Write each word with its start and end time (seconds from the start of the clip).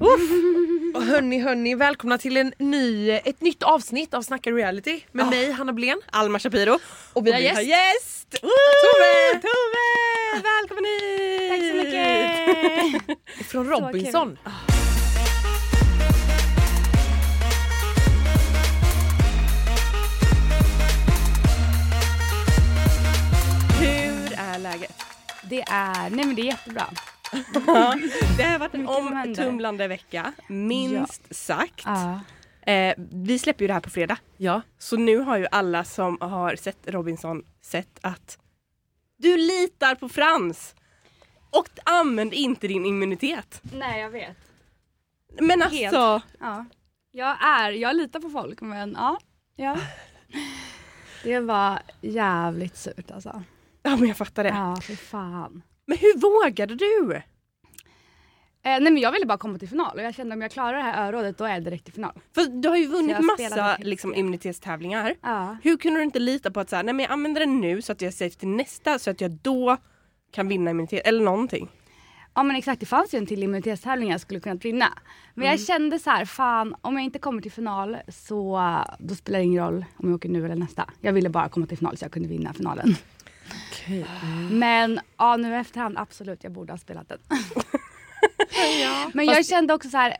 Uff. 0.00 0.30
Hörni 1.08 1.38
hörni, 1.38 1.74
välkomna 1.74 2.18
till 2.18 2.36
en 2.36 2.52
ny, 2.58 3.10
ett 3.10 3.40
nytt 3.40 3.62
avsnitt 3.62 4.14
av 4.14 4.22
Snacka 4.22 4.50
reality 4.50 5.00
med 5.12 5.26
mig 5.26 5.50
Hanna 5.52 5.72
Blén. 5.72 6.00
Alma 6.10 6.38
Shapiro. 6.38 6.78
Och 7.12 7.26
vi 7.26 7.32
har 7.32 7.38
gäst. 7.38 7.62
gäst! 7.62 8.30
Tove! 8.40 9.40
Tove! 9.42 10.42
Välkommen 10.42 10.84
hit! 10.84 11.50
Tack 11.50 11.60
så 11.70 11.76
mycket! 11.76 13.46
Från 13.48 13.66
Robinson. 13.68 14.38
Hur 23.80 24.32
är 24.38 24.58
läget? 24.58 25.02
Det 25.42 25.60
är, 25.60 26.10
nej 26.10 26.26
men 26.26 26.34
det 26.34 26.42
är 26.42 26.46
jättebra. 26.46 26.86
Det 28.36 28.42
har 28.42 28.58
varit 28.58 28.74
en 28.74 28.88
omtumlande 28.88 29.88
vecka, 29.88 30.32
minst 30.48 31.34
sagt. 31.36 31.82
Ja. 31.84 32.20
Eh, 32.72 32.94
vi 32.98 33.38
släpper 33.38 33.62
ju 33.64 33.66
det 33.66 33.72
här 33.72 33.80
på 33.80 33.90
fredag. 33.90 34.18
Ja. 34.36 34.62
Så 34.78 34.96
nu 34.96 35.18
har 35.18 35.38
ju 35.38 35.46
alla 35.50 35.84
som 35.84 36.18
har 36.20 36.56
sett 36.56 36.78
Robinson 36.86 37.42
sett 37.62 37.98
att 38.00 38.38
du 39.16 39.36
litar 39.36 39.94
på 39.94 40.08
Frans. 40.08 40.74
Och 41.50 41.68
använd 41.84 42.34
inte 42.34 42.68
din 42.68 42.86
immunitet. 42.86 43.60
Nej 43.62 44.00
jag 44.00 44.10
vet. 44.10 44.36
Men 45.40 45.62
Helt. 45.62 45.96
alltså, 45.96 46.28
Ja. 46.40 46.64
Jag 47.10 47.44
är, 47.44 47.70
jag 47.70 47.96
litar 47.96 48.20
på 48.20 48.30
folk 48.30 48.60
men 48.60 48.92
ja. 48.98 49.18
ja. 49.56 49.76
Det 51.22 51.40
var 51.40 51.78
jävligt 52.00 52.76
surt 52.76 53.10
alltså. 53.10 53.42
ja 53.82 53.96
men 53.96 54.08
jag 54.08 54.16
fattar 54.16 54.44
det. 54.44 54.50
Ja 54.50 54.76
för 54.82 54.96
fan. 54.96 55.62
Men 55.86 55.98
hur 55.98 56.18
vågade 56.18 56.74
du? 56.74 57.14
Eh, 57.14 57.22
nej 58.62 58.80
men 58.80 58.98
jag 58.98 59.12
ville 59.12 59.26
bara 59.26 59.38
komma 59.38 59.58
till 59.58 59.68
final 59.68 59.96
och 59.98 60.02
jag 60.02 60.14
kände 60.14 60.34
om 60.34 60.42
jag 60.42 60.50
klarar 60.50 60.76
det 60.76 60.82
här 60.82 61.08
örådet 61.08 61.38
då 61.38 61.44
är 61.44 61.52
jag 61.52 61.64
direkt 61.64 61.88
i 61.88 61.92
final. 61.92 62.12
För 62.34 62.46
du 62.62 62.68
har 62.68 62.76
ju 62.76 62.86
vunnit 62.86 63.16
massa 63.20 63.76
liksom, 63.80 64.14
immunitetstävlingar. 64.14 65.14
Ja. 65.22 65.56
Hur 65.62 65.76
kunde 65.76 66.00
du 66.00 66.04
inte 66.04 66.18
lita 66.18 66.50
på 66.50 66.60
att 66.60 66.70
så 66.70 66.76
här, 66.76 66.82
nej 66.82 66.94
men 66.94 67.02
jag 67.02 67.12
använder 67.12 67.40
den 67.40 67.60
nu 67.60 67.82
så 67.82 67.92
att 67.92 68.02
jag 68.02 68.14
safe 68.14 68.36
till 68.36 68.48
nästa 68.48 68.98
så 68.98 69.10
att 69.10 69.20
jag 69.20 69.30
då 69.30 69.76
kan 70.32 70.48
vinna 70.48 70.70
immunitet 70.70 71.06
eller 71.06 71.24
någonting. 71.24 71.68
Ja 72.34 72.42
men 72.42 72.56
exakt, 72.56 72.80
det 72.80 72.86
fanns 72.86 73.14
ju 73.14 73.18
en 73.18 73.26
till 73.26 73.42
immunitetstävling 73.42 74.10
jag 74.10 74.20
skulle 74.20 74.40
kunnat 74.40 74.64
vinna. 74.64 74.92
Men 75.34 75.48
jag 75.48 75.60
kände 75.60 75.98
så 75.98 76.10
här, 76.10 76.24
fan 76.24 76.76
om 76.80 76.94
jag 76.94 77.04
inte 77.04 77.18
kommer 77.18 77.42
till 77.42 77.52
final 77.52 77.96
så 78.08 78.60
då 78.98 79.14
spelar 79.14 79.38
det 79.38 79.44
ingen 79.44 79.64
roll 79.64 79.84
om 79.96 80.08
jag 80.08 80.16
åker 80.16 80.28
nu 80.28 80.44
eller 80.44 80.56
nästa. 80.56 80.90
Jag 81.00 81.12
ville 81.12 81.28
bara 81.28 81.48
komma 81.48 81.66
till 81.66 81.78
final 81.78 81.96
så 81.96 82.04
jag 82.04 82.12
kunde 82.12 82.28
vinna 82.28 82.52
finalen. 82.52 82.96
Men 84.50 85.00
ja, 85.16 85.36
nu 85.36 85.56
efterhand 85.56 85.98
absolut, 85.98 86.44
jag 86.44 86.52
borde 86.52 86.72
ha 86.72 86.78
spelat 86.78 87.08
den. 87.08 87.18
Men 89.12 89.26
jag 89.26 89.46
kände 89.46 89.74
också 89.74 89.88
så 89.88 89.96
här, 89.96 90.16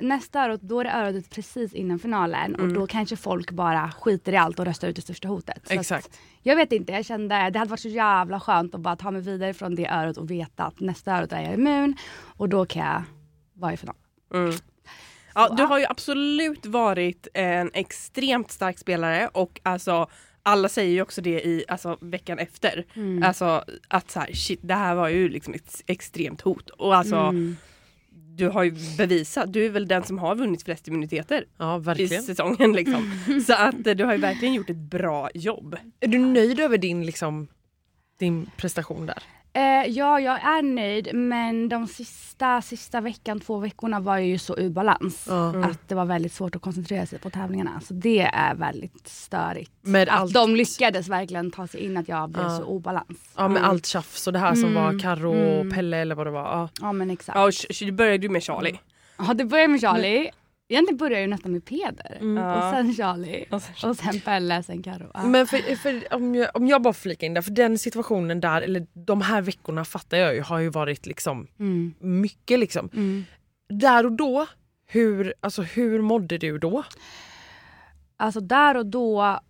nästa 0.00 0.44
örat, 0.44 0.60
då 0.60 0.80
är 0.80 0.84
det 0.84 0.90
örat 0.90 1.30
precis 1.30 1.74
innan 1.74 1.98
finalen 1.98 2.54
och 2.54 2.68
då 2.68 2.86
kanske 2.86 3.16
folk 3.16 3.50
bara 3.50 3.90
skiter 3.90 4.32
i 4.32 4.36
allt 4.36 4.58
och 4.58 4.64
röstar 4.64 4.88
ut 4.88 4.96
det 4.96 5.02
största 5.02 5.28
hotet. 5.28 5.68
Så 5.68 5.74
Exakt. 5.74 6.06
Att, 6.06 6.18
jag 6.42 6.56
vet 6.56 6.72
inte, 6.72 6.92
jag 6.92 7.04
kände 7.04 7.50
det 7.50 7.58
hade 7.58 7.70
varit 7.70 7.80
så 7.80 7.88
jävla 7.88 8.40
skönt 8.40 8.74
att 8.74 8.80
bara 8.80 8.96
ta 8.96 9.10
mig 9.10 9.22
vidare 9.22 9.54
från 9.54 9.74
det 9.74 9.88
örat 9.88 10.16
och 10.16 10.30
veta 10.30 10.64
att 10.64 10.80
nästa 10.80 11.16
örat 11.16 11.32
är 11.32 11.42
jag 11.42 11.54
immun 11.54 11.96
och 12.36 12.48
då 12.48 12.66
kan 12.66 12.86
jag 12.86 13.02
vara 13.54 13.72
i 13.72 13.76
final. 13.76 13.96
Mm. 14.34 14.54
Ja, 15.34 15.48
du 15.48 15.62
har 15.62 15.78
ju 15.78 15.86
absolut 15.88 16.66
varit 16.66 17.28
en 17.34 17.70
extremt 17.74 18.50
stark 18.50 18.78
spelare 18.78 19.28
och 19.28 19.60
alltså 19.62 20.08
alla 20.50 20.68
säger 20.68 20.92
ju 20.92 21.02
också 21.02 21.20
det 21.20 21.46
i 21.46 21.64
alltså, 21.68 21.98
veckan 22.00 22.38
efter. 22.38 22.84
Mm. 22.94 23.22
Alltså 23.22 23.64
att 23.88 24.10
så 24.10 24.20
här, 24.20 24.32
shit, 24.32 24.60
det 24.62 24.74
här 24.74 24.94
var 24.94 25.08
ju 25.08 25.28
liksom 25.28 25.54
ett 25.54 25.82
extremt 25.86 26.40
hot. 26.40 26.70
Och 26.70 26.96
alltså 26.96 27.16
Mm. 27.16 27.56
du 28.10 28.48
har 28.48 28.62
ju 28.62 28.74
bevisat, 28.98 29.52
du 29.52 29.66
är 29.66 29.70
väl 29.70 29.88
den 29.88 30.04
som 30.04 30.18
har 30.18 30.36
vunnit 30.36 30.62
flest 30.62 30.88
immuniteter 30.88 31.44
Ja 31.58 31.94
i 31.98 32.08
säsongen 32.08 32.72
liksom. 32.72 33.10
Så 33.46 33.54
att 33.54 33.86
eh, 33.86 33.94
du 33.94 34.04
har 34.04 34.12
ju 34.12 34.18
verkligen 34.18 34.54
gjort 34.54 34.70
ett 34.70 34.76
bra 34.76 35.30
jobb. 35.34 35.76
Är 36.00 36.08
du 36.08 36.18
nöjd 36.18 36.60
över 36.60 36.78
din, 36.78 37.06
liksom, 37.06 37.48
din 38.18 38.50
prestation 38.56 39.06
där? 39.06 39.22
Eh, 39.52 39.86
ja, 39.90 40.20
jag 40.20 40.42
är 40.44 40.62
nöjd 40.62 41.14
men 41.14 41.68
de 41.68 41.86
sista, 41.86 42.62
sista 42.62 43.00
veckan, 43.00 43.40
två 43.40 43.58
veckorna 43.58 44.00
var 44.00 44.16
jag 44.18 44.26
ju 44.26 44.38
så 44.38 44.56
ur 44.58 44.70
balans. 44.70 45.26
Ja. 45.28 45.64
Att 45.64 45.88
det 45.88 45.94
var 45.94 46.04
väldigt 46.04 46.32
svårt 46.32 46.56
att 46.56 46.62
koncentrera 46.62 47.06
sig 47.06 47.18
på 47.18 47.30
tävlingarna. 47.30 47.80
Så 47.80 47.94
det 47.94 48.20
är 48.20 48.54
väldigt 48.54 49.08
störigt. 49.08 49.72
Med 49.82 50.08
att 50.08 50.20
allt- 50.20 50.34
de 50.34 50.56
lyckades 50.56 51.08
verkligen 51.08 51.50
ta 51.50 51.66
sig 51.66 51.80
in 51.80 51.96
att 51.96 52.08
jag 52.08 52.30
blev 52.30 52.44
Ja. 52.44 52.56
så 52.56 52.64
obalans. 52.64 53.18
Ja 53.36 53.48
med 53.48 53.64
allt 53.64 53.86
tjafs 53.86 54.26
och 54.26 54.32
det 54.32 54.38
här 54.38 54.54
som 54.54 54.64
Mm. 54.70 54.74
var 54.84 54.98
Karo 54.98 55.30
och 55.30 55.60
Mm. 55.60 55.70
Pelle 55.70 55.96
eller 55.96 56.14
vad 56.14 56.26
det 56.26 56.30
var. 56.30 56.40
Ja. 56.42 56.68
Ja 56.80 56.92
men 56.92 57.10
exakt. 57.10 57.36
Ja, 57.38 57.44
och 57.44 57.50
Ch- 57.50 57.84
du 57.84 57.92
började 57.92 58.22
ju 58.22 58.28
med 58.28 58.42
Charlie. 58.42 58.78
Ja 59.18 59.34
det 59.34 59.44
började 59.44 59.68
med 59.68 59.80
Charlie. 59.80 60.30
Egentligen 60.70 60.96
började 60.96 61.14
jag 61.14 61.22
ju 61.22 61.26
nästan 61.26 61.52
med 61.52 61.64
Peder. 61.64 62.18
Mm. 62.20 62.44
Och 62.44 62.70
sen 62.74 62.94
Charlie. 62.94 63.44
Och 63.50 63.62
sen- 63.62 63.90
Och 63.90 63.96
sen 63.96 64.20
Pelle, 64.20 64.62
sen 64.62 64.82
Karo. 64.82 65.10
Ja. 65.14 65.22
Men 65.26 65.46
för, 65.46 65.76
för, 65.76 66.14
om, 66.14 66.34
jag, 66.34 66.50
om 66.54 66.66
jag 66.66 66.82
bara 66.82 66.92
får 66.94 67.00
flika 67.00 67.26
in 67.26 67.34
där, 67.34 67.42
för 67.42 67.50
den 67.50 67.78
situationen 67.78 68.40
där, 68.40 68.62
eller 68.62 68.86
de 68.92 69.20
här 69.22 69.42
veckorna 69.42 69.84
fattar 69.84 70.16
jag 70.18 70.34
ju 70.34 70.40
har 70.42 70.58
ju 70.58 70.68
varit 70.68 71.06
liksom 71.06 71.46
Mm. 71.58 71.94
mycket 71.98 72.58
liksom. 72.58 72.88
Mm. 72.92 73.24
Där 73.68 74.06
och 74.06 74.12
då, 74.12 74.46
hur, 74.86 75.34
alltså, 75.40 75.62
hur 75.62 76.00
mådde 76.02 76.38
du 76.38 76.58
då? 76.58 76.82
Alltså 78.16 78.40
där 78.40 78.76
och 78.76 78.86
då, 78.86 79.40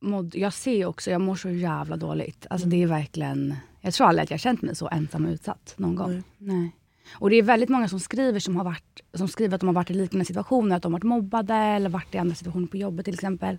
mådde, 0.00 0.38
jag 0.38 0.52
ser 0.52 0.86
också, 0.86 1.10
jag 1.10 1.20
mår 1.20 1.34
så 1.36 1.50
jävla 1.50 1.96
dåligt. 1.96 2.46
Alltså 2.50 2.66
det 2.68 2.82
är 2.82 2.86
verkligen, 2.86 3.56
jag 3.80 3.94
tror 3.94 4.06
aldrig 4.06 4.22
att 4.24 4.30
jag 4.30 4.40
känt 4.40 4.62
mig 4.62 4.76
så 4.76 4.88
ensam 4.88 5.26
och 5.26 5.32
utsatt 5.32 5.74
någon 5.76 5.94
gång. 5.94 6.10
Nej. 6.12 6.22
Nej. 6.38 6.72
Och 7.12 7.30
det 7.30 7.36
är 7.36 7.42
väldigt 7.42 7.68
många 7.68 7.88
som 7.88 8.00
skriver 8.00 8.40
som, 8.40 8.56
har 8.56 8.64
varit, 8.64 9.00
som 9.14 9.28
skriver 9.28 9.54
att 9.54 9.60
de 9.60 9.66
har 9.66 9.74
varit 9.74 9.90
i 9.90 9.94
liknande 9.94 10.24
situationer, 10.24 10.76
att 10.76 10.82
de 10.82 10.92
har 10.92 10.98
varit 10.98 11.04
mobbade 11.04 11.54
eller 11.54 11.90
varit 11.90 12.14
i 12.14 12.18
andra 12.18 12.34
situationer 12.34 12.66
på 12.66 12.76
jobbet 12.76 13.04
till 13.04 13.14
exempel. 13.14 13.58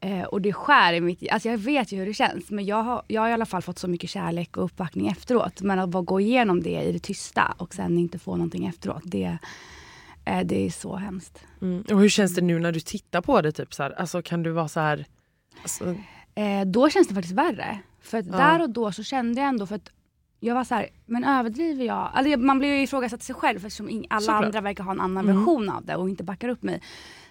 Eh, 0.00 0.22
och 0.22 0.40
det 0.40 0.52
skär 0.52 0.92
i 0.92 1.00
mitt, 1.00 1.32
alltså 1.32 1.48
jag 1.48 1.58
vet 1.58 1.92
ju 1.92 1.98
hur 1.98 2.06
det 2.06 2.14
känns 2.14 2.50
men 2.50 2.64
jag 2.64 2.82
har, 2.82 3.02
jag 3.06 3.22
har 3.22 3.28
i 3.28 3.32
alla 3.32 3.46
fall 3.46 3.62
fått 3.62 3.78
så 3.78 3.88
mycket 3.88 4.10
kärlek 4.10 4.56
och 4.56 4.64
uppbackning 4.64 5.08
efteråt. 5.08 5.62
Men 5.62 5.78
att 5.78 5.88
bara 5.88 6.02
gå 6.02 6.20
igenom 6.20 6.62
det 6.62 6.82
i 6.82 6.92
det 6.92 6.98
tysta 6.98 7.54
och 7.58 7.74
sen 7.74 7.98
inte 7.98 8.18
få 8.18 8.36
någonting 8.36 8.66
efteråt, 8.66 9.02
det, 9.04 9.38
eh, 10.24 10.40
det 10.44 10.66
är 10.66 10.70
så 10.70 10.96
hemskt. 10.96 11.38
Mm. 11.62 11.84
Och 11.92 12.00
hur 12.00 12.08
känns 12.08 12.34
det 12.34 12.40
nu 12.40 12.58
när 12.58 12.72
du 12.72 12.80
tittar 12.80 13.20
på 13.20 13.40
det? 13.40 13.52
Typ, 13.52 13.74
så 13.74 13.82
här? 13.82 13.90
Alltså, 13.90 14.22
kan 14.22 14.42
du 14.42 14.50
vara 14.50 14.68
så 14.68 14.80
här... 14.80 15.06
Alltså, 15.62 15.94
Eh, 16.34 16.64
då 16.66 16.90
känns 16.90 17.08
det 17.08 17.14
faktiskt 17.14 17.34
värre. 17.34 17.78
För 18.00 18.16
Ja. 18.18 18.22
där 18.36 18.62
och 18.62 18.70
då 18.70 18.92
så 18.92 19.02
kände 19.02 19.40
jag 19.40 19.48
ändå 19.48 19.66
för 19.66 19.74
att 19.74 19.90
jag 20.44 20.54
var 20.54 20.64
så 20.64 20.74
här, 20.74 20.88
men 21.06 21.24
överdriver 21.24 21.84
jag? 21.84 22.10
Alltså 22.14 22.38
man 22.38 22.58
blir 22.58 22.68
ju 22.68 22.82
ifrågasatt 22.82 23.22
sig 23.22 23.34
själv 23.34 23.56
eftersom 23.56 24.04
alla 24.10 24.20
Såklart. 24.20 24.44
andra 24.44 24.60
verkar 24.60 24.84
ha 24.84 24.92
en 24.92 25.00
annan 25.00 25.24
Mm. 25.24 25.36
version 25.36 25.68
av 25.68 25.84
det 25.84 25.96
och 25.96 26.08
inte 26.08 26.24
backar 26.24 26.48
upp 26.48 26.62
mig. 26.62 26.82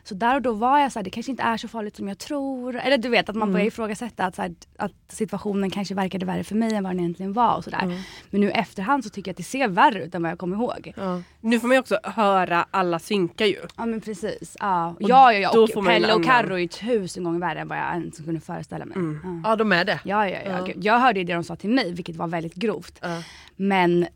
Så 0.04 0.16
där 0.16 0.36
och 0.36 0.42
då 0.42 0.54
var 0.54 0.80
jag 0.80 0.92
så 0.92 1.00
här, 1.00 1.04
det 1.04 1.10
kanske 1.10 1.32
inte 1.32 1.44
är 1.44 1.58
så 1.58 1.68
farligt 1.68 1.96
som 1.96 2.08
jag 2.08 2.18
tror. 2.18 2.76
Eller 2.76 2.98
du 2.98 3.10
vet 3.10 3.30
att 3.30 3.36
man 3.36 3.42
Mm. 3.48 3.54
börjar 3.54 3.68
ifrågasätta 3.68 4.26
att, 4.26 4.36
så 4.36 4.42
här, 4.42 4.56
att 4.78 4.92
situationen 5.10 5.70
kanske 5.70 5.96
verkade 5.96 6.26
värre 6.26 6.44
för 6.44 6.56
mig 6.56 6.74
än 6.74 6.84
vad 6.84 6.92
den 6.92 7.00
egentligen 7.00 7.34
var. 7.34 7.56
Och 7.56 7.64
så 7.64 7.70
där. 7.70 7.82
Mm. 7.84 7.98
Men 8.30 8.42
nu 8.42 8.48
i 8.48 8.52
efterhand 8.52 9.04
så 9.04 9.10
tycker 9.10 9.30
jag 9.30 9.34
att 9.34 9.38
det 9.38 9.44
ser 9.44 9.68
värre 9.68 10.04
ut 10.04 10.16
än 10.16 10.22
vad 10.22 10.32
jag 10.32 10.40
kommer 10.40 10.56
ihåg. 10.58 10.94
ja. 10.98 11.22
Nu 11.44 11.60
får 11.60 11.68
man 11.68 11.76
ju 11.76 11.80
också 11.80 11.98
höra 12.04 12.66
alla 12.72 13.00
synka 13.00 13.46
ju. 13.46 13.60
Ja 13.78 13.86
men 13.86 14.02
precis. 14.02 14.58
Ja, 14.60 14.96
ja, 15.00 15.34
ja, 15.34 15.40
ja. 15.40 15.52
då 15.54 15.64
Och 15.64 15.86
Pelle 15.86 16.14
och 16.14 16.26
Carro 16.26 16.54
är 16.54 16.58
ju 16.60 16.68
tusen 16.68 17.24
gånger 17.24 17.40
värre 17.40 17.60
än 17.60 17.68
vad 17.68 17.78
jag 17.78 17.94
ens 17.94 18.18
kunde 18.18 18.40
föreställa 18.40 18.86
mig. 18.86 18.96
Mm. 18.98 19.42
Ja. 19.44 19.50
ja, 19.50 19.56
de 19.56 19.72
är 19.72 19.86
det. 19.86 20.00
Ja, 20.06 20.30
ja, 20.30 20.38
ja. 20.46 20.68
Ja. 20.68 20.74
Jag 20.76 21.00
hörde 21.00 21.20
ju 21.20 21.26
det 21.26 21.34
de 21.34 21.44
sa 21.44 21.56
till 21.56 21.70
mig, 21.70 21.94
vilket 21.94 22.16
var 22.16 22.28
väldigt 22.28 22.56
grovt. 22.56 23.00
Ja. 23.02 23.24
Men 23.56 24.08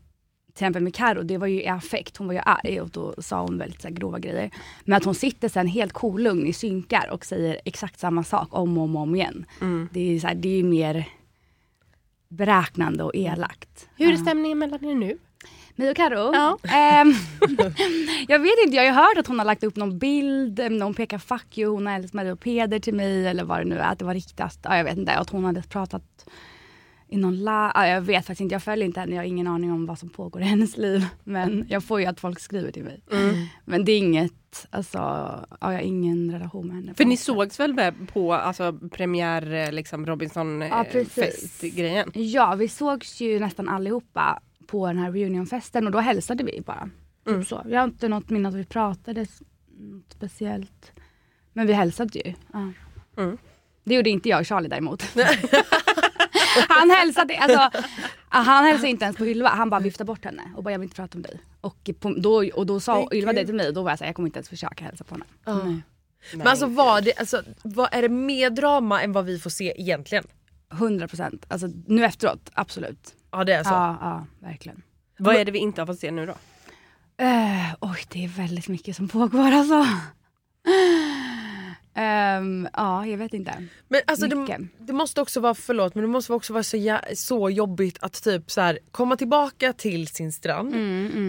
exempel 0.56 0.82
med 0.82 0.94
Karo, 0.94 1.22
det 1.22 1.38
var 1.38 1.46
ju 1.46 1.62
i 1.62 1.68
affekt. 1.68 2.16
Hon 2.16 2.26
var 2.26 2.34
ju 2.34 2.40
arg 2.44 2.80
och 2.80 2.90
då 2.90 3.14
sa 3.18 3.42
hon 3.42 3.58
väldigt 3.58 3.82
så 3.82 3.88
här, 3.88 3.94
grova 3.94 4.18
grejer. 4.18 4.50
Men 4.84 4.96
att 4.96 5.04
hon 5.04 5.14
sitter 5.14 5.48
sen 5.48 5.66
helt 5.66 5.92
kolugn 5.92 6.46
i 6.46 6.52
synkar 6.52 7.08
och 7.10 7.24
säger 7.24 7.60
exakt 7.64 8.00
samma 8.00 8.24
sak 8.24 8.48
om 8.50 8.78
och 8.78 8.84
om, 8.84 8.96
och 8.96 9.02
om 9.02 9.14
igen. 9.14 9.46
Mm. 9.60 9.88
Det 9.92 10.14
är 10.14 10.20
så 10.20 10.26
här, 10.26 10.34
det 10.34 10.58
är 10.58 10.62
mer 10.62 11.08
beräknande 12.28 13.04
och 13.04 13.14
elakt. 13.14 13.88
Hur 13.96 14.12
är 14.12 14.16
stämningen 14.16 14.58
mellan 14.58 14.84
er 14.84 14.94
nu? 14.94 15.18
Mig 15.74 15.90
och 15.90 15.96
Karo? 15.96 16.34
Ja. 16.34 16.58
Ehm, 16.62 17.14
jag 18.28 18.38
vet 18.38 18.54
inte, 18.64 18.76
jag 18.76 18.82
har 18.82 18.86
ju 18.86 18.92
hört 18.92 19.18
att 19.18 19.26
hon 19.26 19.38
har 19.38 19.46
lagt 19.46 19.64
upp 19.64 19.76
någon 19.76 19.98
bild 19.98 20.60
hon 20.60 20.94
pekar 20.94 21.18
fuck 21.18 21.58
you, 21.58 21.70
hon 21.70 21.86
har 21.86 21.94
älskat 21.94 22.32
och 22.32 22.40
Peder 22.40 22.78
till 22.78 22.94
mig 22.94 23.26
eller 23.26 23.44
vad 23.44 23.58
det 23.58 23.64
nu 23.64 23.78
är, 23.78 23.92
att 23.92 23.98
det 23.98 24.04
var 24.04 24.14
riktat. 24.14 24.58
Ja, 24.62 24.76
jag 24.76 24.84
vet 24.84 24.98
inte, 24.98 25.12
att 25.12 25.30
hon 25.30 25.44
hade 25.44 25.62
pratat 25.62 26.26
i 27.08 27.16
någon 27.16 27.44
la 27.44 27.72
ja, 27.74 27.86
jag 27.86 28.00
vet 28.00 28.26
faktiskt 28.26 28.40
inte, 28.40 28.54
jag 28.54 28.62
följer 28.62 28.86
inte 28.86 29.00
henne, 29.00 29.14
jag 29.14 29.22
har 29.22 29.26
ingen 29.26 29.46
aning 29.46 29.72
om 29.72 29.86
vad 29.86 29.98
som 29.98 30.08
pågår 30.08 30.42
i 30.42 30.44
hennes 30.44 30.76
liv. 30.76 31.06
Men 31.24 31.66
jag 31.68 31.84
får 31.84 32.00
ju 32.00 32.06
att 32.06 32.20
folk 32.20 32.40
skriver 32.40 32.70
till 32.70 32.84
mig. 32.84 33.00
Mm. 33.12 33.46
Men 33.64 33.84
det 33.84 33.92
är 33.92 33.98
inget, 33.98 34.66
alltså, 34.70 34.98
ja, 34.98 35.46
jag 35.60 35.72
har 35.72 35.78
ingen 35.80 36.32
relation 36.32 36.66
med 36.66 36.76
henne. 36.76 36.94
För 36.94 37.04
ni 37.04 37.16
sågs 37.16 37.60
väl 37.60 37.92
på 38.12 38.34
alltså, 38.34 38.72
premiär 38.72 39.54
eh, 39.54 39.72
liksom 39.72 40.06
Robinson 40.06 40.62
eh, 40.62 40.68
Ja, 42.14 42.54
vi 42.54 42.68
sågs 42.68 43.20
ju 43.20 43.40
nästan 43.40 43.68
allihopa 43.68 44.40
på 44.66 44.86
den 44.86 44.98
här 44.98 45.12
reunionfesten 45.12 45.86
och 45.86 45.92
då 45.92 45.98
hälsade 45.98 46.44
vi 46.44 46.60
bara. 46.66 46.90
Typ 47.24 47.34
Mm. 47.34 47.44
så. 47.44 47.62
Jag 47.68 47.80
har 47.80 47.84
inte 47.84 48.08
något 48.08 48.30
minne 48.30 48.48
att 48.48 48.54
vi 48.54 48.64
pratade 48.64 49.26
något 49.68 50.12
speciellt. 50.12 50.92
Men 51.52 51.66
vi 51.66 51.72
hälsade 51.72 52.18
ju. 52.18 52.34
Ja. 52.52 52.72
Mm. 53.22 53.38
Det 53.84 53.94
gjorde 53.94 54.10
inte 54.10 54.28
jag 54.28 54.40
och 54.40 54.46
Charlie 54.46 54.68
däremot. 54.68 55.02
han 56.68 56.90
hälsade, 56.90 57.38
alltså, 57.38 57.80
han 58.28 58.64
hälsade 58.64 58.88
inte 58.88 59.04
ens 59.04 59.16
på 59.16 59.26
Ylva, 59.26 59.48
han 59.48 59.70
bara 59.70 59.80
viftade 59.80 60.06
bort 60.06 60.24
henne 60.24 60.42
och 60.56 60.64
bara 60.64 60.70
jag 60.70 60.78
vill 60.78 60.86
inte 60.86 60.96
prata 60.96 61.18
om 61.18 61.22
dig. 61.22 61.40
Och, 61.60 61.90
på, 62.00 62.14
då, 62.18 62.50
och 62.54 62.66
då 62.66 62.80
sa 62.80 63.08
Ylva 63.12 63.32
det 63.32 63.44
till 63.44 63.54
mig 63.54 63.68
och 63.68 63.74
då 63.74 63.82
var 63.82 63.90
jag 63.90 63.98
såhär, 63.98 64.08
jag 64.08 64.16
kommer 64.16 64.28
inte 64.28 64.38
ens 64.38 64.48
försöka 64.48 64.84
hälsa 64.84 65.04
på 65.04 65.14
henne. 65.14 65.24
Ja. 65.44 65.64
Nej. 65.64 65.82
Men 66.34 66.46
alltså, 66.46 66.66
var 66.66 67.00
det, 67.00 67.18
alltså 67.18 67.42
vad, 67.62 67.88
är 67.92 68.02
det 68.02 68.08
mer 68.08 68.50
drama 68.50 69.02
än 69.02 69.12
vad 69.12 69.24
vi 69.24 69.38
får 69.38 69.50
se 69.50 69.80
egentligen? 69.80 70.24
100 70.72 71.08
procent, 71.08 71.46
alltså 71.48 71.68
nu 71.86 72.04
efteråt, 72.04 72.50
absolut. 72.52 73.14
Ja 73.30 73.44
det 73.44 73.52
är 73.52 73.64
så. 73.64 73.70
Ja, 73.70 73.98
ja, 74.00 74.26
verkligen. 74.48 74.82
Vad 75.18 75.36
är 75.36 75.44
det 75.44 75.52
vi 75.52 75.58
inte 75.58 75.80
har 75.80 75.86
fått 75.86 75.98
se 75.98 76.10
nu 76.10 76.26
då? 76.26 76.32
Uh, 77.22 77.74
oj, 77.80 77.98
det 78.08 78.24
är 78.24 78.28
väldigt 78.28 78.68
mycket 78.68 78.96
som 78.96 79.08
pågår 79.08 79.52
alltså. 79.52 79.86
Ehm, 81.98 82.68
ja, 82.72 83.06
jag 83.06 83.18
vet 83.18 83.34
inte. 83.34 83.64
Men 83.88 84.00
alltså 84.06 84.26
det, 84.26 84.58
det 84.78 84.92
måste 84.92 85.20
också 85.20 85.40
vara, 85.40 85.54
förlåt 85.54 85.94
men 85.94 86.02
det 86.02 86.08
måste 86.08 86.32
också 86.32 86.52
vara 86.52 86.62
så, 86.62 86.98
så 87.14 87.50
jobbigt 87.50 87.98
att 88.00 88.22
typ 88.22 88.50
så 88.50 88.60
här, 88.60 88.78
komma 88.90 89.16
tillbaka 89.16 89.72
till 89.72 90.08
sin 90.08 90.32
strand 90.32 90.74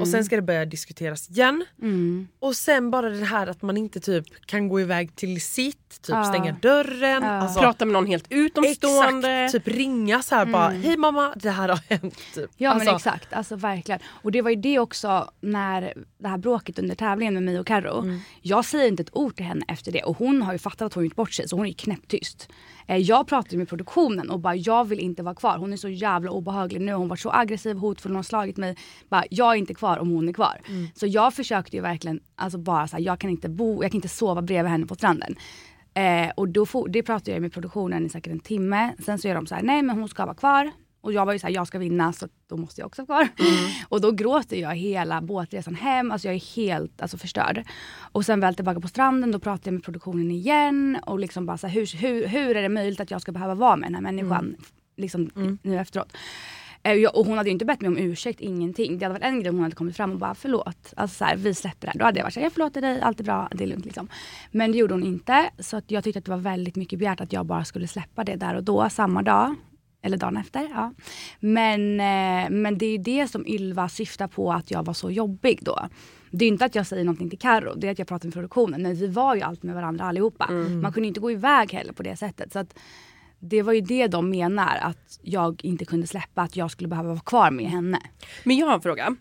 och 0.02 0.08
sen 0.08 0.25
ska 0.25 0.36
det 0.36 0.42
börja 0.42 0.66
diskuteras 0.66 1.30
igen. 1.30 1.66
Mm. 1.81 2.28
Och 2.40 2.56
sen 2.56 2.92
bara 2.92 3.10
det 3.10 3.25
här 3.25 3.48
att 3.48 3.62
man 3.62 3.78
inte 3.78 4.00
typ 4.00 4.25
kan 4.46 4.68
gå 4.68 4.81
iväg 4.81 5.16
till 5.16 5.42
sitt, 5.42 6.02
typ 6.02 6.10
Ja. 6.16 6.24
stänga 6.24 6.52
dörren. 6.62 7.24
Ja. 7.24 7.30
Alltså, 7.30 7.60
Prata 7.60 7.86
med 7.86 7.94
någon 7.94 8.08
helt 8.08 8.25
utomstående? 8.30 9.31
Exakt, 9.31 9.66
typ 9.66 9.75
ringa 9.75 10.22
så 10.22 10.36
här 10.36 10.46
bara 10.46 10.69
hej 10.69 10.98
mamma 10.98 11.34
det 11.36 11.50
här 11.50 11.69
har 11.69 11.80
hänt. 11.90 12.18
Typ. 12.34 12.52
Ja 12.58 12.69
alltså, 12.69 12.86
men 12.86 12.96
exakt, 12.96 13.34
alltså 13.34 13.56
verkligen. 13.56 14.00
Och 14.06 14.31
det 14.31 14.42
var 14.42 14.50
ju 14.50 14.56
det 14.56 14.80
också 14.80 15.31
när 15.42 15.94
det 16.18 16.28
här 16.28 16.38
bråket 16.38 16.80
under 16.80 16.96
tävlingen 16.96 17.34
med 17.34 17.44
mig 17.44 17.60
och 17.60 17.68
Karo. 17.68 18.00
Mm. 18.02 18.19
Jag 18.42 18.66
säger 18.66 18.88
inte 18.88 19.04
ett 19.04 19.16
ord 19.16 19.36
till 19.36 19.46
henne 19.46 19.66
efter 19.68 19.92
det 19.92 20.04
och 20.04 20.18
hon 20.18 20.42
har 20.42 20.56
ju 20.57 20.59
fattat 20.59 20.81
att 20.81 20.94
hon 20.94 21.04
gjort 21.04 21.15
bort 21.15 21.33
sig 21.33 21.48
så 21.48 21.56
hon 21.56 21.65
är 21.65 21.69
ju 21.69 21.75
knäpptyst. 21.75 22.50
Eh, 22.88 22.98
Jag 22.98 23.27
pratade 23.27 23.57
med 23.57 23.69
produktionen 23.69 24.30
och 24.30 24.39
bara 24.39 24.56
jag 24.56 24.86
vill 24.86 25.00
inte 25.00 25.24
vara 25.24 25.36
kvar. 25.36 25.57
Hon 25.57 25.74
är 25.74 25.77
så 25.77 25.89
jävla 25.89 26.31
obehaglig 26.31 26.81
nu. 26.81 26.94
Hon 26.94 27.07
varit 27.07 27.19
så 27.19 27.31
aggressiv, 27.31 27.77
hotfull, 27.77 28.12
hon 28.12 28.15
har 28.15 28.24
slagit 28.24 28.57
mig. 28.57 28.75
Bara, 29.09 29.24
jag 29.30 29.51
är 29.54 29.56
inte 29.56 29.74
kvar 29.74 29.98
om 29.98 30.09
hon 30.09 30.30
är 30.30 30.33
kvar. 30.33 30.62
Mm. 30.68 30.88
Så 30.95 31.07
jag 31.07 31.33
försökte 31.33 31.75
ju 31.75 31.81
verkligen, 31.81 32.19
alltså 32.36 32.57
bara 32.57 32.88
så 32.88 32.95
här, 32.98 33.04
jag 33.04 33.19
kan 33.19 33.30
inte 33.30 33.50
bo, 33.50 33.83
jag 33.83 33.92
kan 33.92 33.98
inte 33.98 34.07
sova 34.07 34.42
bredvid 34.42 34.71
henne 34.71 34.86
på 34.86 34.95
stranden. 34.95 35.36
Eh, 35.94 36.31
och 36.36 36.48
då 36.50 36.65
for, 36.65 36.88
det 36.88 37.04
pratade 37.04 37.31
jag 37.31 37.42
med 37.42 37.54
produktionen 37.54 38.06
i 38.06 38.09
säkert 38.09 38.31
en 38.33 38.39
timme. 38.39 38.95
Sen 39.06 39.19
så 39.19 39.27
är 39.27 39.36
de 39.36 39.48
så 39.48 39.56
här, 39.56 39.62
nej 39.62 39.81
men 39.81 39.98
hon 40.00 40.09
ska 40.09 40.25
vara 40.25 40.36
kvar. 40.36 40.71
Och 41.02 41.14
jag 41.14 41.26
var 41.26 41.34
ju 41.34 41.40
såhär, 41.40 41.54
jag 41.54 41.68
ska 41.68 41.80
vinna 41.80 42.14
så 42.14 42.28
då 42.50 42.58
måste 42.58 42.82
jag 42.82 42.86
också 42.88 43.06
vara 43.06 43.28
kvar. 43.28 43.46
Och 43.90 44.02
då 44.02 44.12
gråter 44.12 44.58
jag 44.58 44.76
hela 44.76 45.22
båtresan 45.22 45.76
hem, 45.76 46.12
alltså 46.12 46.28
jag 46.28 46.36
är 46.36 46.56
helt 46.56 47.02
alltså, 47.02 47.18
förstörd. 47.18 47.64
Och 48.12 48.26
sen 48.26 48.40
väl 48.40 48.56
tillbaka 48.56 48.80
på 48.80 48.88
stranden, 48.88 49.32
då 49.32 49.40
pratar 49.40 49.68
jag 49.68 49.74
med 49.74 49.84
produktionen 49.84 50.32
igen. 50.32 50.98
Och 51.06 51.20
liksom 51.20 51.46
bara 51.46 51.58
så 51.58 51.68
här, 51.68 51.74
hur, 51.74 51.98
hur, 51.98 52.28
hur 52.28 52.58
är 52.58 52.62
det 52.62 52.70
möjligt 52.70 53.00
att 53.00 53.12
jag 53.12 53.22
ska 53.22 53.32
behöva 53.32 53.56
vara 53.56 53.76
med 53.76 53.88
den 53.88 53.96
här 53.96 54.02
människan 54.02 54.56
liksom, 54.98 55.30
nu 55.64 55.80
efteråt. 55.80 56.14
Eh, 56.84 56.94
jag- 56.94 57.16
Och 57.16 57.26
hon 57.26 57.38
hade 57.38 57.50
ju 57.50 57.54
inte 57.54 57.66
bett 57.66 57.82
mig 57.82 57.88
om 57.88 57.98
ursäkt, 57.98 58.42
ingenting. 58.42 58.98
Det 59.00 59.06
hade 59.06 59.14
varit 59.20 59.24
en 59.26 59.40
grej 59.40 59.50
om 59.50 59.56
hon 59.56 59.64
hade 59.64 59.76
kommit 59.76 59.96
fram 59.98 60.12
och 60.12 60.18
bara 60.20 60.36
förlåt. 60.36 60.94
Alltså 60.96 61.18
så 61.18 61.26
här, 61.26 61.36
vi 61.38 61.54
släpper 61.54 61.88
det 61.88 61.92
här. 61.92 62.00
Då 62.00 62.06
hade 62.06 62.20
jag 62.20 62.26
varit 62.26 62.34
såhär, 62.34 62.46
jag 62.46 62.54
förlåter 62.54 62.82
dig, 62.82 63.02
allt 63.02 63.20
är 63.20 63.24
bra, 63.24 63.50
det 63.52 63.64
är 63.64 63.68
lugnt 63.68 63.86
liksom. 63.86 64.08
Men 64.52 64.72
det 64.72 64.78
gjorde 64.78 64.94
hon 64.94 65.04
inte. 65.04 65.50
Så 65.60 65.78
att 65.78 65.92
jag 65.92 66.04
tyckte 66.04 66.20
att 66.20 66.26
det 66.26 66.32
var 66.32 66.38
väldigt 66.38 66.76
mycket 66.76 67.00
begärt 67.00 67.22
att 67.22 67.34
jag 67.34 67.46
bara 67.46 67.66
skulle 67.66 67.88
släppa 67.88 68.24
det 68.24 68.36
där 68.36 68.56
och 68.56 68.64
då, 68.64 68.90
samma 68.90 69.22
dag. 69.22 69.56
Eller 70.07 70.18
dagen 70.18 70.38
efter. 70.38 70.68
Ja. 70.74 70.94
Men, 71.39 72.00
eh, 72.00 72.50
men 72.50 72.77
det 72.77 72.86
är 72.86 72.98
det 73.00 73.27
som 73.27 73.48
Ylva 73.48 73.89
syftar 73.89 74.27
på 74.27 74.54
att 74.54 74.71
jag 74.71 74.86
var 74.86 74.94
så 74.94 75.12
jobbig 75.12 75.59
då. 75.62 75.88
Det 76.31 76.45
är 76.45 76.50
inte 76.50 76.65
att 76.65 76.75
jag 76.75 76.88
säger 76.88 77.04
någonting 77.04 77.30
till 77.30 77.39
Karo, 77.39 77.74
det 77.75 77.88
är 77.88 77.92
att 77.92 78.00
jag 78.00 78.07
pratar 78.07 78.25
med 78.25 78.33
produktionen. 78.33 78.81
Men 78.81 78.95
vi 78.95 79.07
var 79.07 79.36
ju 79.36 79.42
alltid 79.42 79.63
med 79.65 79.75
varandra 79.75 80.06
allihopa. 80.06 80.51
Man 80.81 80.94
kunde 80.94 81.07
inte 81.07 81.19
gå 81.19 81.31
iväg 81.31 81.74
heller 81.74 81.94
på 81.94 82.04
det 82.04 82.15
sättet. 82.15 82.54
Så 82.54 82.59
att 82.59 82.80
det 83.39 83.62
var 83.62 83.74
ju 83.74 83.81
det 83.81 84.07
de 84.07 84.30
menar, 84.30 84.77
att 84.81 85.19
jag 85.21 85.65
inte 85.65 85.86
kunde 85.86 86.07
släppa 86.07 86.42
att 86.42 86.56
jag 86.56 86.71
skulle 86.71 86.88
behöva 86.88 87.09
vara 87.09 87.19
kvar 87.19 87.51
med 87.51 87.65
henne. 87.65 88.00
Men 88.44 88.57
jag 88.57 88.68
har 88.68 88.74
en 88.74 88.81
fråga. 88.81 89.15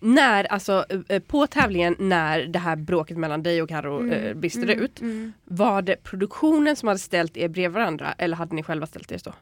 När, 0.00 0.44
alltså 0.44 0.84
eh, 1.08 1.22
på 1.22 1.46
tävlingen 1.46 1.96
när 1.98 2.40
det 2.46 2.58
här 2.58 2.76
bråket 2.76 3.16
mellan 3.16 3.42
dig 3.42 3.62
och 3.62 3.68
Karo 3.68 4.08
eh, 4.10 4.34
brister 4.34 4.66
ut. 4.66 5.00
Var 5.44 5.82
det 5.82 6.02
produktionen 6.02 6.76
som 6.76 6.88
hade 6.88 7.00
ställt 7.00 7.36
er 7.36 7.48
bredvid 7.48 7.74
varandra 7.74 8.12
eller 8.18 8.36
hade 8.36 8.54
ni 8.56 8.62
själva 8.62 8.86
ställt 8.86 9.12
er 9.12 9.18
så? 9.18 9.32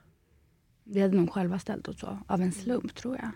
Det 0.93 1.01
hade 1.01 1.17
nog 1.17 1.31
själva 1.31 1.59
ställt 1.59 1.89
oss 1.89 2.01
så, 2.01 2.19
av 2.27 2.43
en 2.43 2.53
slump 2.53 2.95
tror 2.95 3.19
jag. 3.23 3.31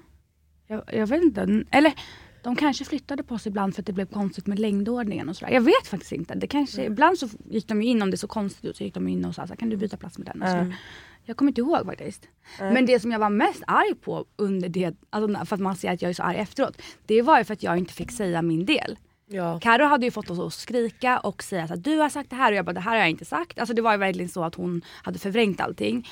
jag. 0.66 0.94
Jag 0.94 1.06
vet 1.06 1.22
inte, 1.22 1.64
eller 1.70 1.94
de 2.42 2.56
kanske 2.56 2.84
flyttade 2.84 3.22
på 3.22 3.38
sig 3.38 3.50
ibland 3.50 3.74
för 3.74 3.82
att 3.82 3.86
det 3.86 3.92
blev 3.92 4.06
konstigt 4.06 4.46
med 4.46 4.58
längdordningen 4.58 5.28
och 5.28 5.36
sådär. 5.36 5.52
Jag 5.52 5.60
vet 5.60 5.86
faktiskt 5.86 6.12
inte. 6.12 6.34
Det 6.34 6.46
kanske, 6.46 6.84
Ibland 6.84 7.18
så 7.18 7.28
gick 7.50 7.68
de 7.68 7.82
ju 7.82 7.88
in 7.88 8.02
om 8.02 8.10
det 8.10 8.16
såg 8.16 8.30
konstigt 8.30 8.64
ut 8.64 8.76
så 8.76 8.84
gick 8.84 8.94
de 8.94 9.08
in 9.08 9.24
och 9.24 9.34
sa 9.34 9.46
så 9.46 9.56
kan 9.56 9.68
du 9.68 9.76
byta 9.76 9.96
plats 9.96 10.18
med 10.18 10.26
den? 10.26 10.42
Och 10.42 10.48
sådär. 10.48 10.76
Jag 11.24 11.36
kommer 11.36 11.50
inte 11.50 11.60
ihåg 11.60 11.86
faktiskt. 11.86 12.28
Men 12.58 12.86
det 12.86 13.00
som 13.00 13.12
jag 13.12 13.18
var 13.18 13.30
mest 13.30 13.62
arg 13.66 13.94
på 13.94 14.24
under 14.36 14.68
det, 14.68 14.94
alltså 15.10 15.44
för 15.44 15.54
att 15.54 15.60
man 15.60 15.76
ser 15.76 15.92
att 15.92 16.02
jag 16.02 16.08
är 16.08 16.14
så 16.14 16.22
arg 16.22 16.36
efteråt. 16.36 16.82
Det 17.06 17.22
var 17.22 17.38
ju 17.38 17.44
för 17.44 17.52
att 17.52 17.62
jag 17.62 17.78
inte 17.78 17.92
fick 17.94 18.12
säga 18.12 18.42
min 18.42 18.66
del. 18.66 18.98
Ja. 19.28 19.60
Karo 19.60 19.84
hade 19.84 20.06
ju 20.06 20.10
fått 20.10 20.30
oss 20.30 20.38
att 20.38 20.52
skrika 20.52 21.18
och 21.18 21.42
säga 21.42 21.64
att 21.64 21.84
du 21.84 21.98
har 21.98 22.08
sagt 22.08 22.30
det 22.30 22.36
här 22.36 22.52
och 22.52 22.58
jag 22.58 22.64
bara 22.64 22.72
det 22.72 22.80
här 22.80 22.90
har 22.90 22.98
jag 22.98 23.10
inte 23.10 23.24
sagt. 23.24 23.58
Alltså 23.58 23.74
det 23.74 23.82
var 23.82 23.92
ju 23.92 23.98
verkligen 23.98 24.28
så 24.28 24.44
att 24.44 24.54
hon 24.54 24.82
hade 25.02 25.18
förvrängt 25.18 25.60
allting. 25.60 26.08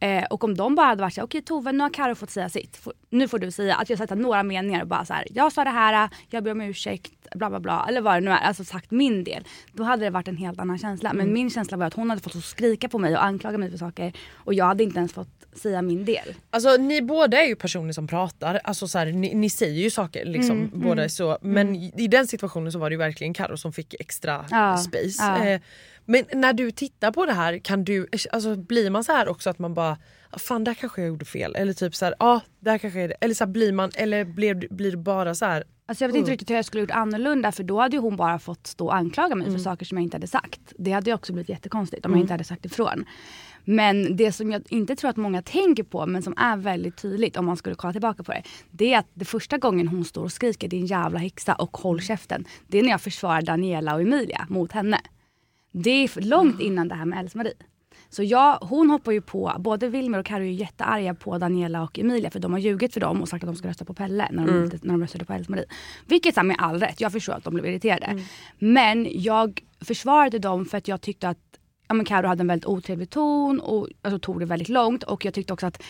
Eh, 0.00 0.24
och 0.24 0.44
om 0.44 0.56
de 0.56 0.74
bara 0.74 0.86
hade 0.86 1.00
varit 1.02 1.14
såhär, 1.14 1.26
okej 1.26 1.42
Tove 1.42 1.72
nu 1.72 1.78
har 1.82 1.90
Karo 1.90 2.14
fått 2.14 2.30
säga 2.30 2.48
sitt. 2.48 2.86
Nu 3.10 3.28
får 3.28 3.38
du 3.38 3.50
säga. 3.50 3.74
Att 3.74 3.90
jag 3.90 3.98
sagt 3.98 4.14
några 4.14 4.42
meningar 4.42 4.80
och 4.82 4.88
bara 4.88 5.04
så 5.04 5.14
här, 5.14 5.26
jag 5.30 5.52
sa 5.52 5.64
det 5.64 5.70
här, 5.70 6.08
jag 6.30 6.44
ber 6.44 6.50
om 6.50 6.60
ursäkt, 6.60 7.12
bla 7.34 7.50
bla 7.50 7.60
bla. 7.60 7.86
Eller 7.88 8.00
vad 8.00 8.14
det 8.14 8.20
nu 8.20 8.30
är. 8.30 8.36
Alltså 8.38 8.64
sagt 8.64 8.90
min 8.90 9.24
del. 9.24 9.44
Då 9.72 9.82
hade 9.82 10.04
det 10.04 10.10
varit 10.10 10.28
en 10.28 10.36
helt 10.36 10.60
annan 10.60 10.78
känsla. 10.78 11.12
Men 11.12 11.32
min 11.32 11.50
känsla 11.50 11.76
var 11.76 11.86
att 11.86 11.94
hon 11.94 12.10
hade 12.10 12.22
fått 12.22 12.36
att 12.36 12.44
skrika 12.44 12.88
på 12.88 12.98
mig 12.98 13.16
och 13.16 13.24
anklaga 13.24 13.58
mig 13.58 13.70
för 13.70 13.78
saker. 13.78 14.12
Och 14.34 14.54
jag 14.54 14.64
hade 14.64 14.82
inte 14.84 14.98
ens 14.98 15.12
fått 15.12 15.28
säga 15.52 15.82
min 15.82 16.04
del. 16.04 16.34
Alltså 16.50 16.76
ni 16.76 17.02
båda 17.02 17.42
är 17.42 17.46
ju 17.46 17.56
personer 17.56 17.92
som 17.92 18.06
pratar, 18.06 18.60
alltså 18.64 18.88
så 18.88 18.98
här, 18.98 19.06
ni, 19.06 19.34
ni 19.34 19.50
säger 19.50 19.82
ju 19.82 19.90
saker 19.90 20.24
liksom 20.24 20.56
Mm, 20.58 20.70
båda 20.74 21.04
är 21.04 21.08
så. 21.08 21.38
Men 21.42 21.76
i, 21.76 21.92
i 21.96 22.08
den 22.08 22.26
situationen 22.26 22.72
så 22.72 22.78
var 22.78 22.90
det 22.90 22.94
ju 22.94 22.98
verkligen 22.98 23.34
Karo 23.34 23.56
som 23.56 23.72
fick 23.72 23.94
extra 24.00 24.44
Ja, 24.50 24.76
space. 24.76 25.22
ja. 25.22 25.44
Eh, 25.46 25.60
men 26.08 26.24
när 26.34 26.52
du 26.52 26.70
tittar 26.70 27.12
på 27.12 27.26
det 27.26 27.32
här, 27.32 27.58
kan 27.58 27.84
du, 27.84 28.06
alltså, 28.32 28.56
blir 28.56 28.90
man 28.90 29.04
så 29.04 29.12
här 29.12 29.28
också 29.28 29.50
att 29.50 29.58
man 29.58 29.74
bara 29.74 29.96
"Ah, 30.30 30.38
Fan 30.38 30.64
där 30.64 30.74
kanske 30.74 31.00
jag 31.00 31.08
gjorde 31.08 31.24
fel 31.24 31.54
eller 31.56 31.72
typ 31.72 31.94
så 31.94 32.04
här, 32.04 32.14
ja 32.18 32.26
ah, 32.26 32.40
där 32.60 32.78
kanske 32.78 33.06
det. 33.06 33.14
Eller 33.20 33.34
så 33.34 33.44
här, 33.44 33.52
blir 33.52 33.72
man, 33.72 33.90
eller 33.94 34.24
blir, 34.24 34.54
blir 34.70 34.90
det 34.90 34.96
bara 34.96 35.34
så 35.34 35.44
här 35.44 35.64
Alltså 35.86 36.04
jag 36.04 36.08
vet 36.08 36.16
inte 36.16 36.28
Mm. 36.28 36.32
riktigt 36.32 36.50
hur 36.50 36.54
jag 36.56 36.64
skulle 36.64 36.80
gjort 36.80 36.90
annorlunda 36.90 37.52
för 37.52 37.62
då 37.62 37.80
hade 37.80 37.98
hon 37.98 38.16
bara 38.16 38.38
fått 38.38 38.66
stå 38.66 38.86
och 38.86 38.94
anklaga 38.96 39.34
mig 39.34 39.50
för 39.52 39.58
saker 39.58 39.86
som 39.86 39.98
jag 39.98 40.02
inte 40.02 40.14
hade 40.16 40.26
sagt. 40.26 40.60
Det 40.78 40.90
hade 40.92 41.10
ju 41.10 41.14
också 41.14 41.32
blivit 41.32 41.48
jättekonstigt 41.48 42.06
om 42.06 42.12
jag 42.12 42.20
inte 42.20 42.32
hade 42.32 42.44
sagt 42.44 42.64
ifrån. 42.64 43.04
Men 43.64 44.16
det 44.16 44.32
som 44.32 44.50
jag 44.52 44.62
inte 44.68 44.96
tror 44.96 45.10
att 45.10 45.16
många 45.16 45.42
tänker 45.42 45.82
på 45.82 46.06
men 46.06 46.22
som 46.22 46.34
är 46.36 46.56
väldigt 46.56 46.96
tydligt 46.96 47.36
om 47.36 47.46
man 47.46 47.56
skulle 47.56 47.74
kolla 47.74 47.92
tillbaka 47.92 48.22
på 48.22 48.32
det. 48.32 48.42
Det 48.70 48.94
är 48.94 48.98
att 48.98 49.06
det 49.14 49.24
första 49.24 49.58
gången 49.58 49.88
hon 49.88 50.04
står 50.04 50.22
och 50.24 50.32
skriker 50.32 50.68
din 50.68 50.86
jävla 50.86 51.18
häxa 51.18 51.54
och 51.54 51.76
håll 51.76 52.00
käften. 52.00 52.44
Det 52.66 52.78
är 52.78 52.82
när 52.82 52.90
jag 52.90 53.00
försvarar 53.00 53.42
Daniela 53.42 53.94
och 53.94 54.00
Emilia 54.02 54.46
mot 54.48 54.72
henne. 54.72 55.00
Det 55.72 55.90
är 55.90 56.20
långt 56.20 56.60
innan 56.60 56.88
det 56.88 56.94
här 56.94 57.04
med 57.04 57.18
Else-Marie. 57.18 57.54
Så 58.10 58.22
jag, 58.22 58.58
hon 58.60 58.90
hoppar 58.90 59.12
ju 59.12 59.20
på, 59.20 59.52
både 59.58 59.88
Wilmer 59.88 60.18
och 60.18 60.26
Carro 60.26 60.42
är 60.42 60.46
ju 60.46 60.52
jättearga 60.52 61.14
på 61.14 61.38
Daniela 61.38 61.82
och 61.82 61.98
Emilia 61.98 62.30
för 62.30 62.40
de 62.40 62.52
har 62.52 62.58
ljugit 62.58 62.94
för 62.94 63.00
dem 63.00 63.22
och 63.22 63.28
sagt 63.28 63.44
att 63.44 63.50
de 63.50 63.56
ska 63.56 63.68
rösta 63.68 63.84
på 63.84 63.94
Pelle 63.94 64.28
när 64.32 64.46
de, 64.46 64.64
inte, 64.64 64.78
när 64.82 64.94
de 64.94 65.00
röstade 65.00 65.24
på 65.24 65.32
Else-Marie. 65.32 65.66
Vilket 66.06 66.36
är 66.36 66.42
med 66.42 66.56
all 66.58 66.80
rätt, 66.80 67.00
jag 67.00 67.12
förstår 67.12 67.32
att 67.32 67.44
de 67.44 67.54
blev 67.54 67.66
irriterade. 67.66 68.24
Men 68.58 69.06
jag 69.10 69.62
försvarade 69.80 70.38
dem 70.38 70.64
för 70.66 70.78
att 70.78 70.88
jag 70.88 71.00
tyckte 71.00 71.28
att 71.28 71.38
ja, 71.88 71.94
men 71.94 72.06
hade 72.06 72.40
en 72.40 72.46
väldigt 72.46 72.66
otrevlig 72.66 73.10
ton 73.10 73.60
och 73.60 73.88
alltså, 74.02 74.18
tog 74.18 74.40
det 74.40 74.46
väldigt 74.46 74.68
långt 74.68 75.02
och 75.02 75.24
jag 75.24 75.34
tyckte 75.34 75.52
också 75.52 75.66
att 75.66 75.82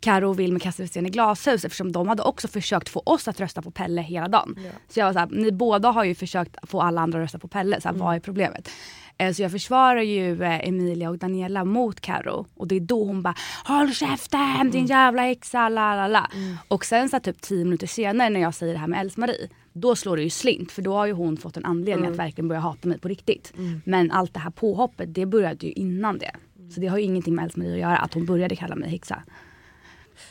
Karo 0.00 0.28
och 0.28 0.38
Wilmer 0.38 0.60
kastade 0.60 0.88
sten 0.88 1.06
i 1.06 1.10
glashus 1.10 1.64
eftersom 1.64 1.92
de 1.92 2.08
hade 2.08 2.22
också 2.22 2.48
försökt 2.48 2.88
få 2.88 3.02
oss 3.06 3.28
att 3.28 3.40
rösta 3.40 3.62
på 3.62 3.70
Pelle 3.70 4.02
hela 4.02 4.28
dagen. 4.28 4.58
Så 4.88 5.00
jag 5.00 5.06
var 5.06 5.12
såhär, 5.12 5.28
ni 5.30 5.52
båda 5.52 5.90
har 5.90 6.04
ju 6.04 6.14
försökt 6.14 6.56
få 6.62 6.80
alla 6.80 7.00
andra 7.00 7.18
att 7.18 7.22
rösta 7.22 7.38
på 7.38 7.48
Pelle, 7.48 7.80
så 7.80 7.88
här, 7.88 7.96
vad 7.96 8.16
är 8.16 8.20
problemet? 8.20 8.70
Eh, 9.18 9.32
Så 9.32 9.42
jag 9.42 9.50
försvarar 9.50 10.00
ju 10.02 10.42
eh, 10.42 10.68
Emilia 10.68 11.10
och 11.10 11.18
Daniela 11.18 11.64
mot 11.64 12.00
Karo 12.00 12.46
och 12.54 12.68
det 12.68 12.74
är 12.76 12.80
då 12.80 13.04
hon 13.04 13.22
bara 13.22 13.34
Håll 13.64 13.92
käften 13.94 14.70
din 14.70 14.86
jävla 14.86 15.22
häxa 15.22 15.68
la 15.68 15.94
la 15.96 16.08
la. 16.08 16.30
Och 16.68 16.84
sen 16.84 17.08
så 17.08 17.20
typ 17.20 17.40
tio 17.40 17.64
minuter 17.64 17.86
senare 17.86 18.28
när 18.30 18.40
jag 18.40 18.54
säger 18.54 18.72
det 18.72 18.78
här 18.78 18.86
med 18.86 19.00
Else-Marie 19.00 19.48
då 19.72 19.96
slår 19.96 20.16
det 20.16 20.22
ju 20.22 20.30
slint 20.30 20.72
för 20.72 20.82
då 20.82 20.94
har 20.94 21.06
ju 21.06 21.12
hon 21.12 21.36
fått 21.36 21.56
en 21.56 21.64
anledning 21.64 22.10
att 22.10 22.16
verkligen 22.16 22.48
börja 22.48 22.60
hata 22.60 22.88
mig 22.88 22.98
på 22.98 23.08
riktigt. 23.08 23.52
Men 23.84 24.10
allt 24.10 24.34
det 24.34 24.40
här 24.40 24.50
påhoppet 24.50 25.14
det 25.14 25.26
började 25.26 25.66
ju 25.66 25.72
innan 25.72 26.18
det. 26.18 26.30
Så 26.74 26.80
det 26.80 26.86
har 26.86 26.98
ju 26.98 27.04
ingenting 27.04 27.34
med 27.34 27.44
Else-Marie 27.44 27.72
att 27.74 27.80
göra 27.80 27.96
att 27.96 28.14
hon 28.14 28.26
började 28.26 28.56
kalla 28.56 28.76
mig 28.76 28.90
häxa. 28.90 29.22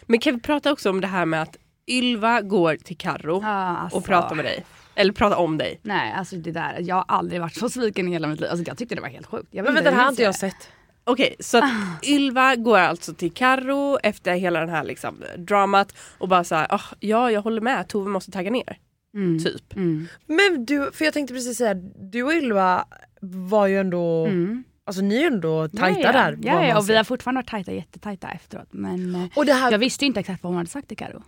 Men 0.06 0.20
kan 0.20 0.36
vi 0.36 0.42
prata 0.42 0.72
också 0.72 0.90
om 0.90 1.02
det 1.02 1.08
här 1.08 1.26
med 1.26 1.42
att 1.42 1.58
Ylva 1.88 2.42
går 2.42 2.76
till 2.76 2.98
Karro 2.98 3.42
Ja, 3.42 3.48
alltså. 3.48 3.98
och 3.98 4.06
pratar 4.06 4.36
med 4.36 4.46
dig? 4.46 4.66
Eller 4.96 5.14
pratar 5.14 5.38
om 5.38 5.58
dig? 5.58 5.80
Nej 5.84 6.14
alltså 6.14 6.36
det 6.36 6.52
där, 6.52 6.78
jag 6.80 6.96
har 6.96 7.06
aldrig 7.08 7.42
varit 7.42 7.56
så 7.56 7.70
sviken 7.70 8.08
i 8.08 8.12
hela 8.12 8.28
mitt 8.28 8.40
liv. 8.40 8.50
Alltså, 8.50 8.66
jag 8.68 8.78
tyckte 8.78 8.96
det 8.96 9.02
var 9.02 9.08
helt 9.08 9.26
sjukt. 9.26 9.48
Jag 9.52 9.64
Men 9.64 9.74
vänta, 9.74 9.90
det 9.90 9.96
här 9.96 10.04
har 10.04 10.10
inte 10.10 10.24
jag 10.24 10.36
sett. 10.36 10.70
Okej, 11.04 11.36
så 11.40 11.58
att 11.58 11.64
Ylva 12.08 12.56
går 12.56 12.78
alltså 12.78 13.14
till 13.14 13.32
Karro 13.34 13.98
efter 14.04 14.34
hela 14.36 14.60
den 14.60 14.70
här 14.70 14.84
liksom, 14.84 15.24
dramat 15.38 15.96
och 16.18 16.28
bara 16.28 16.44
såhär, 16.44 16.68
oh, 16.72 16.84
ja 17.00 17.32
jag 17.32 17.42
håller 17.42 17.62
med, 17.62 17.88
Tove 17.88 18.10
måste 18.10 18.32
tagga 18.32 18.52
ner. 18.52 18.78
Mm. 19.16 19.44
Typ. 19.44 19.76
Mm. 19.76 20.08
Men 20.28 20.66
du, 20.66 20.92
för 20.94 21.06
jag 21.06 21.14
tänkte 21.14 21.34
precis 21.34 21.58
säga, 21.58 21.74
du 22.12 22.24
och 22.24 22.34
Ylva 22.34 22.86
var 23.22 23.68
ju 23.68 23.80
ändå, 23.80 24.26
Mm. 24.26 24.64
alltså 24.86 25.02
ni 25.02 25.16
är 25.16 25.20
ju 25.22 25.28
ändå 25.28 25.68
tajta 25.68 26.00
ja, 26.00 26.06
ja. 26.06 26.12
där. 26.12 26.38
Ja, 26.42 26.66
ja, 26.66 26.78
och 26.78 26.90
vi 26.90 26.96
har 26.96 27.04
fortfarande 27.04 27.40
varit 27.40 27.50
tajta, 27.50 27.72
jättetajta 27.72 28.30
efteråt. 28.30 28.68
Men 28.72 29.30
och 29.36 29.46
det 29.46 29.54
här, 29.54 29.72
jag 29.72 29.80
visste 29.80 30.06
ju 30.06 30.08
inte 30.08 30.20
exakt 30.20 30.44
vad 30.44 30.50
hon 30.50 30.58
hade 30.58 30.70
sagt 30.70 30.88
till 30.88 30.98
Karo. 30.98 31.24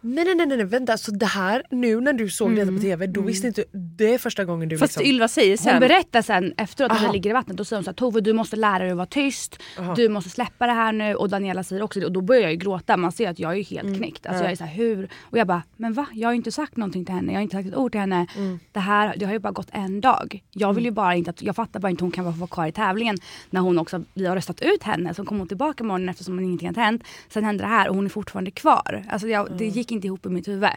Nej, 0.00 0.24
nej 0.24 0.34
nej 0.34 0.46
nej 0.46 0.66
vänta, 0.66 0.96
så 0.96 1.10
det 1.10 1.26
här 1.26 1.62
nu 1.70 2.00
när 2.00 2.12
du 2.12 2.28
såg 2.28 2.56
detta 2.56 2.72
på 2.72 2.78
tv, 2.78 3.06
då 3.06 3.20
visste 3.20 3.46
inte 3.46 3.64
det 3.72 4.14
är 4.14 4.18
första 4.18 4.44
gången 4.44 4.68
du 4.68 4.78
Fast 4.78 4.96
liksom... 4.96 5.14
Ylva 5.14 5.28
säger 5.28 5.50
Hon 5.50 5.58
sen, 5.58 5.80
berättar 5.80 6.22
sen 6.22 6.54
efteråt 6.56 6.92
när 6.92 7.06
vi 7.06 7.12
ligger 7.12 7.30
i 7.30 7.32
vattnet, 7.32 7.56
då 7.56 7.64
säger 7.64 7.78
hon 7.78 7.84
så 7.84 7.90
här, 7.90 7.94
Tove 7.94 8.20
du 8.20 8.32
måste 8.32 8.56
lära 8.56 8.78
dig 8.78 8.90
att 8.90 8.96
vara 8.96 9.06
tyst, 9.06 9.58
Aha. 9.78 9.94
du 9.94 10.08
måste 10.08 10.30
släppa 10.30 10.66
det 10.66 10.72
här 10.72 10.92
nu 10.92 11.14
och 11.14 11.28
Daniela 11.28 11.62
säger 11.62 11.82
också 11.82 12.00
det 12.00 12.06
och 12.06 12.12
då 12.12 12.20
börjar 12.20 12.42
jag 12.42 12.50
ju 12.50 12.56
gråta, 12.56 12.96
man 12.96 13.12
ser 13.12 13.30
att 13.30 13.38
jag 13.38 13.58
är 13.58 13.64
helt 13.64 13.96
knäckt. 13.96 14.26
Alltså 14.26 14.44
jag 14.44 14.52
är 14.52 14.56
så 14.56 14.64
här, 14.64 14.74
hur? 14.74 15.08
Och 15.20 15.38
jag 15.38 15.46
bara, 15.46 15.62
men 15.76 15.92
va? 15.92 16.06
Jag 16.12 16.28
har 16.28 16.32
ju 16.32 16.36
inte 16.36 16.52
sagt 16.52 16.76
någonting 16.76 17.04
till 17.04 17.14
henne, 17.14 17.32
jag 17.32 17.38
har 17.38 17.42
inte 17.42 17.56
sagt 17.56 17.68
ett 17.68 17.76
ord 17.76 17.92
till 17.92 18.00
henne. 18.00 18.26
Det 18.72 18.80
här, 18.80 19.14
det 19.16 19.24
har 19.24 19.32
ju 19.32 19.38
bara 19.38 19.52
gått 19.52 19.68
en 19.72 20.00
dag. 20.00 20.42
Jag 20.50 20.72
vill 20.72 20.84
ju 20.84 20.90
bara 20.90 21.14
inte 21.14 21.30
att, 21.30 21.42
jag 21.42 21.56
fattar 21.56 21.80
bara 21.80 21.90
inte 21.90 22.04
hon 22.04 22.10
kan 22.10 22.24
vara 22.38 22.48
kvar 22.48 22.66
i 22.66 22.72
tävlingen 22.72 23.16
när 23.50 23.60
hon 23.60 23.78
också, 23.78 24.04
vi 24.14 24.26
har 24.26 24.36
röstat 24.36 24.60
ut 24.60 24.82
henne, 24.82 25.14
så 25.14 25.24
kom 25.24 25.38
hon 25.38 25.48
tillbaka 25.48 25.84
morgonen 25.84 26.08
eftersom 26.08 26.40
ingenting 26.40 26.68
har 26.68 26.74
hänt. 26.74 27.02
Sen 27.28 27.44
hände 27.44 27.64
det 27.64 27.68
här 27.68 27.88
och 27.88 27.94
hon 27.94 28.04
är 28.04 28.08
fortfarande 28.08 28.50
kvar. 28.50 29.04
Alltså 29.08 29.28
jag, 29.28 29.48
det 29.58 29.64
gick 29.80 29.92
inte 29.92 30.06
ihop 30.06 30.26
i 30.26 30.28
mitt 30.28 30.48
huvud. 30.48 30.70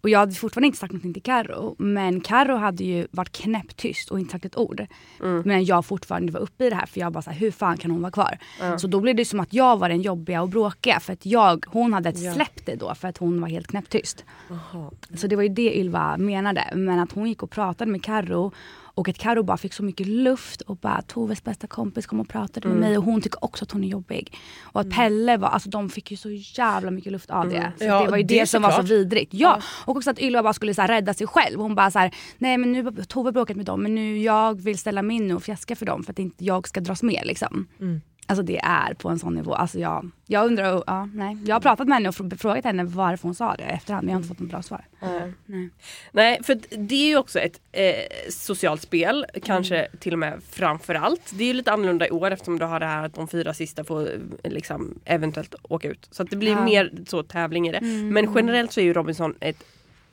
Och 0.00 0.10
jag 0.10 0.18
hade 0.18 0.34
fortfarande 0.34 0.66
inte 0.66 0.78
sagt 0.78 0.92
någonting 0.92 1.12
till 1.12 1.22
Karo 1.22 1.74
men 1.78 2.20
Karo 2.20 2.56
hade 2.56 2.84
ju 2.84 3.06
varit 3.10 3.32
knäpptyst 3.32 4.10
och 4.10 4.20
inte 4.20 4.32
sagt 4.32 4.44
ett 4.44 4.56
ord. 4.56 4.86
Men 5.44 5.64
jag 5.64 5.86
fortfarande 5.86 6.32
var 6.32 6.40
uppe 6.40 6.64
i 6.64 6.70
det 6.70 6.76
här 6.76 6.86
för 6.86 7.00
jag 7.00 7.12
bara 7.12 7.22
så 7.22 7.30
här, 7.30 7.38
hur 7.38 7.50
fan 7.50 7.76
kan 7.76 7.90
hon 7.90 8.00
vara 8.02 8.12
kvar? 8.12 8.38
Så 8.78 8.86
då 8.86 9.00
blev 9.00 9.16
det 9.16 9.24
som 9.24 9.40
att 9.40 9.52
jag 9.52 9.76
var 9.76 9.88
den 9.88 10.02
jobbiga 10.02 10.42
och 10.42 10.48
bråkiga 10.48 11.00
för 11.00 11.12
att 11.12 11.26
jag, 11.26 11.64
hon 11.68 11.92
hade 11.92 12.08
släppt 12.34 12.66
det 12.66 12.74
då 12.74 12.94
för 12.94 13.08
att 13.08 13.18
hon 13.18 13.40
var 13.40 13.48
helt 13.48 13.66
knäpptyst. 13.66 14.24
Så 15.14 15.26
det 15.26 15.36
var 15.36 15.42
ju 15.42 15.48
det 15.48 15.78
Ylva 15.78 16.16
menade. 16.16 16.64
Men 16.74 16.98
att 16.98 17.12
hon 17.12 17.28
gick 17.28 17.42
och 17.42 17.50
pratade 17.50 17.90
med 17.90 18.02
Karo 18.02 18.52
och 18.96 19.08
att 19.08 19.18
Karo 19.18 19.42
bara 19.42 19.56
fick 19.56 19.72
så 19.72 19.82
mycket 19.82 20.06
luft 20.06 20.60
och 20.60 20.76
bara 20.76 21.02
Toves 21.02 21.44
bästa 21.44 21.66
kompis 21.66 22.06
kom 22.06 22.20
och 22.20 22.28
pratade 22.28 22.68
med 22.68 22.76
mig 22.76 22.98
och 22.98 23.04
hon 23.04 23.20
tycker 23.20 23.44
också 23.44 23.64
att 23.64 23.70
hon 23.70 23.84
är 23.84 23.88
jobbig. 23.88 24.38
Och 24.62 24.80
att 24.80 24.90
Pelle 24.90 25.36
var, 25.36 25.48
alltså 25.48 25.70
de 25.70 25.90
fick 25.90 26.10
ju 26.10 26.16
så 26.16 26.30
jävla 26.30 26.90
mycket 26.90 27.12
luft 27.12 27.30
av 27.30 27.48
det. 27.48 27.72
Så 27.78 27.84
Ja, 27.84 28.04
det 28.04 28.10
var 28.10 28.16
ju 28.16 28.22
det 28.22 28.40
det, 28.40 28.46
som 28.46 28.62
var 28.62 28.70
så 28.70 28.82
vidrigt. 28.82 29.34
Ja, 29.34 29.60
och 29.84 29.96
också 29.96 30.10
att 30.10 30.18
Ylva 30.18 30.42
bara 30.42 30.52
skulle 30.52 30.74
så 30.74 30.80
här, 30.80 30.88
rädda 30.88 31.14
sig 31.14 31.26
själv. 31.26 31.60
Hon 31.60 31.74
bara 31.74 31.90
så 31.90 31.98
här, 31.98 32.14
nej 32.38 32.58
men 32.58 32.72
nu 32.72 33.04
Tove 33.08 33.32
bråkat 33.32 33.56
med 33.56 33.66
dem 33.66 33.82
men 33.82 33.94
nu 33.94 34.18
jag 34.18 34.62
vill 34.62 34.78
ställa 34.78 35.02
mig 35.02 35.16
in 35.16 35.32
och 35.32 35.42
fjäska 35.42 35.76
för 35.76 35.86
dem 35.86 36.02
för 36.04 36.12
att 36.12 36.18
inte 36.18 36.44
jag 36.44 36.68
ska 36.68 36.80
dras 36.80 37.02
med 37.02 37.22
liksom. 37.24 37.66
Alltså 38.28 38.42
det 38.42 38.58
är 38.62 38.94
på 38.94 39.08
en 39.08 39.18
sån 39.18 39.34
nivå. 39.34 39.54
Alltså 39.54 39.78
jag, 39.78 40.10
jag 40.26 40.46
undrar, 40.46 40.82
ja, 40.86 41.08
nej. 41.14 41.36
Jag 41.46 41.54
har 41.54 41.60
pratat 41.60 41.88
med 41.88 41.96
henne 41.96 42.08
och 42.08 42.14
fr- 42.14 42.36
frågat 42.36 42.64
henne 42.64 42.84
varför 42.84 43.22
hon 43.28 43.34
sa 43.34 43.54
det 43.56 43.62
efterhand 43.64 44.04
men 44.04 44.12
jag 44.12 44.16
har 44.16 44.22
inte 44.22 44.28
fått 44.28 44.40
något 44.40 44.50
bra 44.50 44.62
svar. 44.62 44.84
Nej. 45.00 45.70
nej 46.12 46.40
för 46.42 46.60
det 46.76 46.94
är 46.94 47.08
ju 47.08 47.16
också 47.16 47.38
ett 47.38 47.60
eh, 47.72 47.94
socialt 48.30 48.82
spel, 48.82 49.26
kanske 49.42 49.88
till 50.00 50.12
och 50.12 50.18
med 50.18 50.40
framförallt. 50.50 51.32
Det 51.38 51.44
är 51.44 51.48
ju 51.48 51.54
lite 51.54 51.72
annorlunda 51.72 52.06
i 52.06 52.10
år 52.10 52.30
eftersom 52.30 52.58
du 52.58 52.64
har 52.64 52.80
det 52.80 52.86
här 52.86 53.04
att 53.06 53.14
de 53.14 53.28
fyra 53.28 53.54
sista 53.54 53.84
får 53.84 54.08
eh, 54.42 54.50
liksom 54.52 54.98
eventuellt 55.04 55.54
åka 55.62 55.88
ut. 55.88 56.08
Så 56.10 56.22
att 56.22 56.30
det 56.30 56.36
blir 56.36 56.52
Ja. 56.52 56.64
mer 56.64 56.92
så 57.06 57.22
tävling 57.22 57.68
i 57.68 57.72
det. 57.72 57.80
Men 57.80 58.32
generellt 58.34 58.72
så 58.72 58.80
är 58.80 58.84
ju 58.84 58.92
Robinson 58.92 59.34
ett 59.40 59.64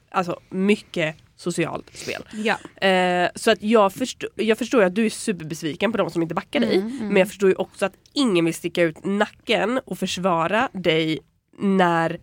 alltså 0.10 0.40
mycket 0.50 1.16
socialt 1.44 1.98
spel. 1.98 2.24
Ja. 2.34 2.88
Eh, 2.88 3.30
så 3.36 3.52
att 3.52 3.64
jag, 3.64 3.94
förstår, 3.94 4.30
jag 4.36 4.58
förstår 4.58 4.84
att 4.84 4.96
du 4.96 5.06
är 5.06 5.10
superbesviken 5.10 5.92
på 5.92 5.98
de 5.98 6.10
som 6.10 6.22
inte 6.22 6.36
backar 6.36 6.60
dig. 6.60 6.84
Men 6.84 7.18
jag 7.18 7.28
förstår 7.28 7.50
ju 7.50 7.56
också 7.56 7.86
att 7.86 7.94
ingen 8.14 8.46
vill 8.46 8.54
sticka 8.54 8.84
ut 8.84 9.06
nacken 9.06 9.80
och 9.86 10.00
försvara 10.00 10.70
dig 10.74 11.20
när 11.60 12.20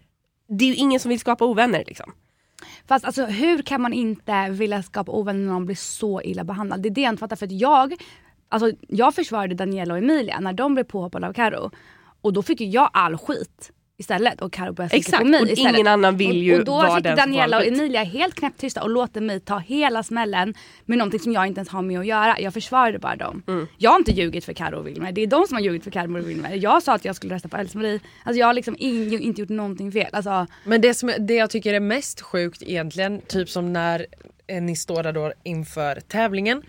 det 0.49 0.65
är 0.65 0.69
ju 0.69 0.75
ingen 0.75 1.01
som 1.01 1.09
vill 1.09 1.21
skapa 1.21 1.45
ovänner 1.45 1.85
liksom. 1.87 2.13
Fast 2.87 3.05
alltså 3.05 3.27
hur 3.27 3.63
kan 3.63 3.81
man 3.81 3.93
inte 3.93 4.49
vilja 4.51 4.83
skapa 4.83 5.13
ovänner 5.13 5.41
när 5.41 5.53
någon 5.53 5.67
blir 5.67 5.77
så 5.77 6.23
illa 6.23 6.45
behandlad? 6.45 6.83
Det 6.83 6.89
är 6.89 6.91
det 6.91 7.01
jag 7.01 7.13
inte 7.13 7.21
fattar 7.21 7.37
för 7.37 7.47
att 7.47 7.53
jag, 7.53 7.95
alltså 8.49 8.73
jag 8.89 9.15
försvarade 9.15 9.55
Daniela 9.55 9.95
och 9.95 9.99
Emilia 9.99 10.41
när 10.41 10.53
de 10.53 10.75
blev 10.75 10.85
påhoppade 10.85 11.29
av 11.29 11.33
Karo 11.33 11.71
och 12.21 12.33
då 12.33 12.43
fick 12.43 12.61
ju 12.61 12.67
jag 12.67 12.91
all 12.93 13.19
skit 13.19 13.73
istället 14.01 14.41
och 14.41 14.53
Karo 14.53 14.73
började 14.73 14.89
skrika 14.89 15.01
Exakt, 15.01 15.23
på 15.23 15.29
mig 15.29 15.43
och 15.43 15.49
istället. 15.49 15.75
ingen 15.75 15.87
annan 15.87 16.17
vill 16.17 16.43
ju 16.43 16.53
och, 16.53 16.59
och 16.59 16.65
då 16.65 16.73
vara 16.73 16.97
sitter 16.97 17.17
Daniela 17.17 17.59
och. 17.59 17.67
Emilia 17.67 18.03
helt 18.03 18.35
knäpptysta 18.35 18.83
och 18.83 18.91
låter 18.91 19.21
mig 19.21 19.41
ta 19.41 19.59
hela 19.59 20.03
smällen 20.03 20.55
med 20.85 20.99
någonting 20.99 21.21
som 21.21 21.33
jag 21.33 21.47
inte 21.47 21.59
ens 21.59 21.69
har 21.69 21.83
med 21.83 22.01
att 22.01 22.07
göra. 22.07 22.41
Jag 22.41 22.55
försvarade 22.55 22.99
bara 22.99 23.17
dem. 23.17 23.43
Mm. 23.49 23.67
Jag 23.79 23.91
har 23.91 23.99
inte 23.99 24.11
ljugit 24.11 24.45
för 24.45 24.53
Karo 24.53 24.79
och 24.79 24.87
Wilmer, 24.87 25.13
det 25.13 25.21
är 25.21 25.27
de 25.27 25.47
som 25.47 25.55
har 25.55 25.63
ljugit 25.63 25.85
för 25.85 25.91
Karo 25.91 26.19
och 26.19 26.29
Wilmer. 26.29 26.55
Jag 26.55 26.83
sa 26.83 26.95
att 26.95 27.05
jag 27.05 27.17
skulle 27.17 27.35
rösta 27.35 27.49
på 27.49 27.57
Else-Marie. 27.57 28.01
Alltså 28.25 28.41
jag 28.41 28.47
har 28.47 28.55
liksom 28.55 28.77
in, 28.79 29.21
inte 29.21 29.41
gjort 29.41 29.51
någonting 29.51 29.93
fel. 29.93 30.11
Alltså, 30.13 30.47
Men 30.65 30.81
det, 30.81 30.95
som, 30.95 31.13
det 31.19 31.35
jag 31.35 31.51
tycker 31.51 31.75
är 31.75 31.81
mest 31.81 32.21
sjukt 32.21 32.63
egentligen, 32.63 33.21
typ 33.21 33.49
som 33.49 33.73
när 33.73 34.07
eh, 34.47 34.63
ni 34.63 34.77
står 34.77 35.03
där 35.03 35.13
då 35.13 35.33
inför 35.43 36.01
tävlingen. 36.01 36.63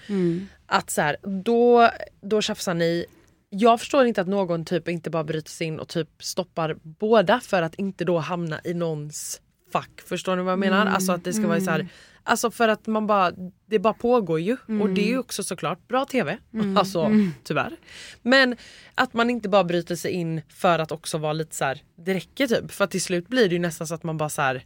Att 0.65 0.89
så 0.89 1.01
här, 1.01 1.17
då, 1.21 1.89
då 2.21 2.41
tjafsar 2.41 2.73
ni. 2.73 3.05
Jag 3.53 3.79
förstår 3.79 4.05
inte 4.05 4.22
att 4.22 4.27
någon 4.27 4.65
typ 4.65 4.88
inte 4.88 5.10
bara 5.10 5.24
bryter 5.24 5.50
sig 5.50 5.67
in 5.67 5.79
och 5.79 5.88
typ 5.88 6.10
stoppar 6.20 6.77
båda 6.84 7.39
för 7.39 7.62
att 7.62 7.75
inte 7.75 8.05
då 8.05 8.17
hamna 8.20 8.60
i 8.63 8.74
någons 8.74 9.41
fack. 9.72 10.01
Förstår 10.05 10.36
ni 10.36 10.41
vad 10.43 10.51
jag 10.51 10.60
menar? 10.60 10.86
Alltså 10.86 11.12
att 11.12 11.24
det 11.24 11.34
ska 11.34 11.48
vara 11.48 11.60
så 11.62 11.72
här, 11.72 11.88
Alltså 12.24 12.51
för 12.51 12.67
att 12.67 12.88
man 12.88 13.08
bara, 13.08 13.31
det 13.65 13.79
bara 13.79 13.93
pågår 13.93 14.39
ju 14.39 14.58
och 14.81 14.89
det 14.89 15.01
är 15.01 15.08
ju 15.08 15.17
också 15.17 15.43
såklart 15.43 15.88
bra 15.88 16.05
TV. 16.05 16.38
Alltså 16.77 17.12
tyvärr. 17.43 17.75
Men 18.22 18.55
att 18.96 19.13
man 19.13 19.29
inte 19.29 19.50
bara 19.50 19.63
bryter 19.63 19.96
sig 19.96 20.12
in 20.12 20.41
för 20.50 20.79
att 20.79 20.91
också 20.91 21.17
vara 21.17 21.34
lite 21.34 21.55
så 21.55 21.65
här, 21.65 21.81
det 21.96 22.13
räcker 22.13 22.48
typ. 22.48 22.72
För 22.72 22.88
till 22.88 23.01
slut 23.01 23.27
blir 23.27 23.50
det 23.50 23.53
ju 23.55 23.60
nästan 23.60 23.88
så 23.88 23.96
att 23.96 24.03
man 24.03 24.17
bara 24.17 24.29
så 24.29 24.41
här. 24.41 24.65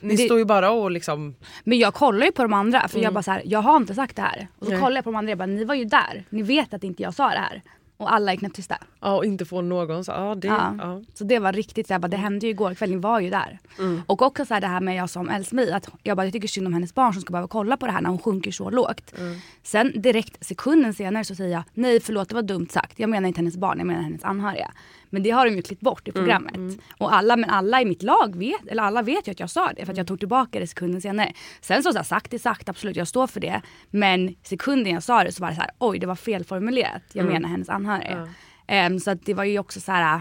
Ni 0.00 0.16
det- 0.16 0.22
står 0.24 0.38
ju 0.38 0.44
bara 0.44 0.70
och 0.70 0.90
liksom 0.90 1.34
Men 1.64 1.78
jag 1.78 1.94
kollar 1.94 2.26
ju 2.26 2.32
på 2.32 2.42
de 2.42 2.52
andra 2.52 2.88
för 2.88 3.00
jag 3.00 3.12
bara 3.14 3.22
så 3.22 3.30
här, 3.30 3.42
jag 3.44 3.62
har 3.62 3.76
inte 3.76 3.94
sagt 3.94 4.16
det 4.16 4.22
här. 4.22 4.48
Och 4.58 4.66
så 4.66 4.72
Nej. 4.72 4.80
kollar 4.80 4.96
jag 4.96 5.04
på 5.04 5.10
de 5.10 5.16
andra 5.16 5.28
och 5.28 5.30
jag 5.30 5.38
bara, 5.38 5.46
ni 5.46 5.64
var 5.64 5.74
ju 5.74 5.84
där. 5.84 6.24
Ni 6.30 6.42
vet 6.42 6.74
att 6.74 6.84
inte 6.84 7.02
jag 7.02 7.14
sa 7.14 7.28
det 7.30 7.38
här. 7.38 7.62
Och 8.02 8.12
alla 8.14 8.32
är 8.32 8.36
knäpptysta. 8.36 8.78
Ja 9.00 9.16
och 9.16 9.24
inte 9.24 9.44
få 9.44 9.60
någon 9.60 10.04
så, 10.04 10.12
ja 10.12 10.34
det, 10.34 10.48
Ja. 10.48 10.74
ja. 10.78 11.02
Så 11.14 11.24
det 11.24 11.38
var 11.38 11.52
riktigt, 11.52 11.86
så 11.88 11.98
bara, 11.98 12.08
det 12.08 12.16
hände 12.16 12.46
ju 12.46 12.50
igår 12.50 12.74
kväll, 12.74 12.90
ni 12.90 12.96
var 12.96 13.20
ju 13.20 13.30
där. 13.30 13.58
Och 14.06 14.22
också 14.22 14.44
så 14.44 14.54
här, 14.54 14.60
det 14.60 14.66
här 14.66 14.80
med 14.80 14.96
jag 14.96 15.10
som 15.10 15.28
Else-Marie, 15.30 15.76
att 15.76 15.88
jag 16.02 16.16
bara 16.16 16.24
jag 16.26 16.32
tycker 16.32 16.48
synd 16.48 16.66
om 16.66 16.72
hennes 16.72 16.94
barn 16.94 17.12
som 17.12 17.22
ska 17.22 17.32
behöva 17.32 17.48
kolla 17.48 17.76
på 17.76 17.86
det 17.86 17.92
här 17.92 18.00
när 18.00 18.10
hon 18.10 18.18
sjunker 18.18 18.50
så 18.50 18.70
lågt. 18.70 19.14
Sen 19.62 19.92
direkt 20.02 20.44
sekunden 20.46 20.94
senare 20.94 21.24
så 21.24 21.34
säger 21.34 21.52
jag, 21.52 21.62
nej 21.74 22.00
förlåt 22.00 22.28
det 22.28 22.34
var 22.34 22.42
dumt 22.42 22.66
sagt, 22.70 22.98
jag 22.98 23.10
menar 23.10 23.28
inte 23.28 23.38
hennes 23.40 23.56
barn, 23.56 23.78
jag 23.78 23.86
menar 23.86 24.02
hennes 24.02 24.24
anhöriga. 24.24 24.70
Men 25.12 25.22
det 25.22 25.30
har 25.30 25.46
de 25.46 25.56
ju 25.56 25.62
klippt 25.62 25.82
bort 25.82 26.08
i 26.08 26.12
programmet. 26.12 26.80
Och 26.98 27.14
alla, 27.14 27.36
men 27.36 27.50
alla 27.50 27.82
i 27.82 27.84
mitt 27.84 28.02
lag 28.02 28.36
vet, 28.36 28.68
eller 28.68 28.82
alla 28.82 29.02
vet 29.02 29.28
ju 29.28 29.32
att 29.32 29.40
jag 29.40 29.50
sa 29.50 29.72
det 29.76 29.84
för 29.84 29.92
att 29.92 29.98
jag 29.98 30.06
tog 30.06 30.18
tillbaka 30.18 30.60
det 30.60 30.66
sekunden 30.66 31.00
senare. 31.00 31.32
Sen 31.60 31.82
så, 31.82 31.92
så 31.92 31.98
här, 31.98 32.04
sagt 32.04 32.34
är 32.34 32.38
sagt, 32.38 32.68
absolut 32.68 32.96
jag 32.96 33.08
står 33.08 33.26
för 33.26 33.40
det. 33.40 33.62
Men 33.90 34.34
sekunden 34.42 34.92
jag 34.92 35.02
sa 35.02 35.24
det 35.24 35.32
så 35.32 35.42
var 35.42 35.48
det 35.50 35.54
så 35.54 35.60
här, 35.60 35.70
oj 35.78 35.98
det 35.98 36.06
var 36.06 36.14
felformulerat, 36.14 37.02
jag 37.12 37.26
menar 37.26 37.48
hennes 37.48 37.68
anhöriga. 37.68 38.28
Ehm, 38.66 39.00
så 39.00 39.10
att 39.10 39.26
det 39.26 39.34
var 39.34 39.44
ju 39.44 39.58
också 39.58 39.80
så 39.80 39.92
här 39.92 40.20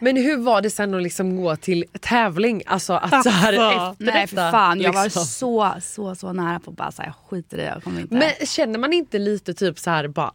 Men 0.00 0.16
hur 0.16 0.36
var 0.36 0.62
det 0.62 0.70
sen 0.70 0.94
att 0.94 1.02
liksom 1.02 1.36
gå 1.36 1.56
till 1.56 1.84
tävling? 2.00 2.62
Alltså 2.66 2.92
att 2.92 3.22
så 3.22 3.30
här 3.30 3.52
efter 3.52 4.12
Nej 4.12 4.26
för 4.26 4.50
fan, 4.50 4.80
jag 4.80 4.92
var 4.92 5.04
liksom. 5.04 5.24
så 5.24 5.74
så 5.82 6.14
så 6.14 6.32
nära 6.32 6.60
på 6.60 6.70
att 6.70 6.76
bara 6.76 6.92
säga 6.92 7.14
skit 7.28 7.52
i 7.52 7.56
det, 7.56 7.64
jag 7.64 7.82
kommer 7.82 8.00
inte. 8.00 8.14
Men 8.14 8.46
känner 8.46 8.78
man 8.78 8.92
inte 8.92 9.18
lite 9.18 9.54
typ 9.54 9.78
så 9.78 9.90
här 9.90 10.08
bara 10.08 10.32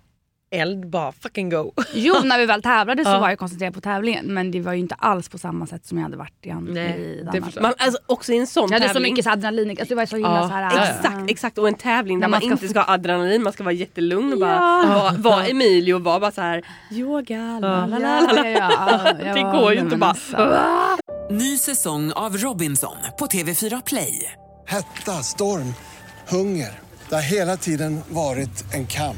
eld, 0.53 0.89
bara 0.89 1.12
fucking 1.12 1.50
go? 1.50 1.72
Jo 1.93 2.15
när 2.24 2.38
vi 2.39 2.45
väl 2.45 2.62
tävlade 2.62 3.03
så 3.03 3.10
Ja. 3.10 3.19
var 3.19 3.29
jag 3.29 3.39
koncentrerad 3.39 3.74
på 3.74 3.81
tävlingen 3.81 4.25
men 4.33 4.51
det 4.51 4.62
var 4.62 4.74
ju 4.74 4.79
inte 4.79 4.95
alls 4.95 5.29
på 5.29 5.38
samma 5.38 5.67
sätt 5.67 5.86
som 5.86 5.98
jag 5.98 6.03
hade 6.05 6.17
varit 6.17 6.45
i, 6.45 6.53
Nej, 6.53 7.00
i 7.00 7.15
det 7.17 7.24
Danmark. 7.24 7.45
förstår 7.45 7.62
Man, 7.62 7.74
alltså, 7.77 8.00
också 8.05 8.31
i 8.33 8.38
en 8.38 8.48
sån 8.48 8.63
Jag 8.72 8.74
hade 8.79 8.88
så 8.88 8.93
tävling. 8.93 9.13
mycket 9.13 9.25
så 9.25 9.31
adrenalin, 9.31 9.69
alltså 9.69 9.86
det 9.86 9.95
var 9.95 10.05
så 10.05 10.15
himla 10.15 10.36
Ja. 10.41 10.48
så 10.48 10.53
här, 10.53 10.62
Ja, 10.62 10.72
ja. 10.75 10.83
Exakt, 10.88 11.29
exakt 11.31 11.57
och 11.57 11.67
en 11.67 11.74
tävling 11.74 12.19
där 12.19 12.27
man, 12.27 12.39
man 12.43 12.51
inte 12.51 12.67
ska 12.67 12.79
ha 12.81 12.93
adrenalin, 12.93 13.43
man 13.43 13.53
ska 13.53 13.63
vara 13.63 13.74
jättelugn 13.74 14.33
och 14.33 14.39
bara 14.39 14.51
Ja. 14.51 15.12
vara 15.17 15.36
var 15.36 15.50
Emilio 15.50 15.93
och 15.93 16.03
vara 16.03 16.19
bara 16.19 16.31
så 16.31 16.41
här 16.41 16.63
yoga, 16.91 17.60
la, 17.62 17.86
la, 17.86 17.98
la, 17.98 18.19
la, 18.22 18.31
la. 18.33 18.48
Ja, 18.50 18.72
ja, 18.77 19.13
ja, 19.19 19.33
Det 19.33 19.41
går 19.41 19.74
ju 19.74 19.79
inte 19.79 19.98
bara 19.98 20.10
alltså. 20.10 20.57
Ny 21.29 21.57
säsong 21.57 22.12
av 22.12 22.38
Robinson 22.38 22.95
på 23.19 23.25
TV4 23.25 23.81
Play. 23.86 24.31
Hetta, 24.67 25.12
storm, 25.12 25.74
hunger. 26.29 26.79
Det 27.10 27.15
har 27.15 27.22
hela 27.22 27.57
tiden 27.57 28.01
varit 28.10 28.74
en 28.74 28.88
kamp. 28.88 29.17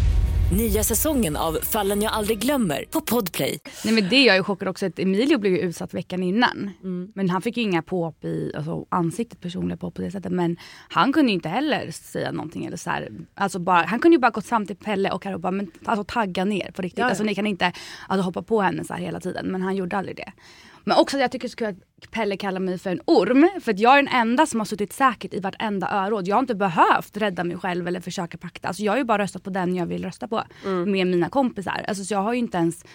Nya 0.57 0.83
säsongen 0.83 1.35
av 1.35 1.53
Fallen 1.61 2.01
jag 2.01 2.13
aldrig 2.13 2.39
glömmer 2.39 2.85
på 2.89 3.01
Podplay. 3.01 3.59
Nej 3.85 3.93
men 3.93 4.09
det 4.09 4.23
jag 4.23 4.35
är 4.37 4.43
chockad 4.43 4.67
också 4.67 4.85
att 4.85 4.99
Emilio 4.99 5.37
blev 5.37 5.53
ju 5.53 5.59
utsatt 5.59 5.93
veckan 5.93 6.23
innan. 6.23 6.71
Men 7.13 7.29
han 7.29 7.41
fick 7.41 7.57
ju 7.57 7.63
inga 7.63 7.81
påhopp 7.81 8.25
i 8.25 8.51
alltså, 8.55 8.85
ansiktet, 8.89 9.41
personliga 9.41 9.77
påhopp 9.77 9.95
på 9.95 10.01
det 10.01 10.11
sättet. 10.11 10.31
Men 10.31 10.57
han 10.89 11.13
kunde 11.13 11.31
ju 11.31 11.35
inte 11.35 11.49
heller 11.49 11.91
säga 11.91 12.31
någonting. 12.31 12.65
Eller 12.65 12.77
så 12.77 12.89
här, 12.89 13.09
alltså 13.35 13.59
bara, 13.59 13.85
han 13.85 13.99
kunde 13.99 14.15
ju 14.15 14.19
bara 14.19 14.31
gått 14.31 14.45
fram 14.45 14.65
till 14.65 14.75
Pelle 14.75 15.11
och 15.11 15.21
Karo 15.21 15.37
bara 15.37 15.51
men, 15.51 15.71
alltså, 15.85 16.03
tagga 16.03 16.45
ner 16.45 16.71
på 16.71 16.81
riktigt. 16.81 16.99
Ja, 16.99 17.05
ja. 17.05 17.09
Alltså, 17.09 17.23
ni 17.23 17.35
kan 17.35 17.47
inte 17.47 17.73
alltså, 18.07 18.23
hoppa 18.23 18.41
på 18.41 18.61
henne 18.61 18.83
så 18.83 18.93
här 18.93 19.01
hela 19.01 19.19
tiden. 19.19 19.47
Men 19.47 19.61
han 19.61 19.75
gjorde 19.75 19.97
aldrig 19.97 20.15
det. 20.15 20.31
Men 20.83 20.97
också 20.97 21.17
att 21.17 21.21
jag 21.21 21.31
tycker 21.31 21.47
det 21.47 21.47
är 21.47 21.49
så 21.49 21.55
kul 21.55 21.67
att 21.67 22.11
Pelle 22.11 22.37
kallar 22.37 22.59
mig 22.59 22.77
för 22.77 22.89
en 22.89 23.01
orm. 23.05 23.49
För 23.61 23.71
att 23.71 23.79
jag 23.79 23.93
är 23.97 24.03
den 24.03 24.13
enda 24.13 24.45
som 24.45 24.59
har 24.59 24.65
suttit 24.65 24.93
säkert 24.93 25.33
i 25.33 25.39
vartenda 25.39 25.89
öråd. 25.91 26.27
Jag 26.27 26.35
har 26.35 26.39
inte 26.41 26.55
behövt 26.55 27.17
rädda 27.17 27.43
mig 27.43 27.57
själv 27.57 27.87
eller 27.87 27.99
försöka 28.01 28.37
pakta. 28.37 28.67
Alltså 28.67 28.83
jag 28.83 28.91
har 28.91 28.97
ju 28.97 29.03
bara 29.03 29.23
röstat 29.23 29.43
på 29.43 29.49
den 29.49 29.75
jag 29.75 29.85
vill 29.85 30.05
rösta 30.05 30.27
på. 30.27 30.43
Med 30.85 31.07
mina 31.07 31.29
kompisar. 31.29 31.85
Alltså 31.87 32.03
så 32.03 32.13
jag 32.13 32.21
har 32.21 32.33
ju 32.33 32.39
inte 32.39 32.57
ens 32.57 32.85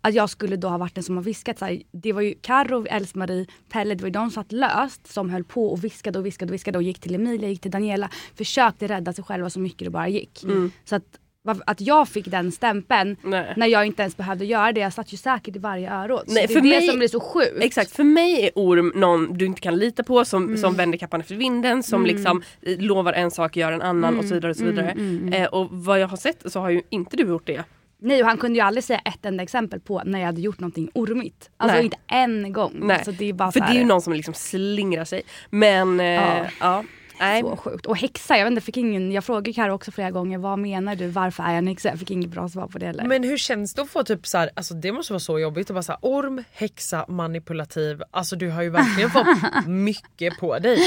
att 0.00 0.14
jag 0.14 0.30
skulle 0.30 0.56
då 0.56 0.68
ha 0.68 0.78
varit 0.78 0.94
den 0.94 1.04
som 1.04 1.16
har 1.16 1.24
viskat. 1.24 1.58
Så 1.58 1.64
här, 1.64 1.82
det 1.92 2.12
var 2.12 2.20
ju 2.20 2.34
Carro, 2.40 2.86
Else-Marie, 2.86 3.46
Pelle, 3.72 3.94
det 3.94 4.02
var 4.02 4.08
ju 4.08 4.12
de 4.12 4.30
som 4.30 4.42
satt 4.42 4.52
löst 4.52 5.12
som 5.12 5.30
höll 5.30 5.44
på 5.44 5.72
och 5.72 5.84
viskade 5.84 6.18
och 6.18 6.26
viskade 6.26 6.50
och 6.50 6.54
viskade 6.54 6.78
och 6.78 6.82
gick 6.82 7.00
till 7.00 7.14
Emilia, 7.14 7.48
gick 7.48 7.60
till 7.60 7.70
Daniela. 7.70 8.10
Försökte 8.34 8.86
rädda 8.86 9.12
sig 9.12 9.24
själva 9.24 9.50
så 9.50 9.60
mycket 9.60 9.84
det 9.84 9.90
bara 9.90 10.08
gick. 10.08 10.44
Så 10.84 10.96
att, 10.96 11.18
att 11.66 11.80
jag 11.80 12.08
fick 12.08 12.26
den 12.26 12.52
stämpeln 12.52 13.16
Nej. 13.22 13.52
när 13.56 13.66
jag 13.66 13.86
inte 13.86 14.02
ens 14.02 14.16
behövde 14.16 14.44
göra 14.44 14.72
det. 14.72 14.80
Jag 14.80 14.92
satt 14.92 15.12
ju 15.12 15.16
säkert 15.16 15.56
i 15.56 15.58
varje 15.58 15.92
öråd. 15.92 16.22
Så 16.26 16.34
Nej, 16.34 16.46
det 16.46 16.52
är 16.52 16.54
för 16.54 16.60
det 16.60 16.68
mig- 16.68 16.86
som 16.88 16.98
blir 16.98 17.08
så 17.08 17.20
sjukt. 17.20 17.52
Exakt, 17.60 17.90
för 17.90 18.04
mig 18.04 18.44
är 18.46 18.50
orm 18.54 18.92
någon 18.94 19.38
du 19.38 19.46
inte 19.46 19.60
kan 19.60 19.78
lita 19.78 20.02
på 20.02 20.24
som, 20.24 20.44
Mm. 20.44 20.56
som 20.56 20.74
vänder 20.74 20.98
kappan 20.98 21.20
efter 21.20 21.34
vinden 21.34 21.82
som 21.82 22.06
liksom 22.06 22.42
eh, 22.62 22.78
lovar 22.78 23.12
en 23.12 23.30
sak 23.30 23.56
gör 23.56 23.72
en 23.72 23.82
annan 23.82 24.04
Mm. 24.08 24.18
och 24.20 24.24
så 24.26 24.34
vidare. 24.34 24.50
Och, 24.50 24.56
så 24.56 24.64
vidare. 24.64 24.94
Eh, 25.32 25.44
och 25.46 25.68
vad 25.70 26.00
jag 26.00 26.08
har 26.08 26.16
sett 26.16 26.52
så 26.52 26.60
har 26.60 26.70
ju 26.70 26.82
inte 26.90 27.16
du 27.16 27.22
gjort 27.28 27.46
det. 27.46 27.64
Nej 27.98 28.20
och 28.22 28.28
han 28.28 28.36
kunde 28.36 28.58
ju 28.58 28.64
aldrig 28.64 28.84
säga 28.84 28.98
ett 28.98 29.24
enda 29.24 29.42
exempel 29.42 29.80
på 29.80 30.02
när 30.06 30.18
jag 30.18 30.26
hade 30.26 30.40
gjort 30.40 30.60
någonting 30.60 30.90
ormigt. 30.94 31.50
Alltså 31.56 31.76
Nej. 31.76 31.84
inte 31.84 31.96
en 32.06 32.52
gång. 32.52 32.72
Nej. 32.80 33.04
Så 33.04 33.10
det 33.10 33.24
är 33.28 33.32
bara 33.32 33.52
För 33.52 33.60
så 33.60 33.66
det 33.66 33.72
är 33.72 33.78
ju 33.78 33.84
någon 33.84 34.00
som 34.02 34.12
liksom 34.12 34.34
slingrar 34.34 35.04
sig. 35.04 35.22
Men 35.50 36.00
eh, 36.00 36.06
Ja. 36.06 36.46
ja. 36.60 36.84
Nej. 37.20 37.42
Så 37.42 37.56
sjukt. 37.56 37.86
Och 37.86 37.96
häxa, 37.96 38.36
jag 38.36 38.44
vet 38.44 38.50
inte, 38.50 38.60
fick 38.60 38.76
ingen, 38.76 39.12
jag 39.12 39.24
frågade 39.24 39.52
Karo 39.52 39.72
också 39.72 39.90
flera 39.90 40.10
gånger, 40.10 40.38
vad 40.38 40.58
menar 40.58 40.96
du, 40.96 41.06
varför 41.06 41.42
är 41.42 41.48
jag 41.48 41.58
en 41.58 41.66
häxa? 41.66 41.88
Jag 41.88 41.98
fick 41.98 42.10
inget 42.10 42.30
bra 42.30 42.48
svar 42.48 42.66
på 42.66 42.78
det 42.78 42.86
heller. 42.86 43.04
Men 43.04 43.22
hur 43.24 43.36
känns 43.36 43.74
det 43.74 43.82
att 43.82 43.90
få 43.90 44.02
typ 44.02 44.26
så 44.26 44.38
här, 44.38 44.50
alltså 44.54 44.74
det 44.74 44.92
måste 44.92 45.12
vara 45.12 45.20
så 45.20 45.38
jobbigt 45.38 45.70
att 45.70 45.74
bara 45.74 45.82
så 45.82 45.92
här, 45.92 45.98
orm, 46.02 46.44
häxa, 46.52 47.04
manipulativ. 47.08 48.02
Alltså 48.10 48.36
du 48.36 48.50
har 48.50 48.62
ju 48.62 48.70
verkligen 48.70 49.10
fått 49.10 49.26
mycket 49.66 50.38
på 50.38 50.58
dig. 50.58 50.78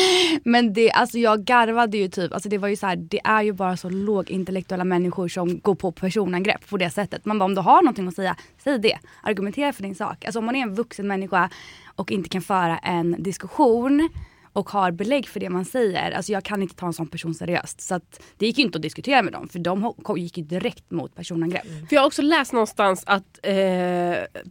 Men 0.44 0.74
det, 0.74 0.92
alltså 0.92 1.18
jag 1.18 1.44
garvade 1.44 1.98
ju 1.98 2.08
typ, 2.08 2.34
alltså 2.34 2.50
det 2.50 2.58
var 2.58 2.68
ju 2.68 2.76
så 2.76 2.88
här, 2.88 2.96
det 2.96 3.22
är 3.24 3.42
ju 3.42 3.54
bara 3.54 3.78
så 3.78 3.90
lågintellektuella 3.90 4.84
människor 4.84 5.28
som 5.28 5.60
går 5.60 5.76
på 5.76 5.92
personangrepp 5.92 6.70
på 6.70 6.78
det 6.78 6.90
sättet. 6.90 7.26
Man 7.26 7.40
bara 7.40 7.46
om 7.46 7.56
du 7.56 7.62
har 7.62 7.82
någonting 7.82 8.08
att 8.08 8.16
säga, 8.16 8.36
säg 8.64 8.80
det. 8.80 8.98
Argumentera 9.24 9.74
för 9.74 9.84
din 9.84 9.96
sak. 9.96 10.26
Alltså 10.26 10.40
om 10.40 10.46
man 10.46 10.56
är 10.56 10.62
en 10.62 10.76
vuxen 10.76 11.08
människa 11.08 11.50
och 11.96 12.12
inte 12.12 12.30
kan 12.30 12.42
föra 12.42 12.78
en 12.78 13.24
diskussion 13.24 14.10
och 14.54 14.70
har 14.70 14.92
belägg 14.92 15.28
för 15.28 15.40
det 15.40 15.50
man 15.50 15.66
säger. 15.66 16.12
Alltså 16.12 16.32
jag 16.32 16.44
kan 16.44 16.62
inte 16.62 16.76
ta 16.76 16.86
en 16.86 16.94
sån 16.94 17.08
person 17.08 17.34
seriöst. 17.34 17.82
Så 17.82 17.96
att 17.96 18.22
det 18.38 18.46
gick 18.46 18.58
ju 18.58 18.64
inte 18.64 18.78
att 18.78 18.82
diskutera 18.82 19.22
med 19.22 19.34
dem 19.34 19.50
för 19.50 19.60
de 19.60 19.94
gick 20.18 20.38
ju 20.38 20.44
direkt 20.44 20.92
mot 20.92 21.16
personangrepp. 21.16 21.64
För 21.64 21.96
jag 21.96 22.02
har 22.02 22.08
också 22.08 22.22
läst 22.22 22.54
någonstans 22.54 23.04
att 23.06 23.40
eh, 23.44 23.54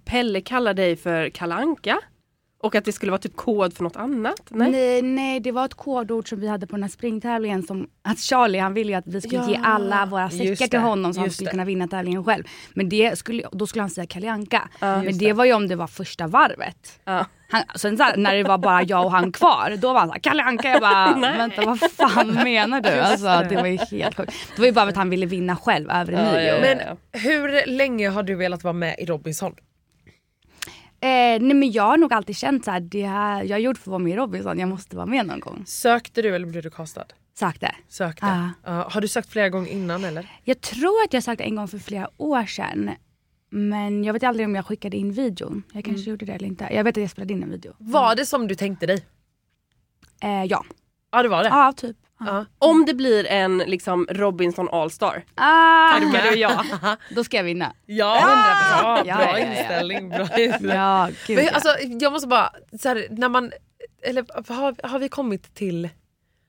Pelle 0.05 0.41
kallar 0.41 0.75
dig 0.75 0.97
för 0.97 1.31
kalanka 1.31 1.99
och 2.61 2.75
att 2.75 2.85
det 2.85 2.93
skulle 2.93 3.13
vara 3.13 3.21
typ 3.21 3.37
kod 3.37 3.75
för 3.77 3.85
något 3.85 3.97
annat? 3.97 4.43
Nej. 4.49 4.71
Nej, 4.71 5.03
nej, 5.03 5.41
det 5.41 5.53
var 5.53 5.65
ett 5.65 5.75
kodord 5.75 6.29
som 6.29 6.41
vi 6.41 6.49
hade 6.49 6.67
på 6.67 6.77
den 6.77 6.83
här 6.83 6.91
springtävlingen. 6.91 7.63
Som, 7.63 7.89
att 8.03 8.19
Charlie 8.19 8.59
han 8.59 8.75
ville 8.75 8.93
ju 8.93 8.99
att 8.99 9.07
vi 9.07 9.21
skulle 9.21 9.43
Ja, 9.43 9.51
ge 9.51 9.61
alla 9.65 10.07
våra 10.07 10.31
säckar 10.31 10.67
till 10.67 10.79
honom 10.79 11.15
så 11.15 11.21
han 11.21 11.31
skulle 11.31 11.47
det. 11.47 11.51
kunna 11.51 11.65
vinna 11.65 11.89
tävlingen 11.89 12.25
själv. 12.25 12.45
Men 12.75 12.89
det 12.89 13.19
skulle, 13.19 13.43
då 13.53 13.67
skulle 13.67 13.83
han 13.83 13.91
säga 13.91 14.07
Kalle 14.07 14.31
Anka. 14.31 14.69
Men 14.81 15.05
det, 15.05 15.13
det. 15.13 15.33
var 15.33 15.45
ju 15.45 15.53
om 15.53 15.69
det 15.69 15.77
var 15.77 15.87
första 15.87 16.27
varvet. 16.27 17.01
Ja. 17.05 17.27
Han, 17.51 17.63
sen 17.75 17.97
så 17.97 18.03
här, 18.03 18.17
när 18.17 18.35
det 18.35 18.43
var 18.43 18.59
bara 18.59 18.83
jag 18.83 19.05
och 19.05 19.11
han 19.13 19.33
kvar, 19.33 19.75
då 19.79 19.93
var 19.93 20.01
han 20.01 20.09
såhär 20.09 20.21
Kalle 20.21 20.43
Anka. 20.43 20.69
Jag 20.69 20.81
bara, 20.81 21.15
vänta 21.39 21.65
vad 21.67 21.81
fan 21.81 22.35
menar 22.35 22.81
du? 22.81 22.89
Alltså, 22.91 23.45
det 23.49 23.57
var 23.57 23.67
ju 23.67 23.77
helt 23.77 24.17
sjukt. 24.17 24.33
Det 24.57 24.63
var 24.63 24.67
ju 24.67 24.73
bara 24.73 24.85
för 24.85 24.91
att 24.91 24.97
han 24.97 25.11
ville 25.11 25.27
vinna 25.27 25.57
själv 25.57 25.91
över 25.91 26.13
Ja, 26.13 26.19
Emilio. 26.19 26.41
ja, 26.49 26.55
ja. 26.57 26.77
Men 27.13 27.23
hur 27.23 27.67
länge 27.67 28.09
har 28.09 28.23
du 28.23 28.35
velat 28.35 28.65
vara 28.65 28.73
med 28.73 28.97
i 28.99 29.05
Robinson? 29.05 29.55
Eh, 31.01 31.09
nej 31.43 31.55
men 31.55 31.73
jag 31.73 31.83
har 31.83 31.97
nog 31.97 32.13
alltid 32.13 32.37
känt 32.37 32.65
så 32.65 32.71
här, 32.71 32.81
det 32.81 33.07
här, 33.07 33.43
jag 33.43 33.51
är 33.51 33.59
gjord 33.59 33.79
för 33.79 33.83
att 33.83 33.87
vara 33.87 33.99
med 33.99 34.13
i 34.13 34.17
Robinson, 34.17 34.59
jag 34.59 34.69
måste 34.69 34.97
vara 34.97 35.07
med 35.07 35.27
någon 35.27 35.41
gång. 35.41 35.65
Sökte 35.67 36.23
du 36.23 36.35
eller 36.35 36.47
blev 36.47 36.63
du 36.63 36.71
castad? 36.71 37.05
Sökte. 37.39 37.75
Sökte. 37.89 38.27
Ja. 38.27 38.51
Ja, 38.65 38.89
har 38.91 39.01
du 39.01 39.09
sökt 39.09 39.29
flera 39.33 39.49
gånger 39.49 39.71
innan 39.71 40.05
eller? 40.05 40.31
Jag 40.45 40.61
tror 40.61 41.03
att 41.05 41.13
jag 41.13 41.23
sökte 41.23 41.45
en 41.45 41.55
gång 41.57 41.69
för 41.69 41.79
flera 41.79 42.11
år 42.17 42.45
sedan. 42.47 42.91
Men 43.51 44.05
jag 44.05 44.13
vet 44.13 44.23
aldrig 44.23 44.47
om 44.47 44.55
jag 44.55 44.67
skickade 44.67 44.97
in 44.97 45.13
videon. 45.13 45.63
Jag 45.73 45.85
kanske 45.85 46.11
gjorde 46.11 46.27
det 46.27 46.33
eller 46.33 46.47
inte. 46.49 46.69
Jag 46.73 46.85
vet 46.85 46.97
att 46.97 47.01
jag 47.03 47.11
spelade 47.11 47.33
in 47.33 47.43
en 47.43 47.51
video. 47.51 47.73
Var 47.79 48.17
det 48.17 48.27
som 48.27 48.49
du 48.49 48.55
tänkte 48.55 48.87
dig? 48.87 49.05
Eh, 50.23 50.45
ja. 50.45 50.65
Ja 51.13 51.23
det 51.23 51.29
var 51.29 51.43
det. 51.43 51.49
Ja, 51.49 51.73
typ. 51.77 51.97
Ja. 52.21 52.45
Om 52.59 52.85
det 52.85 52.95
blir 52.95 53.27
en 53.27 53.59
liksom 53.59 54.07
Robinson 54.11 54.69
Allstar. 54.69 55.25
Ah, 55.35 55.93
Tackar 55.93 56.31
du 56.31 56.37
ja. 56.39 56.65
då 57.15 57.25
ska 57.25 57.37
jag 57.37 57.45
vinna. 57.45 57.73
Ja, 57.87 58.19
100%. 58.77 58.83
bra, 58.83 59.03
Ja, 59.07 59.39
inställning. 59.39 60.09
Bra 60.09 60.21
inställning. 60.39 60.77
Ja, 60.77 61.09
gud 61.27 61.37
Men, 61.37 61.45
ja. 61.47 61.53
alltså, 61.53 61.77
jag 62.01 62.13
måste 62.13 62.29
bara, 62.29 62.53
så 62.81 62.89
här, 62.89 63.07
när 63.11 63.29
man, 63.29 63.53
eller 64.03 64.53
har, 64.55 64.89
har 64.89 64.99
vi 64.99 65.09
kommit 65.09 65.55
till, 65.55 65.89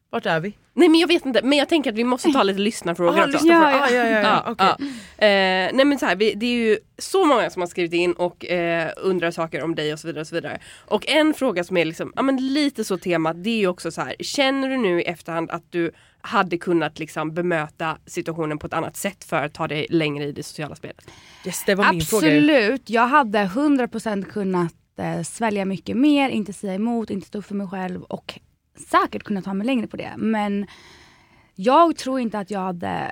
vart 0.09 0.25
är 0.25 0.39
vi? 0.39 0.53
Nej 0.79 0.89
men 0.89 0.99
jag 0.99 1.07
vet 1.07 1.25
inte, 1.25 1.41
men 1.43 1.57
jag 1.57 1.69
tänker 1.69 1.91
att 1.91 1.97
vi 1.97 2.03
måste 2.03 2.31
ta 2.31 2.43
lite 2.43 2.59
lyssnarfrågor 2.59 3.19
Aha, 3.19 3.27
också. 3.33 3.47
Ja, 3.47 3.83
ah, 3.83 3.89
ja, 3.89 4.05
ja, 4.05 4.19
ja, 4.19 4.43
okej. 4.47 4.67
ja. 5.17 5.25
Eh, 5.25 5.69
nej 5.73 5.85
men 5.85 5.99
så 5.99 6.05
här, 6.05 6.15
vi, 6.15 6.33
det 6.33 6.45
är 6.45 6.69
ju 6.69 6.77
så 6.97 7.25
många 7.25 7.49
som 7.49 7.61
har 7.61 7.67
skrivit 7.67 7.93
in 7.93 8.13
och 8.13 8.45
eh, 8.45 8.91
undrar 8.97 9.31
saker 9.31 9.63
om 9.63 9.75
dig 9.75 9.93
och 9.93 9.99
så 9.99 10.07
vidare. 10.07 10.21
Och 10.21 10.27
så 10.27 10.35
vidare. 10.35 10.59
Och 10.85 11.09
en 11.09 11.33
fråga 11.33 11.63
som 11.63 11.77
är 11.77 11.85
liksom, 11.85 12.13
ja, 12.15 12.21
men 12.21 12.53
lite 12.53 12.83
så 12.83 12.97
temat, 12.97 13.43
det 13.43 13.49
är 13.49 13.57
ju 13.57 13.67
också 13.67 13.91
så 13.91 14.01
här, 14.01 14.15
känner 14.19 14.69
du 14.69 14.77
nu 14.77 15.01
i 15.01 15.03
efterhand 15.03 15.51
att 15.51 15.71
du 15.71 15.91
hade 16.21 16.57
kunnat 16.57 16.99
liksom 16.99 17.33
bemöta 17.33 17.97
situationen 18.05 18.57
på 18.57 18.67
ett 18.67 18.73
annat 18.73 18.97
sätt 18.97 19.23
för 19.23 19.43
att 19.43 19.53
ta 19.53 19.67
dig 19.67 19.87
längre 19.89 20.25
i 20.25 20.31
det 20.31 20.43
sociala 20.43 20.75
spelet? 20.75 21.05
Yes, 21.45 21.63
det 21.65 21.75
var 21.75 21.91
min 21.93 22.01
fråga. 22.01 22.27
Absolut, 22.27 22.89
jag 22.89 23.07
hade 23.07 23.39
100% 23.39 24.23
kunnat 24.23 24.73
eh, 24.99 25.23
svälja 25.23 25.65
mycket 25.65 25.97
mer, 25.97 26.29
inte 26.29 26.53
säga 26.53 26.73
emot, 26.73 27.09
inte 27.09 27.27
stå 27.27 27.39
upp 27.39 27.45
för 27.45 27.55
mig 27.55 27.67
själv 27.67 28.03
och 28.03 28.39
säkert 28.87 29.23
kunna 29.23 29.41
ta 29.41 29.53
mig 29.53 29.67
längre 29.67 29.87
på 29.87 29.97
det. 29.97 30.13
Men 30.17 30.67
jag 31.55 31.95
tror 31.95 32.19
inte 32.19 32.39
att 32.39 32.51
jag 32.51 32.59
hade 32.59 33.11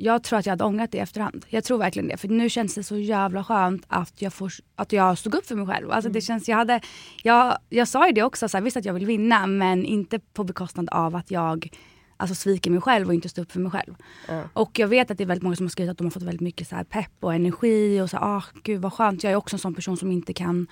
jag 0.00 0.22
tror 0.22 0.38
att 0.38 0.46
jag 0.46 0.52
hade 0.52 0.64
ångrat 0.64 0.92
det 0.92 0.98
i 0.98 1.00
efterhand. 1.00 1.46
Jag 1.48 1.64
tror 1.64 1.78
verkligen 1.78 2.08
det. 2.08 2.16
För 2.16 2.28
nu 2.28 2.50
känns 2.50 2.74
det 2.74 2.84
så 2.84 2.96
jävla 2.96 3.44
skönt 3.44 3.84
att 3.88 4.22
jag, 4.22 4.32
får, 4.32 4.52
att 4.76 4.92
jag 4.92 5.18
stod 5.18 5.34
upp 5.34 5.46
för 5.46 5.54
mig 5.54 5.66
själv. 5.66 5.90
Alltså 5.90 6.10
det 6.10 6.20
känns, 6.20 6.48
jag, 6.48 6.56
hade, 6.56 6.80
jag, 7.22 7.58
jag 7.68 7.88
sa 7.88 8.06
ju 8.06 8.12
det 8.12 8.22
också, 8.22 8.48
så 8.48 8.56
här, 8.56 8.64
visst 8.64 8.76
att 8.76 8.84
jag 8.84 8.94
vill 8.94 9.06
vinna 9.06 9.46
men 9.46 9.84
inte 9.84 10.18
på 10.18 10.44
bekostnad 10.44 10.88
av 10.90 11.16
att 11.16 11.30
jag 11.30 11.68
alltså, 12.16 12.34
sviker 12.34 12.70
mig 12.70 12.80
själv 12.80 13.08
och 13.08 13.14
inte 13.14 13.28
står 13.28 13.42
upp 13.42 13.52
för 13.52 13.60
mig 13.60 13.70
själv. 13.72 13.94
Och 14.52 14.78
jag 14.78 14.88
vet 14.88 15.10
att 15.10 15.18
det 15.18 15.24
är 15.24 15.28
väldigt 15.28 15.42
många 15.42 15.56
som 15.56 15.66
har 15.66 15.70
skrivit 15.70 15.90
att 15.90 15.98
de 15.98 16.04
har 16.04 16.10
fått 16.10 16.22
väldigt 16.22 16.40
mycket 16.40 16.68
så 16.68 16.76
här 16.76 16.84
pepp 16.84 17.12
och 17.20 17.34
energi 17.34 18.00
och 18.00 18.10
så 18.10 18.16
här, 18.16 18.36
ah, 18.36 18.42
gud 18.62 18.80
vad 18.80 18.92
skönt. 18.92 19.24
Jag 19.24 19.32
är 19.32 19.36
också 19.36 19.56
en 19.56 19.60
sån 19.60 19.74
person 19.74 19.96
som 19.96 20.10
inte 20.10 20.32
kan 20.32 20.66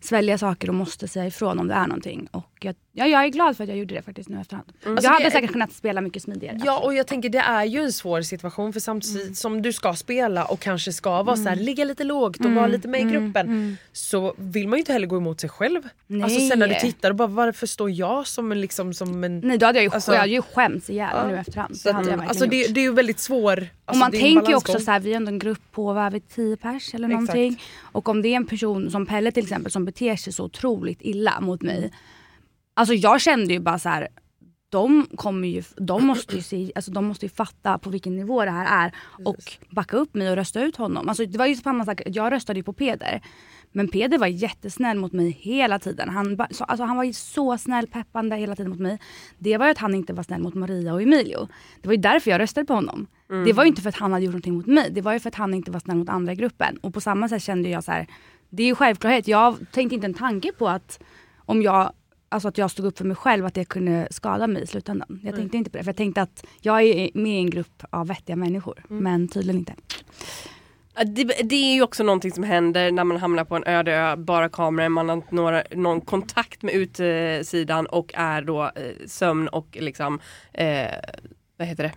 svälja 0.00 0.38
saker 0.38 0.68
och 0.68 0.74
måste 0.74 1.08
säga 1.08 1.26
ifrån 1.26 1.58
om 1.58 1.68
det 1.68 1.74
är 1.74 1.86
någonting. 1.86 2.28
Och 2.30 2.50
jag, 2.60 2.74
ja, 2.92 3.06
jag 3.06 3.24
är 3.24 3.28
glad 3.28 3.56
för 3.56 3.64
att 3.64 3.68
jag 3.68 3.78
gjorde 3.78 3.94
det 3.94 4.02
faktiskt 4.02 4.28
nu 4.28 4.40
efterhand. 4.40 4.72
Alltså, 4.86 5.06
jag 5.06 5.12
hade 5.12 5.30
säkert 5.30 5.52
kunnat 5.52 5.72
spela 5.72 6.00
mycket 6.00 6.22
smidigare. 6.22 6.60
Ja 6.64 6.78
och 6.78 6.94
jag 6.94 7.06
tänker 7.06 7.28
det 7.28 7.38
är 7.38 7.64
ju 7.64 7.80
en 7.82 7.92
svår 7.92 8.22
situation 8.22 8.72
för 8.72 8.80
samtidigt 8.80 9.38
som 9.38 9.62
du 9.62 9.72
ska 9.72 9.94
spela 9.94 10.44
och 10.44 10.60
kanske 10.60 10.92
ska 10.92 11.22
vara 11.22 11.36
så 11.36 11.48
här, 11.48 11.56
ligga 11.56 11.84
lite 11.84 12.04
lågt 12.04 12.44
och 12.44 12.50
vara 12.52 12.66
lite 12.66 12.88
med 12.88 13.00
i 13.00 13.04
gruppen 13.04 13.76
så 13.92 14.34
vill 14.38 14.68
man 14.68 14.76
ju 14.76 14.80
inte 14.80 14.92
heller 14.92 15.06
gå 15.06 15.16
emot 15.16 15.40
sig 15.40 15.50
själv. 15.50 15.82
Alltså 16.24 16.48
sen 16.48 16.58
när 16.58 16.66
du 16.66 16.72
Nej. 16.72 16.80
tittar 16.80 17.10
och 17.10 17.16
bara 17.16 17.28
varför 17.28 17.66
står 17.66 17.90
jag 17.90 18.26
som 18.26 18.52
en 18.52 18.60
liksom 18.60 18.94
som 18.94 19.24
en... 19.24 19.40
Nej 19.40 19.58
då 19.58 19.66
hade 19.66 19.78
jag 19.78 19.84
ju, 19.84 19.90
Alltså- 19.90 20.12
jag 20.12 20.20
hade 20.20 20.32
ju 20.32 20.42
skämts 20.42 20.90
ihjäl 20.90 21.10
Ja. 21.14 21.26
nu 21.28 21.36
efterhand. 21.38 21.76
Så 21.76 21.88
att, 21.88 21.94
hade 21.94 22.10
jag 22.10 22.24
alltså 22.24 22.46
det, 22.46 22.66
det 22.66 22.80
är 22.80 22.84
ju 22.84 22.92
väldigt 22.92 23.18
svår... 23.20 23.68
Alltså 23.88 24.04
och 24.04 24.12
man 24.12 24.20
tänker 24.20 24.48
ju 24.48 24.56
också 24.56 24.78
så 24.78 24.90
här, 24.90 25.00
vi 25.00 25.12
är 25.12 25.16
ändå 25.16 25.30
en 25.30 25.38
grupp 25.38 25.72
på 25.72 25.92
vad 25.92 26.12
vi, 26.12 26.20
10 26.20 26.56
pers 26.56 26.94
eller 26.94 27.08
Exakt. 27.08 27.20
någonting. 27.20 27.62
Och 27.80 28.08
om 28.08 28.22
det 28.22 28.28
är 28.28 28.36
en 28.36 28.46
person 28.46 28.90
som 28.90 29.06
Pelle 29.06 29.32
till 29.32 29.42
exempel 29.42 29.72
som 29.72 29.84
beter 29.84 30.16
sig 30.16 30.32
så 30.32 30.44
otroligt 30.44 30.98
illa 31.00 31.40
mot 31.40 31.62
mig. 31.62 31.92
Alltså 32.74 32.94
jag 32.94 33.20
kände 33.20 33.52
ju 33.52 33.60
bara 33.60 33.78
så 33.78 33.88
här. 33.88 34.08
De, 34.68 35.06
kommer 35.16 35.48
ju, 35.48 35.62
de, 35.76 36.06
måste 36.06 36.36
ju 36.36 36.42
se, 36.42 36.72
alltså 36.74 36.90
de 36.90 37.04
måste 37.04 37.26
ju 37.26 37.30
fatta 37.30 37.78
på 37.78 37.90
vilken 37.90 38.16
nivå 38.16 38.44
det 38.44 38.50
här 38.50 38.84
är 38.86 38.92
och 39.24 39.58
backa 39.70 39.96
upp 39.96 40.14
mig 40.14 40.30
och 40.30 40.36
rösta 40.36 40.62
ut 40.62 40.76
honom. 40.76 41.08
Alltså 41.08 41.26
det 41.26 41.38
var 41.38 41.46
ju 41.46 41.54
samma 41.54 41.84
sak, 41.84 42.00
jag 42.06 42.32
röstade 42.32 42.58
ju 42.58 42.62
på 42.62 42.72
Peder. 42.72 43.20
Men 43.72 43.88
Peder 43.88 44.18
var 44.18 44.26
jättesnäll 44.26 44.98
mot 44.98 45.12
mig 45.12 45.30
hela 45.40 45.78
tiden. 45.78 46.08
Han, 46.08 46.36
ba- 46.36 46.46
så, 46.50 46.64
alltså, 46.64 46.84
han 46.84 46.96
var 46.96 47.04
ju 47.04 47.12
så 47.12 47.58
snäll, 47.58 47.86
peppande 47.86 48.36
hela 48.36 48.56
tiden 48.56 48.70
mot 48.70 48.80
mig. 48.80 48.98
Det 49.38 49.56
var 49.58 49.66
ju 49.66 49.70
att 49.72 49.78
han 49.78 49.94
inte 49.94 50.12
var 50.12 50.22
snäll 50.22 50.42
mot 50.42 50.54
Maria 50.54 50.94
och 50.94 51.02
Emilio. 51.02 51.48
Det 51.82 51.88
var 51.88 51.94
ju 51.94 52.00
därför 52.00 52.30
jag 52.30 52.40
röstade 52.40 52.66
på 52.66 52.74
honom. 52.74 53.06
Det 53.28 53.52
var 53.52 53.64
ju 53.64 53.68
inte 53.68 53.82
för 53.82 53.88
att 53.88 53.96
han 53.96 54.12
hade 54.12 54.24
gjort 54.24 54.32
någonting 54.32 54.54
mot 54.54 54.66
mig. 54.66 54.90
Det 54.90 55.00
var 55.00 55.12
ju 55.12 55.20
för 55.20 55.28
att 55.28 55.34
han 55.34 55.54
inte 55.54 55.70
var 55.70 55.80
snäll 55.80 55.96
mot 55.96 56.08
andra 56.08 56.32
i 56.32 56.36
gruppen. 56.36 56.76
Och 56.76 56.94
på 56.94 57.00
samma 57.00 57.28
sätt 57.28 57.42
kände 57.42 57.68
jag 57.68 57.84
så 57.84 57.92
här. 57.92 58.06
Det 58.50 58.62
är 58.62 58.66
ju 58.66 58.74
självklarhet. 58.74 59.28
Jag 59.28 59.56
tänkte 59.72 59.94
inte 59.94 60.06
en 60.06 60.14
tanke 60.14 60.52
på 60.52 60.68
att 60.68 61.02
om 61.36 61.62
jag 61.62 61.92
Alltså 62.28 62.48
att 62.48 62.58
jag 62.58 62.70
stod 62.70 62.86
upp 62.86 62.98
för 62.98 63.04
mig 63.04 63.16
själv, 63.16 63.46
att 63.46 63.54
det 63.54 63.64
kunde 63.64 64.08
skada 64.10 64.46
mig 64.46 64.62
i 64.62 64.66
slutändan. 64.66 65.20
Jag 65.22 65.34
tänkte 65.34 65.56
inte 65.56 65.70
på 65.70 65.76
det. 65.76 65.84
För 65.84 65.88
jag 65.88 65.96
tänkte 65.96 66.22
att 66.22 66.46
jag 66.60 66.82
är 66.82 67.10
med 67.14 67.32
i 67.32 67.38
en 67.38 67.50
grupp 67.50 67.84
av 67.90 68.06
vettiga 68.06 68.36
människor. 68.36 68.82
Men 68.88 69.28
tydligen 69.28 69.58
inte. 69.58 69.74
Det, 71.04 71.24
det 71.24 71.54
är 71.54 71.74
ju 71.74 71.82
också 71.82 72.02
någonting 72.02 72.32
som 72.32 72.44
händer 72.44 72.92
när 72.92 73.04
man 73.04 73.16
hamnar 73.16 73.44
på 73.44 73.56
en 73.56 73.64
öde 73.66 73.94
ö, 73.94 74.16
bara 74.16 74.48
kameror, 74.48 74.88
man 74.88 75.08
har 75.08 75.22
några, 75.30 75.62
någon 75.70 76.00
kontakt 76.00 76.62
med 76.62 76.74
utsidan 76.74 77.86
och 77.86 78.12
är 78.14 78.42
då 78.42 78.64
eh, 78.64 78.70
sömn 79.06 79.48
och 79.48 79.76
liksom, 79.80 80.20
eh, 80.52 80.86
vad 81.56 81.68
heter 81.68 81.82
det? 81.82 81.92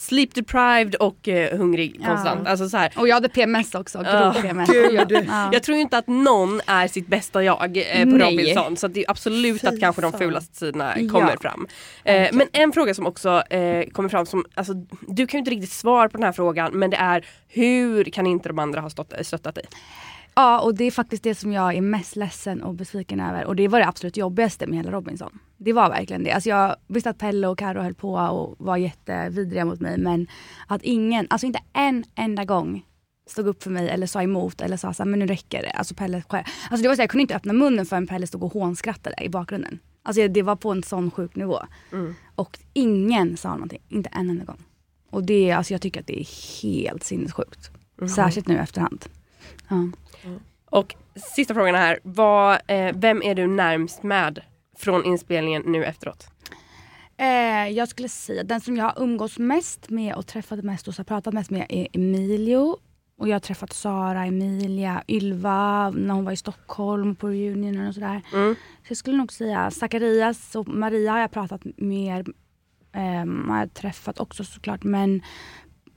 Sleep 0.00 0.34
deprived 0.34 0.94
och 0.94 1.28
eh, 1.28 1.58
hungrig 1.58 1.96
Ja. 2.00 2.06
konstant. 2.06 2.46
Alltså 2.48 2.68
så 2.68 2.76
här, 2.76 2.92
Och 2.96 3.08
jag 3.08 3.14
hade 3.14 3.28
PMS 3.28 3.74
också, 3.74 3.98
grov 3.98 4.08
Ah, 4.14 4.34
PMS. 4.42 4.70
gud. 4.70 5.26
Ja. 5.28 5.50
Jag 5.52 5.62
tror 5.62 5.78
inte 5.78 5.98
att 5.98 6.06
någon 6.06 6.60
är 6.66 6.88
sitt 6.88 7.06
bästa 7.06 7.44
jag 7.44 7.76
eh, 7.76 8.04
på 8.04 8.10
Nej. 8.10 8.30
Robinson 8.30 8.76
så 8.76 8.88
det 8.88 9.00
är 9.04 9.10
absolut 9.10 9.64
att 9.64 9.80
kanske 9.80 10.02
de 10.02 10.12
fulaste 10.12 10.56
sidorna 10.56 10.94
Ja. 10.96 11.12
kommer 11.12 11.36
fram. 11.36 11.66
Eh, 12.04 12.28
men 12.32 12.46
en 12.52 12.72
fråga 12.72 12.94
som 12.94 13.06
också 13.06 13.42
eh, 13.50 13.88
kommer 13.90 14.08
fram 14.08 14.26
som, 14.26 14.44
alltså, 14.54 14.72
du 15.08 15.26
kan 15.26 15.38
ju 15.38 15.38
inte 15.38 15.50
riktigt 15.50 15.72
svara 15.72 16.08
på 16.08 16.16
den 16.16 16.24
här 16.24 16.32
frågan 16.32 16.72
men 16.78 16.90
det 16.90 16.96
är 16.96 17.26
hur 17.48 18.04
kan 18.04 18.26
inte 18.26 18.48
de 18.48 18.58
andra 18.58 18.80
ha 18.80 18.90
stått, 18.90 19.12
stöttat 19.22 19.54
dig? 19.54 19.64
Ja, 20.40 20.60
och 20.60 20.74
det 20.74 20.84
är 20.84 20.90
faktiskt 20.90 21.22
det 21.22 21.34
som 21.34 21.52
jag 21.52 21.74
är 21.74 21.80
mest 21.80 22.16
ledsen 22.16 22.62
och 22.62 22.74
besviken 22.74 23.20
över. 23.20 23.44
Och 23.44 23.56
det 23.56 23.68
var 23.68 23.78
det 23.78 23.86
absolut 23.86 24.16
jobbigaste 24.16 24.66
med 24.66 24.76
hela 24.76 24.90
Robinson. 24.90 25.38
Det 25.56 25.72
var 25.72 25.88
verkligen 25.88 26.24
det. 26.24 26.32
Alltså 26.32 26.48
jag 26.48 26.76
visste 26.86 27.10
att 27.10 27.18
Pelle 27.18 27.46
och 27.46 27.58
Karo 27.58 27.82
höll 27.82 27.94
på 27.94 28.14
och 28.14 28.54
var 28.58 28.76
jättevidriga 28.76 29.64
mot 29.64 29.80
mig. 29.80 29.98
Men 29.98 30.26
att 30.66 30.82
ingen, 30.82 31.26
alltså 31.30 31.46
inte 31.46 31.60
en 31.72 32.04
enda 32.14 32.44
gång 32.44 32.86
stod 33.26 33.46
upp 33.46 33.62
för 33.62 33.70
mig 33.70 33.88
eller 33.88 34.06
sa 34.06 34.22
emot 34.22 34.60
eller 34.60 34.76
sa 34.76 34.92
så 34.92 35.02
här, 35.02 35.10
men 35.10 35.18
nu 35.18 35.26
räcker 35.26 35.62
det. 35.62 35.70
Alltså 35.70 35.94
Pelle 35.94 36.22
själv. 36.28 36.44
Alltså 36.70 36.82
det 36.82 36.88
var 36.88 36.94
så 36.94 37.00
här, 37.00 37.04
jag 37.04 37.10
kunde 37.10 37.22
inte 37.22 37.36
öppna 37.36 37.52
munnen 37.52 37.86
förrän 37.86 38.06
Pelle 38.06 38.26
stod 38.26 38.42
och 38.42 38.52
hånskrattade 38.52 39.24
i 39.24 39.28
bakgrunden. 39.28 39.78
Alltså 40.02 40.28
det 40.28 40.42
var 40.42 40.56
på 40.56 40.70
en 40.72 40.82
sån 40.82 41.10
sjuk 41.10 41.36
nivå. 41.36 41.58
Och 42.34 42.58
ingen 42.72 43.36
sa 43.36 43.50
någonting, 43.50 43.82
inte 43.88 44.10
en 44.12 44.30
enda 44.30 44.44
gång. 44.44 44.62
Och 45.10 45.24
det, 45.24 45.52
alltså 45.52 45.74
jag 45.74 45.80
tycker 45.80 46.00
att 46.00 46.06
det 46.06 46.20
är 46.20 46.62
helt 46.62 47.04
sinnessjukt. 47.04 47.70
Särskilt 48.14 48.48
nu 48.48 48.58
efterhand. 48.58 49.04
Ja. 49.68 49.90
Och 50.70 50.94
sista 51.34 51.54
frågan 51.54 51.74
här, 51.74 51.98
vad, 52.02 52.60
eh, 52.66 52.94
vem 52.94 53.22
är 53.22 53.34
du 53.34 53.46
närmst 53.46 54.02
med 54.02 54.42
från 54.78 55.04
inspelningen 55.04 55.62
nu 55.66 55.84
efteråt? 55.84 56.26
Eh, 57.16 57.68
jag 57.68 57.88
skulle 57.88 58.08
säga 58.08 58.42
den 58.42 58.60
som 58.60 58.76
jag 58.76 58.84
har 58.84 59.02
umgås 59.02 59.38
mest 59.38 59.90
med 59.90 60.14
och 60.14 60.26
träffat 60.26 60.64
mest 60.64 60.88
och 60.88 61.06
pratat 61.06 61.34
mest 61.34 61.50
med 61.50 61.66
är 61.68 61.88
Emilio. 61.92 62.76
Och 63.18 63.28
jag 63.28 63.34
har 63.34 63.40
träffat 63.40 63.72
Sara, 63.72 64.24
Emilia, 64.24 65.02
Ylva 65.08 65.90
när 65.90 66.14
hon 66.14 66.24
var 66.24 66.32
i 66.32 66.36
Stockholm 66.36 67.16
på 67.16 67.28
reunionen 67.28 67.88
och 67.88 67.94
sådär. 67.94 68.22
Mm. 68.32 68.54
Så 68.54 68.90
jag 68.90 68.96
skulle 68.96 69.16
nog 69.16 69.32
säga 69.32 69.70
Zacharias 69.70 70.56
och 70.56 70.68
Maria 70.68 71.12
har 71.12 71.18
jag 71.18 71.30
pratat 71.30 71.60
mer 71.76 72.24
eh, 72.92 73.48
har 73.48 73.58
jag 73.58 73.74
träffat 73.74 74.20
också 74.20 74.44
såklart. 74.44 74.84
Men 74.84 75.22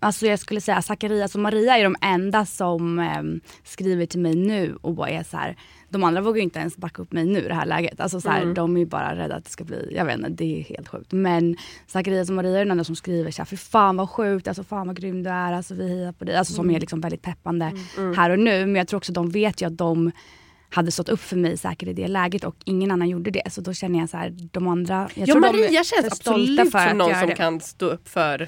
alltså 0.04 0.28
jag 0.28 0.40
skulle 0.40 0.62
säga 0.62 0.82
Zacharias 0.82 1.36
och 1.36 1.42
Maria 1.42 1.78
är 1.78 1.84
de 1.84 1.96
enda 2.02 2.46
som 2.46 3.00
eh, 3.00 3.24
skriver 3.64 4.06
till 4.06 4.20
mig 4.20 4.36
nu 4.36 4.78
och 4.82 4.94
bara 4.94 5.10
är 5.10 5.24
så 5.24 5.38
här. 5.38 5.56
De 5.90 6.04
andra 6.04 6.22
vågar 6.22 6.38
ju 6.38 6.44
inte 6.44 6.60
ens 6.60 6.78
backa 6.78 7.02
upp 7.02 7.12
mig 7.12 7.26
nu 7.26 7.40
i 7.40 7.48
det 7.48 7.54
här 7.54 7.66
läget. 7.66 8.00
Alltså 8.00 8.22
så 8.22 8.30
här, 8.30 8.42
Mm. 8.42 8.54
De 8.54 8.76
är 8.76 8.80
ju 8.80 8.86
bara 8.86 9.16
rädda 9.16 9.36
att 9.36 9.46
det 9.46 9.50
ska 9.52 9.64
bli, 9.64 9.94
jag 9.96 10.06
vet 10.06 10.18
inte, 10.18 10.30
det 10.30 10.60
är 10.60 10.64
helt 10.64 10.88
sjukt. 10.88 11.12
Men 11.12 11.56
Zacharias 11.88 12.30
och 12.30 12.36
Maria 12.36 12.60
är 12.60 12.66
de 12.66 12.72
enda 12.72 12.84
som 12.84 12.96
skriver 12.96 13.32
så 13.32 13.38
här, 13.42 13.46
för 13.46 13.56
fan 13.58 13.98
vad 13.98 14.10
sjukt, 14.10 14.48
alltså 14.48 14.64
fan 14.64 14.88
vad 14.88 14.96
grym 14.98 15.24
du 15.24 15.30
är, 15.30 15.54
alltså 15.54 15.74
vi 15.76 15.90
hejar 15.90 16.12
på 16.12 16.26
dig. 16.26 16.36
Alltså 16.36 16.54
som 16.54 16.72
är 16.72 16.80
liksom 16.80 17.02
väldigt 17.02 17.22
peppande 17.22 17.72
här 18.16 18.30
och 18.30 18.40
nu. 18.40 18.66
Men 18.66 18.76
jag 18.76 18.88
tror 18.88 18.98
också 18.98 19.14
de 19.14 19.30
vet 19.30 19.62
ju 19.62 19.66
att 19.68 19.78
de 19.78 20.12
hade 20.70 20.92
stått 20.92 21.10
upp 21.10 21.20
för 21.20 21.36
mig 21.36 21.58
säkert 21.58 21.90
i 21.90 21.94
det 21.94 22.08
läget 22.08 22.44
och 22.44 22.56
ingen 22.66 22.92
annan 22.92 23.10
gjorde 23.10 23.32
det. 23.32 23.44
Så 23.52 23.62
då 23.62 23.74
känner 23.74 24.00
jag 24.00 24.10
så 24.10 24.18
här, 24.18 24.34
de 24.52 24.68
andra, 24.68 25.10
jag 25.14 25.28
Ja 25.28 25.34
tror 25.34 25.42
Maria 25.42 25.68
de 25.70 25.78
är 25.78 25.84
känns 25.84 26.16
stolta 26.16 26.32
absolut 26.32 26.72
för 26.72 26.88
som 26.90 26.98
någon 26.98 27.16
som 27.20 27.30
det. 27.30 27.36
kan 27.36 27.60
stå 27.60 27.86
upp 27.86 28.10
för... 28.10 28.48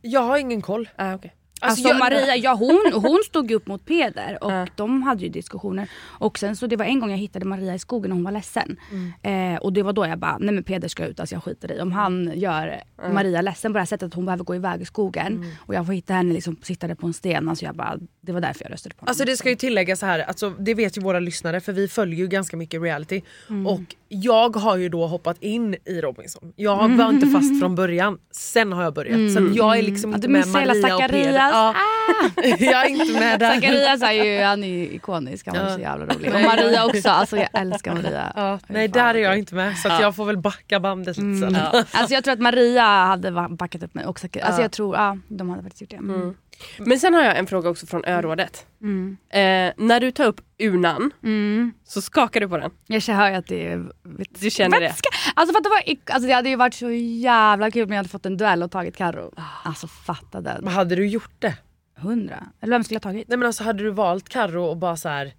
Jag 0.00 0.20
har 0.20 0.38
ingen 0.38 0.62
koll. 0.62 0.88
Ah, 0.96 1.14
okay. 1.14 1.30
Alltså, 1.62 1.88
jag- 1.88 1.98
Maria, 1.98 2.36
ja, 2.36 2.54
hon, 2.54 2.92
hon 2.94 3.20
stod 3.26 3.50
upp 3.50 3.66
mot 3.66 3.86
Peder 3.86 4.38
och 4.44 4.52
Ja. 4.52 4.66
de 4.76 5.02
hade 5.02 5.22
ju 5.22 5.28
diskussioner. 5.28 5.88
Och 6.04 6.38
sen 6.38 6.56
så 6.56 6.66
det 6.66 6.76
var 6.76 6.84
en 6.84 7.00
gång 7.00 7.10
jag 7.10 7.18
hittade 7.18 7.44
Maria 7.44 7.74
i 7.74 7.78
skogen 7.78 8.10
och 8.12 8.16
hon 8.16 8.24
var 8.24 8.32
ledsen. 8.32 8.76
Mm. 9.22 9.54
Eh, 9.54 9.60
och 9.60 9.72
det 9.72 9.82
var 9.82 9.92
då 9.92 10.06
jag 10.06 10.18
bara, 10.18 10.38
nej 10.40 10.54
men 10.54 10.64
Peder 10.64 10.88
ska 10.88 11.04
ut, 11.06 11.20
alltså 11.20 11.34
jag 11.34 11.42
skiter 11.44 11.72
i. 11.72 11.80
Om 11.80 11.92
han 11.92 12.32
gör 12.34 12.80
Maria 13.12 13.42
ledsen 13.42 13.72
på 13.72 13.74
det 13.74 13.80
här 13.80 13.86
sättet 13.86 14.06
att 14.06 14.14
hon 14.14 14.24
behöver 14.26 14.44
gå 14.44 14.54
iväg 14.54 14.80
i 14.82 14.84
skogen 14.84 15.26
Mm. 15.26 15.48
och 15.58 15.74
jag 15.74 15.86
får 15.86 15.92
hitta 15.92 16.14
henne 16.14 16.32
liksom 16.34 16.56
sittande 16.62 16.96
på 16.96 17.06
en 17.06 17.12
sten. 17.12 17.48
Alltså 17.48 17.64
jag 17.64 17.74
bara, 17.76 17.98
det 18.20 18.32
var 18.32 18.40
därför 18.40 18.64
jag 18.64 18.72
röstade 18.72 18.94
på 18.94 19.00
honom. 19.00 19.10
Alltså 19.10 19.24
det 19.24 19.36
ska 19.36 19.48
ju 19.50 19.56
tilläggas 19.56 19.98
så 20.00 20.06
här, 20.06 20.18
alltså, 20.18 20.50
det 20.50 20.74
vet 20.74 20.96
ju 20.98 21.00
våra 21.02 21.20
lyssnare 21.20 21.60
för 21.60 21.72
vi 21.72 21.88
följer 21.88 22.18
ju 22.18 22.26
ganska 22.28 22.56
mycket 22.56 22.82
reality. 22.82 23.22
Mm. 23.48 23.66
Och 23.66 23.80
jag 24.08 24.56
har 24.56 24.76
ju 24.76 24.88
då 24.88 25.06
hoppat 25.06 25.42
in 25.42 25.76
i 25.84 26.00
Robinson. 26.00 26.52
Jag 26.56 26.88
var 26.96 27.08
inte 27.10 27.26
fast 27.26 27.60
från 27.60 27.74
början, 27.74 28.18
sen 28.30 28.72
har 28.72 28.82
jag 28.82 28.94
börjat. 28.94 29.32
Så 29.34 29.44
att 29.46 29.54
jag 29.56 29.78
är 29.78 29.82
liksom 29.82 30.14
inte 30.14 30.28
med 30.28 30.46
Maria 30.48 30.94
och 30.96 31.10
Peder. 31.10 31.51
Zacharias. 31.52 32.60
Ja, 32.60 32.66
jag 32.72 32.84
är 32.86 32.88
inte 32.88 33.12
med 33.20 33.40
där. 33.40 33.54
Zacharias 33.54 34.02
är 34.02 34.12
ju 34.12 34.42
han 34.42 34.64
är 34.64 34.68
ju 34.68 34.90
ikonisk, 34.92 35.46
han 35.46 35.56
var 35.56 35.62
Ja. 35.70 35.74
så 35.74 35.80
jävla 35.80 36.06
rolig. 36.14 36.34
Och 36.34 36.40
Maria 36.40 36.86
också, 36.86 37.08
alltså 37.08 37.36
jag 37.36 37.48
älskar 37.52 37.94
Maria. 37.94 38.32
Ja, 38.36 38.58
nej 38.66 38.88
fan, 38.88 38.92
där 38.92 39.14
är 39.14 39.18
jag 39.18 39.38
inte 39.38 39.54
med 39.54 39.78
så 39.78 39.88
att 39.88 40.00
jag 40.00 40.16
får 40.16 40.24
väl 40.24 40.36
backa 40.38 40.80
bandet 40.80 41.16
lite 41.16 41.40
sen. 41.40 41.56
Mm. 41.56 41.84
Alltså 41.92 42.14
jag 42.14 42.24
tror 42.24 42.32
att 42.34 42.40
Maria 42.40 42.84
hade 42.84 43.30
backat 43.50 43.82
upp 43.82 43.94
mig 43.94 44.06
också. 44.06 44.26
Alltså 44.26 44.40
Ja. 44.60 44.62
jag 44.62 44.72
tror, 44.72 44.96
ja 44.96 45.18
de 45.28 45.50
hade 45.50 45.62
faktiskt 45.62 45.80
gjort 45.82 45.90
det. 45.90 45.96
Mm. 45.96 46.34
Men 46.78 46.98
sen 46.98 47.14
har 47.14 47.22
jag 47.22 47.38
en 47.38 47.46
fråga 47.46 47.70
också 47.70 47.86
från 47.86 48.04
örådet. 48.04 48.66
Mm. 48.82 49.16
Eh, 49.30 49.72
när 49.86 50.00
du 50.00 50.10
tar 50.10 50.24
upp 50.26 50.40
urnan 50.58 51.10
Mm. 51.22 51.72
så 51.84 52.02
skakar 52.02 52.40
du 52.40 52.48
på 52.48 52.56
den. 52.58 52.70
Jag 52.86 53.00
hör 53.00 53.30
ju 53.30 53.36
att 53.36 53.46
det 53.46 53.66
är 53.66 53.92
Du 54.40 54.50
känner 54.50 54.80
det? 54.80 54.94
Alltså 55.34 55.52
för 55.52 55.58
att 55.58 55.64
det, 55.64 55.70
var, 55.70 55.82
alltså 56.14 56.26
det 56.26 56.32
hade 56.32 56.48
ju 56.48 56.56
varit 56.56 56.74
så 56.74 56.90
jävla 56.90 57.70
kul 57.70 57.82
om 57.84 57.90
jag 57.90 57.96
hade 57.96 58.08
fått 58.08 58.26
en 58.26 58.36
duell 58.36 58.62
och 58.62 58.70
tagit 58.70 58.96
Carro. 58.96 59.32
Alltså 59.64 59.86
fatta 59.86 60.40
den. 60.40 60.64
Men 60.64 60.72
hade 60.72 60.96
du 60.96 61.06
gjort 61.06 61.34
det? 61.38 61.54
Hundra. 61.96 62.44
Eller 62.60 62.70
vem 62.72 62.84
skulle 62.84 62.94
jag 62.96 63.02
tagit? 63.02 63.28
Nej 63.28 63.38
men 63.38 63.46
alltså 63.46 63.64
hade 63.64 63.82
du 63.82 63.90
valt 63.90 64.28
Carro 64.28 64.64
och 64.64 64.76
bara 64.76 64.96
så 64.96 65.08
här. 65.08 65.32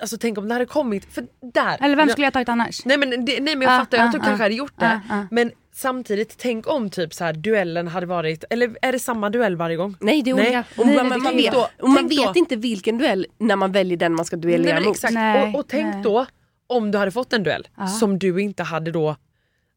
Alltså 0.00 0.16
tänk 0.18 0.38
om 0.38 0.48
det 0.48 0.54
hade 0.54 0.66
kommit, 0.66 1.14
för 1.14 1.26
där. 1.54 1.78
Eller 1.84 1.96
vem 1.96 2.08
skulle 2.08 2.26
jag 2.26 2.32
tagit 2.32 2.48
annars? 2.48 2.84
Nej 2.84 2.98
men, 2.98 3.10
det, 3.10 3.40
nej, 3.40 3.56
men 3.56 3.60
jag 3.62 3.70
Ah, 3.72 3.78
fattar, 3.78 3.98
jag 3.98 4.08
ah, 4.08 4.12
tror 4.12 4.22
ah, 4.22 4.24
kanske 4.24 4.42
hade 4.42 4.54
gjort 4.54 4.72
det. 4.76 5.00
ah, 5.10 5.14
ah. 5.16 5.22
Men 5.30 5.50
samtidigt, 5.72 6.38
tänk 6.38 6.68
om 6.68 6.90
typ 6.90 7.14
så 7.14 7.24
här 7.24 7.32
duellen 7.32 7.88
hade 7.88 8.06
varit, 8.06 8.44
eller 8.50 8.76
är 8.82 8.92
det 8.92 8.98
samma 8.98 9.30
duell 9.30 9.56
varje 9.56 9.76
gång? 9.76 9.96
Nej 10.00 10.22
det 10.22 10.30
är 10.30 10.34
olika. 10.34 10.64
Och 10.78 10.86
Nej, 10.86 10.96
man, 10.96 11.08
nej, 11.08 11.18
man, 11.18 11.36
vet, 11.36 11.52
då- 11.52 11.68
och 11.80 11.88
man 11.88 12.08
vet 12.08 12.36
inte 12.36 12.56
vilken 12.56 12.98
duell 12.98 13.26
när 13.38 13.56
man 13.56 13.72
väljer 13.72 13.96
den 13.96 14.14
man 14.14 14.24
ska 14.24 14.36
duellera 14.36 14.62
Nej, 14.64 14.74
men 14.74 14.84
mot. 14.84 14.96
exakt. 14.96 15.14
Nej, 15.14 15.52
och, 15.54 15.60
och 15.60 15.68
tänk 15.68 15.94
nej. 15.94 16.02
då 16.02 16.26
om 16.66 16.90
du 16.90 16.98
hade 16.98 17.10
fått 17.10 17.32
en 17.32 17.42
duell 17.42 17.68
Ja. 17.76 17.86
som 17.86 18.18
du 18.18 18.42
inte 18.42 18.62
hade 18.62 18.90
då 18.90 19.16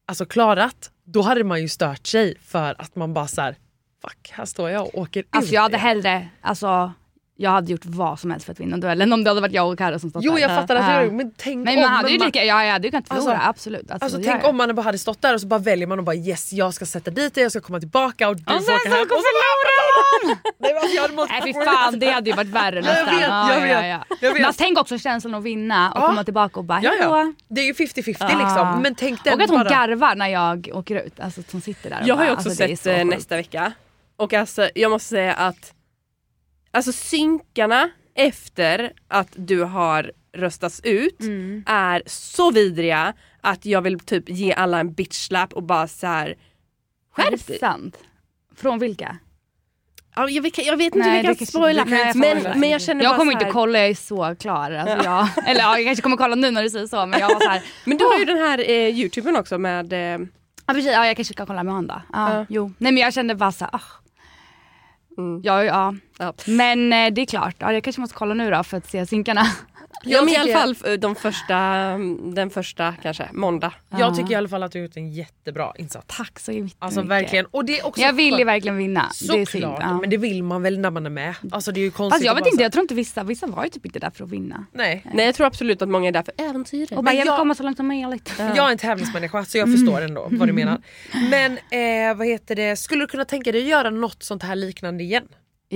alltså 0.08 0.26
klarat. 0.26 0.92
Då 1.06 1.22
hade 1.22 1.44
man 1.44 1.62
ju 1.62 1.70
stört 1.70 2.08
sig 2.08 2.38
för 2.46 2.76
att 2.82 2.96
man 2.96 3.14
bara 3.14 3.28
så 3.28 3.42
här, 3.42 3.56
fuck 4.02 4.32
här 4.32 4.46
står 4.46 4.70
jag 4.70 4.84
och 4.88 4.98
åker 4.98 5.24
Alltså 5.30 5.50
ut 5.50 5.54
jag 5.54 5.62
hade 5.62 5.76
igen." 5.78 5.88
hellre, 5.88 6.28
alltså 6.42 6.92
jag 7.44 7.52
hade 7.52 7.72
gjort 7.72 7.86
vad 7.86 8.20
som 8.20 8.32
helst 8.32 8.46
för 8.46 8.52
att 8.54 8.60
vinna 8.60 8.78
duellen 8.78 9.14
om 9.14 9.24
det 9.24 9.30
hade 9.30 9.42
varit 9.42 9.54
jag 9.54 9.72
och 9.72 9.78
Carro 9.78 10.00
som 10.00 10.10
stått 10.10 10.24
Jo 10.24 10.34
där. 10.34 10.40
jag 10.42 10.50
fattar 10.50 10.76
att 10.76 10.82
Ja. 10.88 10.94
jag 11.02 11.10
det, 11.12 11.16
men 11.16 11.32
tänk 11.38 11.66
Men 11.66 11.76
om 11.76 11.82
man 11.82 11.92
hade 11.92 12.10
ju 12.12 12.20
man- 12.20 12.26
lika, 12.26 12.44
ja, 12.44 12.64
jag 12.66 12.72
hade 12.72 12.88
ju 12.88 12.92
kunnat 12.92 13.08
förlora, 13.08 13.34
Alltså- 13.34 13.50
absolut. 13.50 13.92
Alltså, 13.92 14.06
Alltså 14.06 14.22
tänk 14.24 14.44
gör 14.44 14.50
om 14.50 14.58
man 14.58 14.76
bara 14.76 14.82
hade 14.82 14.98
stått 14.98 15.22
där 15.22 15.34
och 15.34 15.42
så 15.42 15.48
bara 15.48 15.60
väljer 15.60 15.88
man 15.88 16.00
och 16.00 16.06
bara 16.06 16.16
yes 16.16 16.54
jag 16.54 16.74
ska 16.74 16.86
sätta 16.86 17.12
dit 17.12 17.34
dig, 17.36 17.42
jag 17.44 17.52
ska 17.52 17.62
komma 17.62 17.80
tillbaka 17.80 18.30
och 18.30 18.36
du 18.36 18.44
får 18.44 18.52
sen 18.52 18.62
åka 18.76 18.90
så 18.90 18.96
hem. 18.96 19.02
Och 19.02 19.08
så 19.10 19.24
Nej, 20.60 20.74
men 20.74 20.76
alltså, 20.78 20.96
jag 20.96 21.02
hade 21.02 21.14
mått 21.14 21.30
Nej 21.30 21.42
fy 21.44 21.54
fan 21.54 22.00
det 22.00 22.10
hade 22.12 22.30
ju 22.30 22.36
varit 22.36 22.48
värre 22.50 22.82
nästan. 22.82 23.06
vet, 23.16 23.22
Ja, 23.28 23.50
jag 23.54 23.58
ja, 23.70 23.80
vet, 23.80 23.90
ja. 23.90 24.04
jag 24.22 24.34
vet. 24.34 24.42
Men 24.42 24.54
tänk 24.58 24.80
också 24.80 24.98
känslan 24.98 25.36
att 25.36 25.44
vinna 25.44 25.92
och 25.92 26.02
Ja. 26.02 26.08
komma 26.08 26.24
tillbaka 26.24 26.60
och 26.60 26.66
bara 26.66 26.80
Ja, 26.84 26.92
ja. 27.02 27.34
Det 27.48 27.62
är 27.62 27.66
ju 27.66 27.74
50-50 27.74 28.16
Ja. 28.20 28.40
liksom. 28.40 28.82
Men 28.82 28.96
tänk 28.96 29.24
den 29.24 29.34
och 29.34 29.42
att 29.42 29.50
hon 29.50 29.60
bara. 29.60 29.70
garvar 29.70 30.16
när 30.16 30.28
jag 30.28 30.70
åker 30.74 30.96
ut. 31.06 31.20
Alltså 31.20 31.40
att 31.42 31.52
hon 31.52 31.62
sitter 31.62 31.90
där 31.90 32.02
och 32.02 32.08
Jag 32.08 32.16
har 32.16 32.26
ju 32.26 32.32
också 32.32 32.50
alltså, 32.50 32.66
det 32.68 32.72
är 32.72 32.76
sett 32.76 32.98
eh, 33.00 33.06
nästa 33.06 33.36
vecka. 33.36 33.72
Och 34.18 34.34
alltså 34.34 34.70
jag 34.76 34.92
måste 34.92 35.10
säga 35.10 35.34
att 35.34 35.74
Alltså 36.74 36.92
synkarna 36.92 37.90
efter 38.16 38.94
att 39.08 39.30
du 39.36 39.64
har 39.64 40.12
röstats 40.34 40.82
ut 40.84 41.20
Mm. 41.22 41.64
är 41.68 42.04
så 42.06 42.52
vidriga 42.52 43.14
att 43.42 43.66
jag 43.66 43.82
vill 43.82 44.00
typ 44.00 44.30
ge 44.30 44.54
alla 44.54 44.80
en 44.80 44.94
bitch 44.94 45.16
slap 45.28 45.54
och 45.54 45.64
bara 45.64 45.88
så 45.88 46.08
här. 46.08 46.28
Är 46.28 46.36
Skärp 47.24 47.48
dig! 47.48 47.60
sant? 47.60 47.98
Från 48.56 48.80
vilka? 48.80 49.18
Ja, 50.16 50.30
jag, 50.30 50.42
vet, 50.44 50.58
jag 50.66 50.78
vet 50.78 50.96
inte 50.96 51.08
Nej, 51.10 51.24
det 51.24 51.36
kan 51.36 51.48
spoila 51.48 51.86
men, 51.86 52.60
men 52.60 52.70
jag 52.70 52.82
känner 52.82 53.04
Jag 53.04 53.18
kommer 53.18 53.32
inte 53.32 53.46
kolla, 53.46 53.80
jag 53.80 53.88
är 53.90 53.96
så 53.96 54.36
klar. 54.36 54.72
Alltså 54.72 55.04
jag, 55.04 55.28
eller 55.50 55.62
ja, 55.62 55.78
jag 55.78 55.86
kanske 55.86 56.02
kommer 56.02 56.18
kolla 56.18 56.36
nu 56.36 56.52
när 56.52 56.64
du 56.64 56.70
säger 56.70 56.88
så 56.88 57.06
men 57.06 57.20
jag 57.20 57.34
var 57.34 57.40
så 57.40 57.50
här, 57.50 57.62
Men 57.86 57.98
du 57.98 58.06
har 58.06 58.20
ju 58.20 58.26
den 58.26 58.38
här 58.38 58.60
eh, 58.70 59.00
youtuben 59.00 59.36
också 59.36 59.58
med 59.58 59.94
eh, 59.94 60.00
ja, 60.00 60.74
precis, 60.74 60.92
ja, 60.92 61.06
jag 61.06 61.16
kanske 61.16 61.34
ska 61.34 61.46
kolla 61.46 61.64
med 61.64 61.74
honom 61.74 61.88
då. 61.88 62.02
Ja, 62.14 62.34
Ja. 62.38 62.46
Jo. 62.50 62.74
Nej 62.78 62.92
men 62.92 63.02
jag 63.04 63.14
kände 63.14 63.36
bara 63.36 63.52
så 63.52 63.66
här, 63.66 63.76
ah. 63.76 63.82
Mm. 65.18 65.42
Ja, 65.44 65.64
ja. 65.64 65.96
Ja. 66.20 66.34
Men 66.48 66.94
eh, 66.94 67.14
det 67.14 67.22
är 67.22 67.26
klart, 67.26 67.56
ja, 67.60 67.74
jag 67.74 67.84
kanske 67.84 68.02
måste 68.02 68.16
kolla 68.16 68.34
nu 68.34 68.52
då 68.52 68.64
för 68.64 68.78
att 68.78 68.90
se 68.90 69.06
synkarna. 69.06 69.46
Ja 70.06 70.22
men 70.22 70.30
i 70.34 70.36
alla 70.36 70.44
tycker- 70.46 70.60
fall 70.60 70.72
f- 70.94 71.00
de 71.00 71.16
första, 71.16 71.58
den 72.36 72.50
första 72.50 72.94
kanske, 73.02 73.30
måndag. 73.34 73.74
Jag 73.90 74.16
tycker 74.16 74.32
i 74.32 74.36
alla 74.36 74.48
fall 74.50 74.64
att 74.64 74.72
du 74.72 74.80
har 74.80 74.84
gjort 74.88 74.98
en 74.98 75.12
jättebra 75.12 75.74
insats. 75.78 76.06
Tack 76.18 76.40
så 76.40 76.52
mycket. 76.52 76.78
Alltså 76.80 77.02
verkligen. 77.02 77.46
Och 77.46 77.66
det 77.66 77.80
är 77.80 77.86
också 77.86 78.02
Jag 78.02 78.14
vill 78.14 78.26
ju 78.26 78.32
skönt. 78.32 78.48
verkligen 78.48 78.78
vinna. 78.78 79.02
det 79.22 79.26
är 79.28 79.34
synd. 79.36 79.48
Såklart, 79.48 79.78
Ja. 79.82 80.00
men 80.02 80.10
det 80.10 80.18
vill 80.18 80.44
man 80.44 80.62
väl 80.64 80.80
när 80.80 80.92
man 80.92 81.06
är 81.06 81.10
med. 81.10 81.36
Alltså 81.52 81.72
det 81.72 81.80
är 81.80 81.82
ju 81.82 81.92
konstigt 81.92 82.14
Fast 82.16 82.26
jag 82.26 82.36
vet 82.36 82.46
inte, 82.46 82.58
så- 82.58 82.64
jag 82.64 82.72
tror 82.72 82.82
inte 82.82 82.94
vissa, 82.96 83.24
vissa 83.24 83.48
var 83.48 83.64
ju 83.64 83.70
typ 83.70 83.86
inte 83.86 84.00
där 84.00 84.10
för 84.10 84.24
att 84.24 84.30
vinna. 84.32 84.66
Nej. 84.74 85.06
Nej 85.14 85.26
jag 85.26 85.36
tror 85.36 85.48
absolut 85.48 85.82
att 85.82 85.90
många 85.90 86.08
är 86.08 86.12
där 86.12 86.24
för 86.24 86.34
äventyret. 86.50 86.92
Och 86.92 87.04
bara, 87.04 87.12
jag 87.14 87.20
vill 87.22 87.28
jag- 87.28 87.38
komma 87.40 87.56
så 87.56 87.64
långt 87.64 87.78
som 87.78 87.88
möjligt. 87.88 88.34
Jag 88.38 88.58
är 88.58 88.72
en 88.72 88.78
tävlingsmänniska 88.78 89.46
så 89.46 89.58
jag 89.58 89.68
Mm. 89.68 89.80
förstår 89.80 90.02
ändå 90.02 90.28
vad 90.32 90.48
du 90.50 90.54
menar. 90.54 90.82
Men 91.30 91.52
eh, 92.10 92.16
vad 92.18 92.28
heter 92.28 92.56
det, 92.56 92.76
skulle 92.76 93.04
du 93.04 93.08
kunna 93.08 93.26
tänka 93.26 93.52
dig 93.52 93.62
att 93.62 93.68
göra 93.68 93.90
något 93.90 94.24
sånt 94.24 94.44
här 94.44 94.56
liknande 94.56 95.04
igen? 95.04 95.24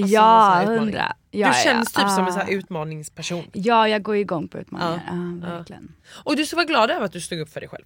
Alltså, 0.01 0.15
ja, 0.15 0.63
hundra. 0.65 1.15
Ja, 1.31 1.47
du 1.47 1.53
känns 1.53 1.91
ja, 1.95 2.01
typ 2.01 2.09
som 2.09 2.19
en 2.19 2.25
ja. 2.25 2.31
sån 2.31 2.41
här 2.41 2.51
utmaningsperson. 2.51 3.43
Ja, 3.53 3.87
jag 3.87 4.03
går 4.03 4.15
igång 4.15 4.47
på 4.47 4.57
utmaningar. 4.57 5.01
Ja, 5.07 5.13
Ja, 5.41 5.49
ja. 5.49 5.57
verkligen. 5.57 5.93
Och 6.23 6.35
du 6.35 6.45
ska 6.45 6.55
vara 6.55 6.65
glad 6.65 6.91
över 6.91 7.05
att 7.05 7.11
du 7.11 7.21
stod 7.21 7.39
upp 7.39 7.49
för 7.49 7.59
dig 7.59 7.69
själv. 7.69 7.85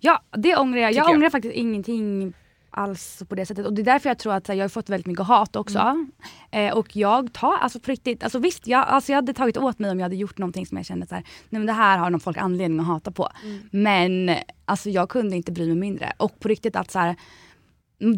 Ja, 0.00 0.22
det 0.36 0.56
ångrar 0.56 0.80
jag. 0.80 0.90
Tycker 0.90 1.00
Jag 1.00 1.10
jag. 1.10 1.16
ångrar 1.16 1.30
faktiskt 1.30 1.54
ingenting 1.54 2.32
alls 2.76 3.22
på 3.28 3.34
det 3.34 3.46
sättet. 3.46 3.66
Och 3.66 3.72
det 3.72 3.82
är 3.82 3.84
därför 3.84 4.10
jag 4.10 4.18
tror 4.18 4.32
att 4.32 4.46
så 4.46 4.52
här, 4.52 4.58
jag 4.58 4.64
har 4.64 4.68
fått 4.68 4.88
väldigt 4.88 5.06
mycket 5.06 5.26
hat 5.26 5.56
också. 5.56 5.78
Mm. 5.78 6.10
Eh, 6.50 6.72
och 6.74 6.96
jag 6.96 7.32
tar, 7.32 7.56
alltså 7.56 7.80
på 7.80 7.90
riktigt, 7.90 8.22
alltså 8.22 8.38
visst 8.38 8.66
jag, 8.66 8.84
alltså 8.88 9.12
jag 9.12 9.16
hade 9.16 9.34
tagit 9.34 9.56
åt 9.56 9.78
mig 9.78 9.90
om 9.90 9.98
jag 9.98 10.04
hade 10.04 10.16
gjort 10.16 10.38
någonting 10.38 10.66
som 10.66 10.76
jag 10.76 10.86
kände 10.86 11.06
så 11.06 11.14
här, 11.14 11.24
nej 11.48 11.60
men 11.60 11.66
det 11.66 11.72
här 11.72 11.98
har 11.98 12.10
någon 12.10 12.20
folk 12.20 12.36
anledning 12.36 12.80
att 12.80 12.86
hata 12.86 13.10
på. 13.10 13.28
Mm. 13.44 13.60
Men 13.70 14.36
alltså 14.64 14.90
jag 14.90 15.08
kunde 15.08 15.36
inte 15.36 15.52
bry 15.52 15.66
mig 15.66 15.76
mindre. 15.76 16.12
Och 16.16 16.40
på 16.40 16.48
riktigt 16.48 16.76
att 16.76 16.90
så 16.90 16.98
här, 16.98 17.06
mm, 17.08 17.18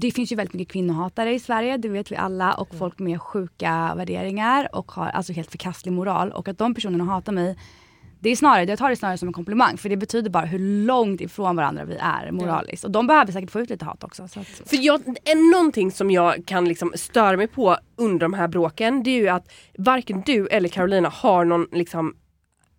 det 0.01 0.11
finns 0.11 0.33
ju 0.33 0.37
väldigt 0.37 0.55
mycket 0.55 0.73
kvinnohatare 0.73 1.35
i 1.35 1.39
Sverige, 1.39 1.77
det 1.77 1.89
vet 1.89 2.13
vi 2.13 2.17
alla. 2.17 2.55
Och 2.55 2.69
Mm. 2.69 2.79
folk 2.79 2.99
med 2.99 3.23
sjuka 3.23 3.93
värderingar 3.97 4.69
och 4.77 4.93
har 4.93 5.07
alltså 5.07 5.33
helt 5.33 5.51
förkastlig 5.51 5.93
moral. 5.93 6.33
Och 6.33 6.49
att 6.49 6.59
de 6.59 6.75
personerna 6.75 7.05
hatar 7.05 7.33
mig 7.33 7.57
det 8.21 8.31
är 8.31 8.37
snarare, 8.37 8.65
jag 8.65 8.79
tar 8.79 8.91
det 8.91 8.97
snarare 8.97 9.19
som 9.19 9.29
en 9.29 9.33
komplimang 9.33 9.77
för 9.77 9.89
det 9.89 9.97
betyder 9.97 10.31
bara 10.31 10.45
hur 10.45 10.59
långt 10.87 11.21
ifrån 11.21 11.57
varandra 11.57 11.85
vi 11.85 11.97
är 12.01 12.31
moraliskt. 12.31 12.85
Och 12.85 12.91
de 12.91 13.07
behöver 13.07 13.33
säkert 13.33 13.51
få 13.51 13.61
ut 13.61 13.71
lite 13.71 13.85
hat 13.85 14.05
också. 14.05 14.29
Så 14.29 14.41
att, 14.41 14.47
För 14.47 14.77
jag, 14.77 15.01
en, 15.25 15.51
någonting 15.51 15.91
som 15.91 16.11
jag 16.11 16.47
kan 16.47 16.65
liksom 16.65 16.93
störa 16.95 17.37
mig 17.37 17.47
på 17.47 17.77
under 17.97 18.19
de 18.19 18.33
här 18.35 18.49
bråken 18.49 19.03
det 19.03 19.11
är 19.11 19.17
ju 19.21 19.29
att 19.29 19.53
varken 19.79 20.23
du 20.27 20.47
eller 20.47 20.69
Carolina 20.69 21.09
har 21.09 21.45
någon 21.45 21.67
liksom 21.73 22.15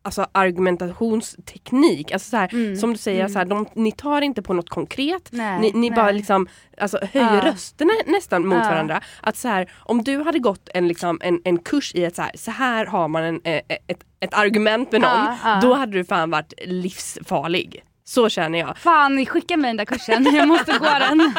Alltså 0.01 0.27
argumentationsteknik, 0.31 2.11
alltså 2.11 2.29
så 2.29 2.37
här, 2.37 2.75
som 2.75 2.91
du 2.91 2.97
säger, 2.97 3.27
så 3.27 3.37
här, 3.39 3.45
de, 3.45 3.65
ni 3.73 3.91
tar 3.91 4.21
inte 4.21 4.41
på 4.41 4.53
något 4.53 4.69
konkret, 4.69 5.29
Nej, 5.31 5.59
ni, 5.59 5.71
ni 5.71 5.91
bara 5.91 6.11
liksom, 6.11 6.47
alltså, 6.77 6.99
höjer 7.13 7.35
Ja. 7.45 7.51
rösterna 7.51 7.91
nästan 8.07 8.47
mot 8.47 8.57
Ja. 8.63 8.69
varandra. 8.69 9.01
Att 9.21 9.37
så 9.37 9.47
här, 9.47 9.71
om 9.77 10.03
du 10.03 10.23
hade 10.23 10.39
gått 10.39 10.69
en, 10.73 10.87
liksom, 10.87 11.19
en, 11.23 11.41
en 11.43 11.57
kurs 11.57 11.95
i 11.95 12.05
att 12.05 12.15
så 12.15 12.21
här, 12.21 12.31
så 12.35 12.51
här 12.51 12.85
har 12.85 13.07
man 13.07 13.23
en, 13.23 13.41
eh, 13.43 13.61
ett, 13.87 14.03
ett 14.19 14.33
argument 14.33 14.91
med 14.91 15.01
någon, 15.01 15.35
ja. 15.43 15.59
då 15.61 15.73
hade 15.73 15.91
du 15.91 16.05
fan 16.05 16.29
varit 16.29 16.53
livsfarlig. 16.65 17.83
Så 18.09 18.29
känner 18.29 18.59
jag. 18.59 18.77
fan 18.77 19.25
skicka 19.25 19.57
mig 19.57 19.69
den 19.69 19.77
där 19.77 19.85
kursen, 19.85 20.35
jag 20.35 20.47
måste 20.47 20.71
gå 20.71 20.85
den. 20.85 21.19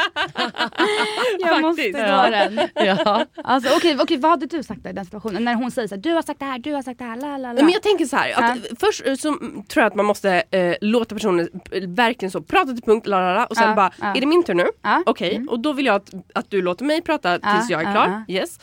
jag 1.39 1.61
måste 1.61 1.81
Faktiskt. 1.81 1.97
gå 1.99 2.03
Ja. 2.05 2.29
den. 2.29 2.59
Ja. 2.75 3.25
Alltså, 3.43 3.75
okej, 3.77 3.97
okej, 3.99 4.17
vad 4.17 4.31
hade 4.31 4.45
du 4.45 4.63
sagt 4.63 4.85
i 4.85 4.91
den 4.93 5.05
situationen? 5.05 5.43
När 5.43 5.53
hon 5.55 5.71
säger 5.71 5.87
så 5.87 5.95
här, 5.95 6.01
du 6.01 6.13
har 6.13 6.21
sagt 6.21 6.39
det 6.39 6.45
här, 6.45 6.59
du 6.59 6.73
har 6.73 6.81
sagt 6.81 6.99
det 6.99 7.05
här, 7.05 7.15
la 7.15 7.37
la 7.37 7.53
la. 7.53 7.61
Men 7.63 7.69
jag 7.71 7.81
tänker 7.83 8.05
så 8.05 8.15
här, 8.17 8.33
att 8.43 8.57
först 8.79 9.07
eh, 9.07 9.15
så 9.15 9.27
mm, 9.27 9.63
tror 9.63 9.81
jag 9.83 9.87
att 9.89 9.95
man 9.95 10.05
måste 10.05 10.43
eh, 10.51 10.75
låta 10.81 11.15
personen 11.15 11.49
eh, 11.71 11.81
verkligen 11.89 12.31
så 12.31 12.41
prata 12.41 12.73
till 12.73 12.83
punkt, 12.83 13.07
la, 13.07 13.19
la, 13.21 13.33
la, 13.33 13.45
och 13.45 13.55
sen 13.57 13.69
Ja, 13.69 13.75
bara, 13.75 13.91
ja. 14.01 14.15
är 14.15 14.19
det 14.21 14.25
min 14.27 14.43
tur 14.43 14.53
nu? 14.53 14.65
Ja, 14.81 15.03
Okej, 15.05 15.45
och 15.49 15.59
då 15.59 15.73
vill 15.73 15.85
jag 15.85 15.95
att, 15.95 16.09
att 16.35 16.49
du 16.51 16.61
låter 16.61 16.85
mig 16.85 17.01
prata 17.01 17.39
tills 17.39 17.45
Ja, 17.45 17.65
jag 17.69 17.81
är 17.81 17.85
ja, 17.85 17.91
klar. 17.91 18.23
Yes. 18.27 18.59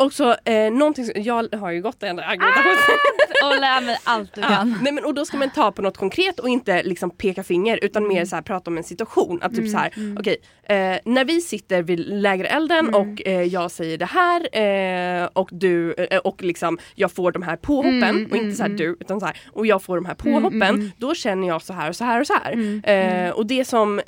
Ja. 0.00 0.04
Och 0.04 0.12
så 0.12 0.30
eh, 0.44 0.72
någonting, 0.72 1.04
som- 1.04 1.22
jag 1.22 1.54
har 1.54 1.70
ju 1.70 1.82
gått 1.82 2.02
en 2.02 2.18
argumentation. 2.18 2.76
Och 3.44 3.60
lär 3.60 3.80
mig 3.86 3.98
allt 4.04 4.34
du 4.34 4.40
kan. 4.42 4.78
Nej, 4.82 4.92
men, 4.92 5.04
och 5.04 5.14
då 5.14 5.24
ska 5.24 5.36
man 5.36 5.50
ta 5.50 5.72
på 5.72 5.82
något 5.82 5.96
konkret 5.96 6.38
och 6.40 6.48
inte 6.48 6.82
liksom 6.82 7.10
peka 7.10 7.42
finger 7.42 7.78
utan 7.84 8.08
mer 8.08 8.24
så 8.24 8.36
här, 8.36 8.42
prata 8.42 8.70
om 8.70 8.78
en 8.78 8.84
situation. 8.84 9.38
Att 9.42 9.54
typ 9.54 9.70
så 9.70 9.76
här, 9.78 9.90
okej, 10.18 10.36
eh, 10.62 10.98
när 11.04 11.24
vi 11.24 11.40
sitter 11.40 11.82
vid 11.82 11.98
lägerelden 12.08 12.94
och 12.94 13.26
eh, 13.26 13.42
jag 13.42 13.70
säger 13.70 13.98
det 13.98 14.04
här 14.06 14.56
eh, 15.22 15.28
och 15.32 15.48
du 15.52 15.94
eh, 15.94 16.18
och 16.18 16.42
liksom 16.42 16.78
jag 16.94 17.12
får 17.12 17.32
de 17.32 17.42
här 17.42 17.56
påhoppen 17.56 18.28
och 18.30 18.36
inte 18.36 18.56
så 18.56 18.62
här 18.62 18.70
du 18.70 18.96
utan 19.00 19.20
så 19.20 19.26
här 19.26 19.36
och 19.52 19.66
jag 19.66 19.82
får 19.82 19.96
de 19.96 20.04
här 20.06 20.14
påhoppen 20.14 20.92
då 20.98 21.14
känner 21.14 21.48
jag 21.48 21.62
så 21.62 21.72
här 21.72 21.88
och 21.88 21.96
så 21.96 22.04
här 22.04 22.20
och 22.20 22.26
så 22.26 22.34
här. 22.34 22.52
Eh, 23.26 23.30
och 23.30 23.46
det 23.46 23.64
som 23.64 24.00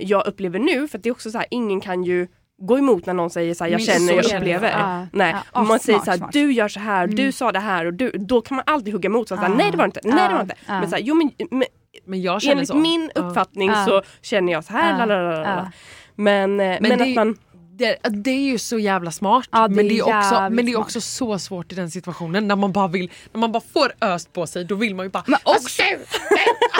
jag 0.00 0.26
upplever 0.26 0.58
nu 0.58 0.88
för 0.88 0.98
att 0.98 1.02
det 1.04 1.08
är 1.08 1.12
också 1.12 1.30
så 1.30 1.38
här 1.38 1.46
ingen 1.50 1.80
kan 1.80 2.04
ju 2.04 2.26
gå 2.58 2.78
emot 2.78 3.06
när 3.06 3.14
någon 3.14 3.30
säger 3.30 3.54
så 3.54 3.64
här, 3.64 3.70
jag 3.70 3.78
Men 3.78 3.86
känner, 3.86 4.12
jag 4.12 4.24
upplever. 4.24 4.70
Ja. 4.70 5.06
Nej, 5.12 5.32
Ja, 5.32 5.60
om 5.60 5.68
man 5.68 5.76
ah, 5.76 5.78
säger 5.78 5.98
smart, 5.98 6.04
så 6.04 6.10
här, 6.10 6.18
smart. 6.18 6.32
du 6.32 6.52
gör 6.52 6.68
så 6.68 6.80
här, 6.80 7.06
du 7.06 7.32
sa 7.32 7.52
det 7.52 7.58
här 7.58 7.84
och 7.86 7.94
du, 7.94 8.10
då 8.10 8.40
kan 8.40 8.54
man 8.54 8.64
alltid 8.66 8.92
hugga 8.92 9.06
emot. 9.06 9.28
Så 9.28 9.34
att, 9.34 9.40
så 9.40 9.46
här, 9.46 9.54
nej 9.54 9.70
det 9.70 9.76
var 9.76 9.84
inte, 9.84 10.00
nej 10.04 10.28
det 10.28 10.34
var 10.34 10.42
inte. 10.42 10.54
Ah. 10.66 10.80
Men 10.80 10.90
så 10.90 10.96
här, 10.96 11.02
jo 11.02 11.14
men, 11.14 11.30
men 11.50 11.64
Men 12.04 12.22
jag 12.22 12.42
känner 12.42 12.54
enligt 12.54 12.68
så. 12.68 12.76
min 12.76 13.10
uppfattning 13.14 13.72
så 13.86 14.02
känner 14.22 14.52
jag 14.52 14.64
så 14.64 14.72
här. 14.72 15.08
Ja. 15.44 15.70
Men, 16.14 16.60
eh, 16.60 16.76
men, 16.80 16.82
det 16.82 17.04
är 17.04 17.08
att 17.10 17.14
man... 17.14 17.36
Det, 17.78 17.96
det 18.10 18.30
är 18.30 18.40
ju 18.50 18.58
så 18.58 18.78
jävla 18.78 19.10
smart. 19.10 19.48
Ja, 19.52 19.68
det 19.68 19.74
men 19.74 19.88
det 19.88 19.98
är, 19.98 20.02
också, 20.02 20.34
jävligt 20.34 20.56
men 20.56 20.64
det 20.66 20.70
är 20.70 20.74
smart. 20.74 20.84
också 20.86 21.00
så 21.00 21.38
svårt 21.38 21.72
i 21.72 21.74
den 21.74 21.90
situationen 21.90 22.48
när 22.48 22.56
man 22.56 22.72
bara 22.72 22.88
vill, 22.88 23.10
när 23.32 23.40
man 23.40 23.52
bara 23.52 23.62
får 23.72 23.92
öst 24.00 24.32
på 24.32 24.46
sig 24.46 24.64
då 24.64 24.74
vill 24.74 24.94
man 24.94 25.06
ju 25.06 25.10
bara 25.10 25.24
Men 25.26 25.38
"Alltså, 25.42 25.66
också, 25.66 25.82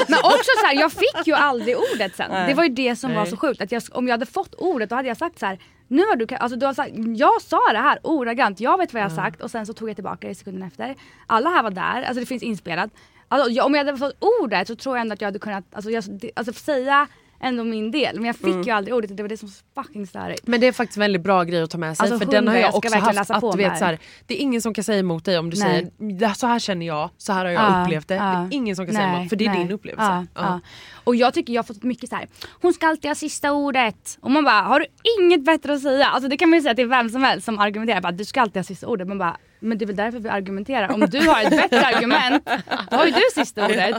men 0.08 0.18
också 0.18 0.50
så 0.60 0.66
här, 0.66 0.74
jag 0.80 0.92
fick 0.92 1.26
ju 1.26 1.32
aldrig 1.34 1.76
ordet 1.76 2.16
sen. 2.16 2.30
Nej. 2.30 2.48
Det 2.48 2.54
var 2.54 2.62
ju 2.64 2.68
det 2.70 2.96
som 2.96 3.14
var 3.14 3.20
Nej. 3.22 3.30
så 3.30 3.36
sjukt. 3.36 3.60
Att 3.62 3.72
jag, 3.72 3.82
om 3.92 4.06
jag 4.08 4.12
hade 4.12 4.26
fått 4.26 4.54
ordet 4.54 4.90
då 4.90 4.96
hade 4.96 5.08
jag 5.08 5.16
sagt 5.16 5.38
så 5.38 5.46
här. 5.46 5.58
Nu 5.88 6.02
har 6.02 6.16
du, 6.16 6.26
alltså 6.34 6.58
du 6.58 6.66
har 6.66 6.74
sagt, 6.74 6.90
jag 7.16 7.42
sa 7.42 7.60
det 7.72 7.78
här 7.78 7.98
ordagrant, 8.02 8.60
jag 8.60 8.78
vet 8.78 8.92
vad 8.92 9.02
jag 9.02 9.08
har 9.08 9.16
sagt 9.16 9.40
och 9.42 9.50
sen 9.50 9.66
så 9.66 9.72
tog 9.72 9.88
jag 9.88 9.96
tillbaka 9.96 10.28
det 10.28 10.34
sekunden 10.34 10.68
efter. 10.68 10.94
Alla 11.26 11.50
här 11.50 11.62
var 11.62 11.70
där, 11.70 12.02
alltså 12.02 12.20
det 12.20 12.26
finns 12.26 12.42
inspelat. 12.42 12.90
Alltså, 13.28 13.50
jag, 13.50 13.66
om 13.66 13.74
jag 13.74 13.84
hade 13.84 13.98
fått 13.98 14.16
ordet 14.42 14.68
så 14.68 14.76
tror 14.76 14.96
jag 14.96 15.00
ändå 15.00 15.12
att 15.14 15.20
jag 15.20 15.28
hade 15.28 15.38
kunnat 15.38 15.64
alltså, 15.72 15.90
jag, 15.90 16.04
alltså, 16.36 16.52
säga 16.52 17.06
ändå 17.40 17.64
min 17.64 17.90
del. 17.90 18.16
Men 18.16 18.24
jag 18.24 18.36
fick 18.36 18.66
ju 18.66 18.70
aldrig 18.70 18.94
ordet 18.94 19.10
och 19.10 19.16
det 19.16 19.22
var 19.22 19.28
det 19.28 19.36
som 19.36 19.48
fucking 19.74 20.06
störigt. 20.06 20.46
Men 20.46 20.60
det 20.60 20.66
är 20.66 20.72
faktiskt 20.72 20.96
en 20.96 21.00
väldigt 21.00 21.22
bra 21.22 21.44
grej 21.44 21.62
att 21.62 21.70
ta 21.70 21.78
med 21.78 21.96
sig 21.96 22.04
Alltså, 22.10 22.18
för 22.26 22.32
den 22.32 22.48
har 22.48 22.54
jag 22.54 22.62
jag 22.62 22.74
också 22.74 22.94
haft. 22.98 23.30
Att, 23.30 23.40
du 23.40 23.50
det 23.50 23.56
vet, 23.56 23.78
så 23.78 23.84
här, 23.84 23.98
det 24.26 24.34
är 24.34 24.38
ingen 24.38 24.62
som 24.62 24.74
kan 24.74 24.84
säga 24.84 24.98
emot 24.98 25.24
dig 25.24 25.38
om 25.38 25.50
du 25.50 25.56
Nej. 25.60 25.90
säger 25.98 26.18
"Det- 26.18 26.34
så 26.34 26.46
här 26.46 26.58
känner 26.58 26.86
jag, 26.86 27.10
så 27.16 27.32
här 27.32 27.44
har 27.44 27.52
jag 27.52 27.62
Ja, 27.62 27.82
upplevt 27.84 28.08
det. 28.08 28.14
ja. 28.14 28.22
det 28.22 28.54
är 28.54 28.56
ingen 28.56 28.76
som 28.76 28.86
kan 28.86 28.94
säga 28.94 29.06
Nej, 29.06 29.16
emot 29.16 29.28
för 29.28 29.36
det 29.36 29.44
är 29.46 29.48
nej. 29.50 29.58
din 29.58 29.72
upplevelse. 29.72 30.26
Ja. 30.34 30.60
Och 31.04 31.16
jag 31.16 31.34
tycker 31.34 31.52
jag 31.52 31.62
har 31.62 31.66
fått 31.66 31.82
mycket 31.82 32.10
så 32.10 32.16
här. 32.16 32.26
hon 32.62 32.72
ska 32.72 32.86
alltid 32.88 33.10
ha 33.10 33.14
sista 33.14 33.52
ordet. 33.52 34.18
Och 34.20 34.30
man 34.30 34.44
bara, 34.44 34.60
har 34.60 34.80
du 34.80 34.86
inget 35.20 35.44
bättre 35.44 35.74
att 35.74 35.82
säga? 35.82 36.06
Alltså 36.06 36.28
det 36.28 36.36
kan 36.36 36.50
man 36.50 36.56
ju 36.58 36.62
säga 36.62 36.74
till 36.74 36.86
vem 36.88 37.08
som 37.08 37.22
helst 37.22 37.44
som 37.44 37.58
argumenterar, 37.58 38.00
bara, 38.00 38.12
du 38.12 38.24
ska 38.24 38.40
alltid 38.40 38.56
ha 38.56 38.64
sista 38.64 38.86
ordet. 38.86 39.08
Man 39.08 39.18
bara, 39.18 39.36
men 39.60 39.78
det 39.78 39.84
är 39.84 39.86
väl 39.86 39.96
därför 39.96 40.18
vi 40.18 40.28
argumenterar. 40.28 40.92
Om 40.94 41.00
du 41.00 41.28
har 41.28 41.42
ett 41.42 41.50
bättre 41.50 41.86
argument, 41.96 42.48
då 42.90 42.96
har 42.96 43.04
ju 43.06 43.10
du 43.12 43.20
sista 43.34 43.64
ordet. 43.66 43.96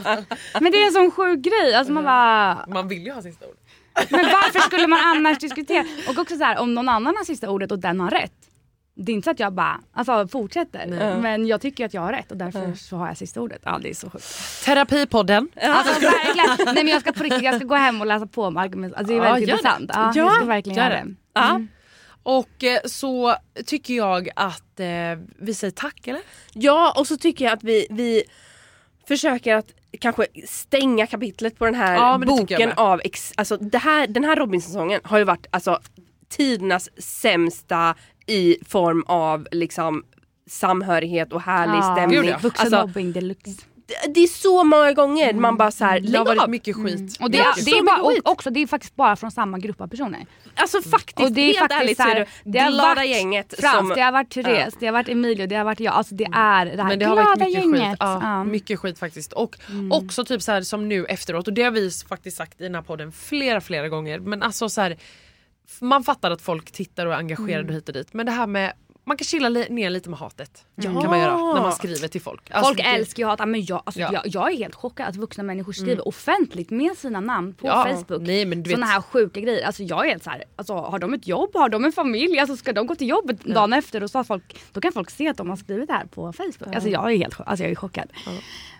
Men 0.61 0.71
det 0.71 0.77
är 0.77 0.85
en 0.87 0.91
sån 0.93 1.11
sjuk 1.11 1.39
grej. 1.39 1.73
Alltså 1.75 1.93
man 1.93 2.03
bara, 2.03 2.65
Man 2.67 2.87
vill 2.87 3.03
ju 3.05 3.11
ha 3.11 3.21
sista 3.21 3.45
ordet. 3.45 3.59
men 4.11 4.25
varför 4.25 4.59
skulle 4.59 4.87
man 4.87 4.99
annars 5.03 5.37
diskutera? 5.37 5.83
Och 6.09 6.17
också 6.19 6.37
så 6.37 6.43
här, 6.43 6.57
om 6.59 6.73
någon 6.73 6.89
annan 6.89 7.15
har 7.17 7.23
sista 7.23 7.49
ordet 7.49 7.71
och 7.71 7.79
den 7.79 7.99
har 7.99 8.09
rätt. 8.09 8.31
Det 8.99 9.11
är 9.11 9.13
inte 9.13 9.25
så 9.25 9.31
att 9.31 9.39
jag 9.39 9.53
bara 9.53 9.79
alltså, 9.93 10.27
fortsätter. 10.27 10.87
Men 11.21 11.47
jag 11.47 11.61
tycker 11.61 11.85
att 11.85 11.93
jag 11.93 12.01
har 12.01 12.13
rätt 12.13 12.31
och 12.31 12.37
därför 12.37 12.73
så 12.73 12.95
har 12.97 13.07
jag 13.07 13.17
sista 13.17 13.41
ordet. 13.41 13.61
Ja 13.65 13.79
det 13.81 13.89
är 13.89 13.93
så 13.93 14.09
sjukt. 14.09 14.25
Terapipodden. 14.65 15.49
Alltså 15.61 15.93
verkligen. 16.01 16.65
Nej 16.65 16.83
men 16.83 16.87
jag 16.87 17.01
ska 17.01 17.11
på 17.11 17.23
riktigt, 17.23 17.43
jag 17.43 17.55
ska 17.55 17.65
gå 17.65 17.75
hem 17.75 18.01
och 18.01 18.07
läsa 18.07 18.27
på 18.27 18.43
om 18.43 18.57
argument. 18.57 18.93
Alltså 18.93 19.13
det 19.13 19.19
är 19.19 19.23
Ja, 19.25 19.31
väldigt 19.33 19.47
det. 19.49 19.51
intressant. 19.51 19.91
Ja, 19.93 20.11
Ja, 20.15 20.23
jag 20.23 20.35
ska 20.35 20.45
verkligen 20.45 20.77
gör 20.77 20.89
göra 20.89 20.95
det. 21.03 21.09
det. 21.09 21.15
Ja. 21.33 21.61
Och 22.27 22.63
eh, 22.63 22.79
så 22.85 23.35
tycker 23.65 23.93
jag 23.93 24.29
att 24.35 24.79
eh, 24.79 24.87
vi 25.39 25.53
säger 25.53 25.71
tack 25.71 26.07
eller? 26.07 26.21
Ja 26.53 26.93
och 26.97 27.07
så 27.07 27.17
tycker 27.17 27.45
jag 27.45 27.53
att 27.53 27.63
vi, 27.63 27.87
vi 27.89 28.23
försöker 29.07 29.55
att 29.55 29.65
kanske 29.99 30.27
stänga 30.47 31.07
kapitlet 31.07 31.57
på 31.59 31.65
den 31.65 31.75
här 31.75 31.95
Ja, 31.95 32.17
boken 32.17 32.71
av, 32.71 33.01
ex, 33.03 33.33
alltså 33.35 33.57
det 33.57 33.77
här, 33.77 34.07
den 34.07 34.23
här 34.23 34.35
Robinson-säsongen 34.35 35.01
har 35.03 35.17
ju 35.17 35.23
varit 35.23 35.47
alltså 35.51 35.79
tidernas 36.29 36.89
sämsta 36.97 37.95
i 38.27 38.57
form 38.67 39.03
av 39.07 39.47
liksom 39.51 40.03
samhörighet 40.49 41.33
och 41.33 41.41
härlig 41.41 41.77
Ja, 41.79 41.95
stämning. 41.95 42.19
gud, 42.21 42.25
ja. 42.29 42.33
Alltså, 42.33 42.47
Vuxenmobbing 42.47 43.11
deluxe. 43.11 43.61
Det, 44.13 44.19
är 44.23 44.27
så 44.27 44.63
många 44.63 44.91
gånger 44.93 45.33
man 45.33 45.57
bara 45.57 45.71
såhär, 45.71 45.99
Det 45.99 46.17
har 46.17 46.25
lägg 46.25 46.35
varit 46.35 46.43
av! 46.43 46.49
mycket 46.49 46.75
skit. 46.75 47.17
Och 47.19 47.31
det, 47.31 47.37
Ja, 47.37 47.53
det 47.65 47.71
är 47.71 47.83
bara, 47.83 47.97
mycket 47.97 48.13
skit. 48.15 48.21
och 48.25 48.31
också, 48.31 48.49
det 48.49 48.59
är 48.59 48.67
faktiskt 48.67 48.95
bara 48.95 49.15
från 49.15 49.31
samma 49.31 49.59
grupp 49.59 49.81
av 49.81 49.87
personer. 49.87 50.25
Alltså 50.55 50.81
faktiskt, 50.81 51.19
Och 51.19 51.31
det 51.31 51.41
är 51.41 51.45
helt 51.45 51.59
faktiskt 51.59 51.81
ärligt 51.81 51.97
så 51.97 52.03
är 52.03 52.07
här, 52.07 52.15
det 52.43 52.51
det 52.51 52.59
har 52.59 52.71
glada 52.71 52.95
varit 52.95 53.09
gänget 53.09 53.53
Frans, 53.59 53.75
som... 53.77 53.89
det 53.95 54.01
har 54.01 54.11
varit 54.11 54.29
Therese, 54.29 54.73
det 54.79 54.85
har 54.85 54.93
varit 54.93 55.09
Emilio, 55.09 55.47
det 55.47 55.55
har 55.55 55.63
varit 55.63 55.79
jag. 55.79 55.93
Alltså 55.93 56.15
det 56.15 56.23
är 56.33 56.65
det 56.65 56.81
här 56.83 56.89
Men 56.89 56.99
det 56.99 57.05
har 57.05 57.15
glada 57.15 57.29
varit 57.29 57.39
mycket 57.39 57.53
gänget. 57.63 57.89
skit. 57.89 57.97
Ja, 57.99 58.19
Ja. 58.23 58.43
Mycket 58.43 58.79
skit 58.79 58.99
faktiskt. 58.99 59.33
Och 59.33 59.55
också 59.91 60.25
typ 60.25 60.41
så 60.41 60.51
här 60.51 60.61
som 60.61 60.89
nu 60.89 61.05
efteråt 61.05 61.47
och 61.47 61.53
det 61.53 61.63
har 61.63 61.71
vi 61.71 61.91
faktiskt 62.09 62.37
sagt 62.37 62.61
i 62.61 62.63
den 62.63 62.75
här 62.75 62.81
podden 62.81 63.11
flera 63.11 63.61
flera 63.61 63.89
gånger. 63.89 64.19
Men 64.19 64.43
alltså 64.43 64.69
så 64.69 64.81
här, 64.81 64.97
man 65.81 66.03
fattar 66.03 66.31
att 66.31 66.41
folk 66.41 66.71
tittar 66.71 67.05
och 67.05 67.13
är 67.13 67.17
engagerade 67.17 67.73
hit 67.73 67.87
och 67.89 67.93
dit. 67.93 68.13
Men 68.13 68.25
det 68.25 68.31
här 68.31 68.47
med 68.47 68.73
man 69.07 69.17
kan 69.17 69.25
chilla 69.25 69.49
li- 69.49 69.67
ner 69.69 69.89
lite 69.89 70.09
med 70.09 70.19
hatet. 70.19 70.65
Kan 70.81 70.93
man 70.93 71.19
göra 71.19 71.37
när 71.53 71.61
man 71.61 71.71
skriver 71.71 72.07
till 72.07 72.21
folk. 72.21 72.51
Alltså, 72.51 72.67
Folk 72.69 72.77
det- 72.77 72.83
älskar 72.83 73.23
ju 73.23 73.27
hat. 73.27 73.39
Ja, 73.39 73.45
Men 73.45 73.65
jag, 73.65 73.81
alltså, 73.85 73.99
Ja. 74.01 74.09
jag, 74.13 74.23
jag 74.27 74.51
är 74.53 74.57
helt 74.57 74.75
chockad 74.75 75.07
att 75.07 75.15
vuxna 75.15 75.43
människor 75.43 75.73
skriver 75.73 76.07
offentligt 76.07 76.69
med 76.69 76.97
sina 76.97 77.19
namn 77.19 77.53
på 77.53 77.67
Ja, 77.67 77.83
Facebook. 77.91 78.21
nej, 78.21 78.45
men 78.45 78.63
du 78.63 78.69
vet- 78.69 78.75
Såna 78.77 78.85
här 78.85 79.01
sjuka 79.01 79.39
grejer. 79.39 79.65
Alltså 79.65 79.83
jag 79.83 80.05
är 80.05 80.09
helt 80.09 80.23
så 80.23 80.29
här, 80.29 80.43
alltså, 80.55 80.73
har 80.73 80.99
de 80.99 81.13
ett 81.13 81.27
jobb? 81.27 81.49
Har 81.53 81.69
de 81.69 81.85
en 81.85 81.91
familj? 81.91 82.39
Alltså, 82.39 82.57
ska 82.57 82.73
de 82.73 82.87
gå 82.87 82.95
till 82.95 83.07
jobbet 83.09 83.43
dagen 83.43 83.73
efter? 83.73 84.03
Och 84.03 84.09
så 84.11 84.23
folk, 84.23 84.55
då 84.71 84.81
kan 84.81 84.91
folk 84.91 85.09
se 85.09 85.27
att 85.29 85.37
de 85.37 85.49
har 85.49 85.57
skrivit 85.57 85.87
det 85.87 85.93
här 85.93 86.05
på 86.05 86.33
Facebook. 86.33 86.75
Alltså 86.75 86.89
jag 86.89 87.11
är 87.13 87.17
helt 87.17 87.39
alltså, 87.45 87.63
jag 87.63 87.71
är 87.71 87.75
chockad. 87.75 88.07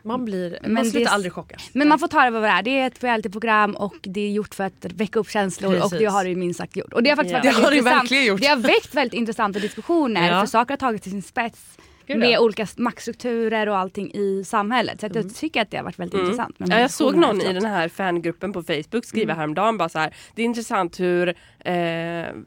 Man, 0.04 0.26
blir, 0.26 0.60
Men 0.62 0.74
man 0.74 0.84
det- 0.84 0.90
slutar 0.90 1.12
aldrig 1.12 1.34
chockas. 1.34 1.70
Men 1.74 1.88
man 1.88 2.00
får 2.00 2.08
ta 2.08 2.22
det 2.24 2.30
vad 2.30 2.44
det 2.44 2.48
är. 2.50 2.64
Det 2.64 2.80
är 2.80 2.88
ett 2.88 3.04
realityprogram 3.04 3.76
och 3.76 3.96
det 4.02 4.22
är 4.22 4.30
gjort 4.32 4.56
för 4.56 4.64
att 4.64 4.86
väcka 4.96 5.20
upp 5.20 5.30
känslor 5.30 5.76
och 5.76 5.82
Precis. 5.82 6.00
det 6.00 6.06
har 6.06 6.24
det 6.24 6.30
ju 6.30 6.36
minst 6.36 6.58
sagt 6.58 6.76
gjort. 6.76 6.94
Och 6.94 7.04
det 7.04 7.10
har 7.10 7.16
faktiskt 7.16 7.34
Ja. 7.34 7.40
varit 7.44 7.56
Det 7.60 7.64
har 7.64 7.72
det 7.72 7.82
verkligen 7.82 8.26
gjort. 8.26 8.42
Det 8.42 8.48
har 8.48 8.56
väckt 8.58 8.94
väldigt 8.96 9.14
intressanta 9.14 9.60
diskussioner 9.60 10.32
Ja. 10.32 10.40
för 10.40 10.48
saker 10.48 10.72
har 10.72 10.78
tagit 10.78 11.02
till 11.04 11.12
sin 11.12 11.22
spets. 11.24 11.60
Gud, 12.08 12.20
med 12.20 12.30
ja. 12.30 12.40
olika 12.40 12.68
maktstrukturer 12.78 13.70
och 13.70 13.78
allting 13.78 14.12
i 14.14 14.44
samhället. 14.44 15.00
Så 15.00 15.06
att 15.06 15.16
jag 15.16 15.36
tycker 15.36 15.62
att 15.62 15.72
det 15.72 15.78
har 15.78 15.84
varit 15.84 16.00
väldigt 16.00 16.20
intressant. 16.20 16.60
med 16.60 16.70
Ja, 16.70 16.80
jag 16.80 16.92
såg 16.92 17.16
någon 17.16 17.42
i 17.42 17.54
den 17.54 17.66
här 17.66 17.90
fangruppen 17.90 18.54
på 18.54 18.64
Facebook 18.64 19.06
skriva 19.06 19.34
häromdagen 19.34 19.78
bara 19.78 19.90
så 19.90 20.00
här. 20.00 20.14
Det 20.36 20.42
är 20.42 20.46
intressant 20.46 21.00
hur 21.00 21.28
eh, 21.28 21.36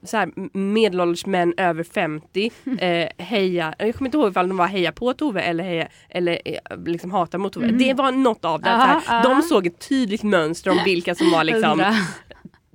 så 0.05 0.17
här, 0.17 0.57
medelålders 0.59 1.27
män 1.27 1.55
över 1.57 1.85
50 1.85 2.51
eh, 2.79 3.25
hejar, 3.25 3.75
jag 3.79 3.95
kommer 3.95 4.09
inte 4.09 4.19
ihåg 4.19 4.31
ifall 4.31 4.49
de 4.49 4.57
var 4.57 4.67
heja 4.67 4.93
på 4.93 5.13
Tove 5.13 5.41
eller, 5.41 5.65
heja, 5.65 5.89
eller 6.09 6.41
eh, 6.45 6.79
liksom 6.87 7.11
hatar 7.11 7.39
mot 7.39 7.53
Tove. 7.53 7.67
Det 7.67 7.95
var 7.95 8.13
något 8.13 8.45
av 8.45 8.61
det. 8.61 8.71
Aha, 8.71 9.01
så 9.01 9.11
här, 9.11 9.23
de 9.23 9.43
såg 9.43 9.67
ett 9.67 9.89
tydligt 9.89 10.23
mönster 10.23 10.71
om 10.71 10.79
vilka 10.85 11.15
som 11.15 11.31
var 11.31 11.45
liksom. 11.51 11.83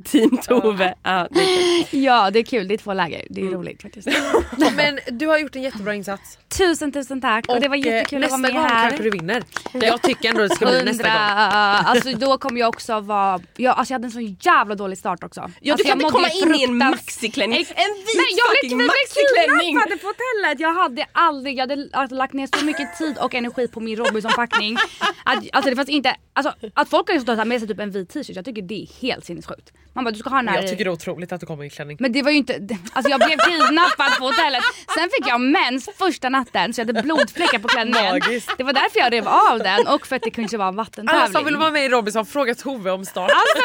Team 0.03 0.37
Tove. 0.37 0.95
Ja, 1.03 1.27
det 1.31 1.39
är 1.39 1.83
kul. 1.85 2.03
Ja 2.03 2.31
det 2.31 2.39
är 2.39 2.43
kul, 2.43 2.67
det 2.67 2.73
är 2.73 2.77
två 2.77 2.93
läger. 2.93 3.27
Det 3.29 3.41
är 3.41 3.45
roligt 3.45 3.81
faktiskt. 3.81 4.07
Men 4.75 4.99
du 5.11 5.27
har 5.27 5.37
gjort 5.37 5.55
en 5.55 5.61
jättebra 5.61 5.93
insats. 5.93 6.37
Tusen 6.57 6.91
tusen 6.91 7.21
tack 7.21 7.45
och, 7.47 7.61
det 7.61 7.67
var 7.67 7.75
eh, 7.75 7.85
jättekul 7.85 8.23
att 8.23 8.31
nästa 8.31 8.37
vara 8.37 8.41
med 8.41 8.53
gång 8.53 8.63
här. 8.63 8.89
kanske 8.89 9.03
du 9.03 9.09
vinner. 9.09 9.43
Jag 9.73 10.01
tycker 10.01 10.29
ändå 10.29 10.41
det 10.41 10.55
ska 10.55 10.65
bli 10.65 10.83
nästa 10.83 11.03
gång. 11.03 11.15
Alltså 11.15 12.11
då 12.11 12.37
kommer 12.37 12.59
jag 12.59 12.69
också 12.69 12.99
vara, 12.99 13.39
jag, 13.57 13.77
alltså 13.77 13.93
jag 13.93 13.95
hade 13.95 14.07
en 14.07 14.11
så 14.11 14.49
jävla 14.49 14.75
dålig 14.75 14.97
start 14.97 15.23
också. 15.23 15.51
Ja, 15.61 15.73
alltså, 15.73 15.87
du 15.87 15.91
kan 15.91 15.99
jag 15.99 16.07
inte 16.07 16.13
komma 16.13 16.29
in 16.29 16.61
i 16.61 16.63
en 16.63 16.77
maxiklänning. 16.77 17.57
En 17.57 17.63
vit 17.65 17.75
Nej, 17.75 18.25
jag 18.37 18.49
blev, 18.49 18.57
fucking 18.61 18.69
vi 18.69 18.75
blev 18.75 18.87
maxiklänning. 18.87 19.67
kidnappade 19.67 19.97
på 19.97 20.07
hotellet! 20.07 20.59
Jag 20.59 20.73
hade 20.73 21.05
aldrig, 21.11 21.57
jag 21.57 21.69
hade 21.69 21.89
alltså, 21.93 22.15
lagt 22.15 22.33
ner 22.33 22.59
så 22.59 22.65
mycket 22.65 22.97
tid 22.97 23.17
och 23.17 23.35
energi 23.35 23.67
på 23.67 23.79
min 23.79 23.95
Robinson-packning. 23.95 24.77
Att, 25.23 25.43
alltså 25.53 25.69
det 25.69 25.75
fanns 25.75 25.89
inte, 25.89 26.15
alltså, 26.33 26.53
att 26.73 26.89
folk 26.89 27.07
kan 27.07 27.15
ju 27.15 27.21
stå 27.21 27.31
och 27.31 27.37
ta 27.37 27.45
med 27.45 27.59
sig 27.59 27.67
typ 27.67 27.79
en 27.79 27.91
vit 27.91 28.09
t-shirt, 28.09 28.35
jag 28.35 28.45
tycker 28.45 28.61
det 28.61 28.81
är 28.81 29.01
helt 29.01 29.25
sinnessjukt. 29.25 29.71
Man 29.95 30.03
bara 30.03 30.11
du 30.11 30.19
ska 30.19 30.29
ha 30.29 30.37
den 30.37 30.47
här 30.47 30.55
Jag 30.55 30.67
tycker 30.69 30.85
det 30.85 30.89
är 30.89 30.93
otroligt 30.93 31.31
att 31.31 31.39
du 31.39 31.45
kommer 31.45 31.63
i 31.63 31.69
klänning. 31.69 31.97
men 31.99 32.11
det 32.11 32.21
var 32.21 32.31
ju 32.31 32.37
inte, 32.37 32.53
alltså 32.93 33.09
jag 33.11 33.19
blev 33.19 33.37
kidnappad 33.37 34.11
på 34.19 34.25
hotellet. 34.25 34.63
Sen 34.97 35.09
fick 35.17 35.27
jag 35.27 35.41
mens 35.41 35.89
första 35.97 36.29
natten 36.29 36.73
så 36.73 36.81
jag 36.81 36.85
hade 36.87 37.01
blodfläckar 37.01 37.59
på 37.59 37.67
klänningen. 37.67 38.11
Magiskt. 38.19 38.51
Det 38.57 38.63
var 38.63 38.73
därför 38.73 38.99
jag 38.99 39.13
rev 39.13 39.27
av 39.27 39.59
den 39.59 39.87
och 39.87 40.07
för 40.07 40.15
att 40.15 40.21
det 40.21 40.29
kanske 40.31 40.57
var 40.57 40.67
en 40.67 40.75
vattentävling. 40.75 41.21
Alla 41.23 41.31
som 41.33 41.45
vill 41.45 41.55
vara 41.57 41.71
med 41.71 41.85
i 41.85 41.89
Robinson, 41.89 42.25
fråga 42.25 42.55
Tove 42.55 42.91
om 42.91 43.05
start. 43.05 43.31
Alltså 43.31 43.57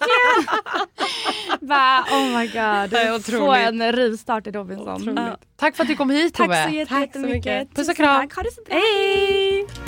verkligen! 0.00 1.68
Bara, 1.68 2.00
oh 2.00 2.38
my 2.38 2.46
god. 2.46 3.14
Otroligt. 3.14 3.40
Få 3.40 3.52
en 3.52 3.92
rivstart 3.92 4.46
i 4.46 4.50
Robinson. 4.50 5.16
Ja. 5.16 5.36
Tack 5.60 5.76
för 5.76 5.82
att 5.82 5.88
du 5.88 5.96
kom 5.96 6.10
hit 6.10 6.34
Tove. 6.34 6.54
Tack 6.56 6.68
så 6.70 6.74
jätte- 6.74 6.94
jättemycket. 6.94 7.74
Puss 7.74 7.88
och 7.88 7.96
kram. 7.96 8.20
tack. 8.20 8.34
Ha 8.36 8.42
det 8.42 8.52
så 8.52 8.62
bra. 8.66 8.74
Hej! 8.78 9.87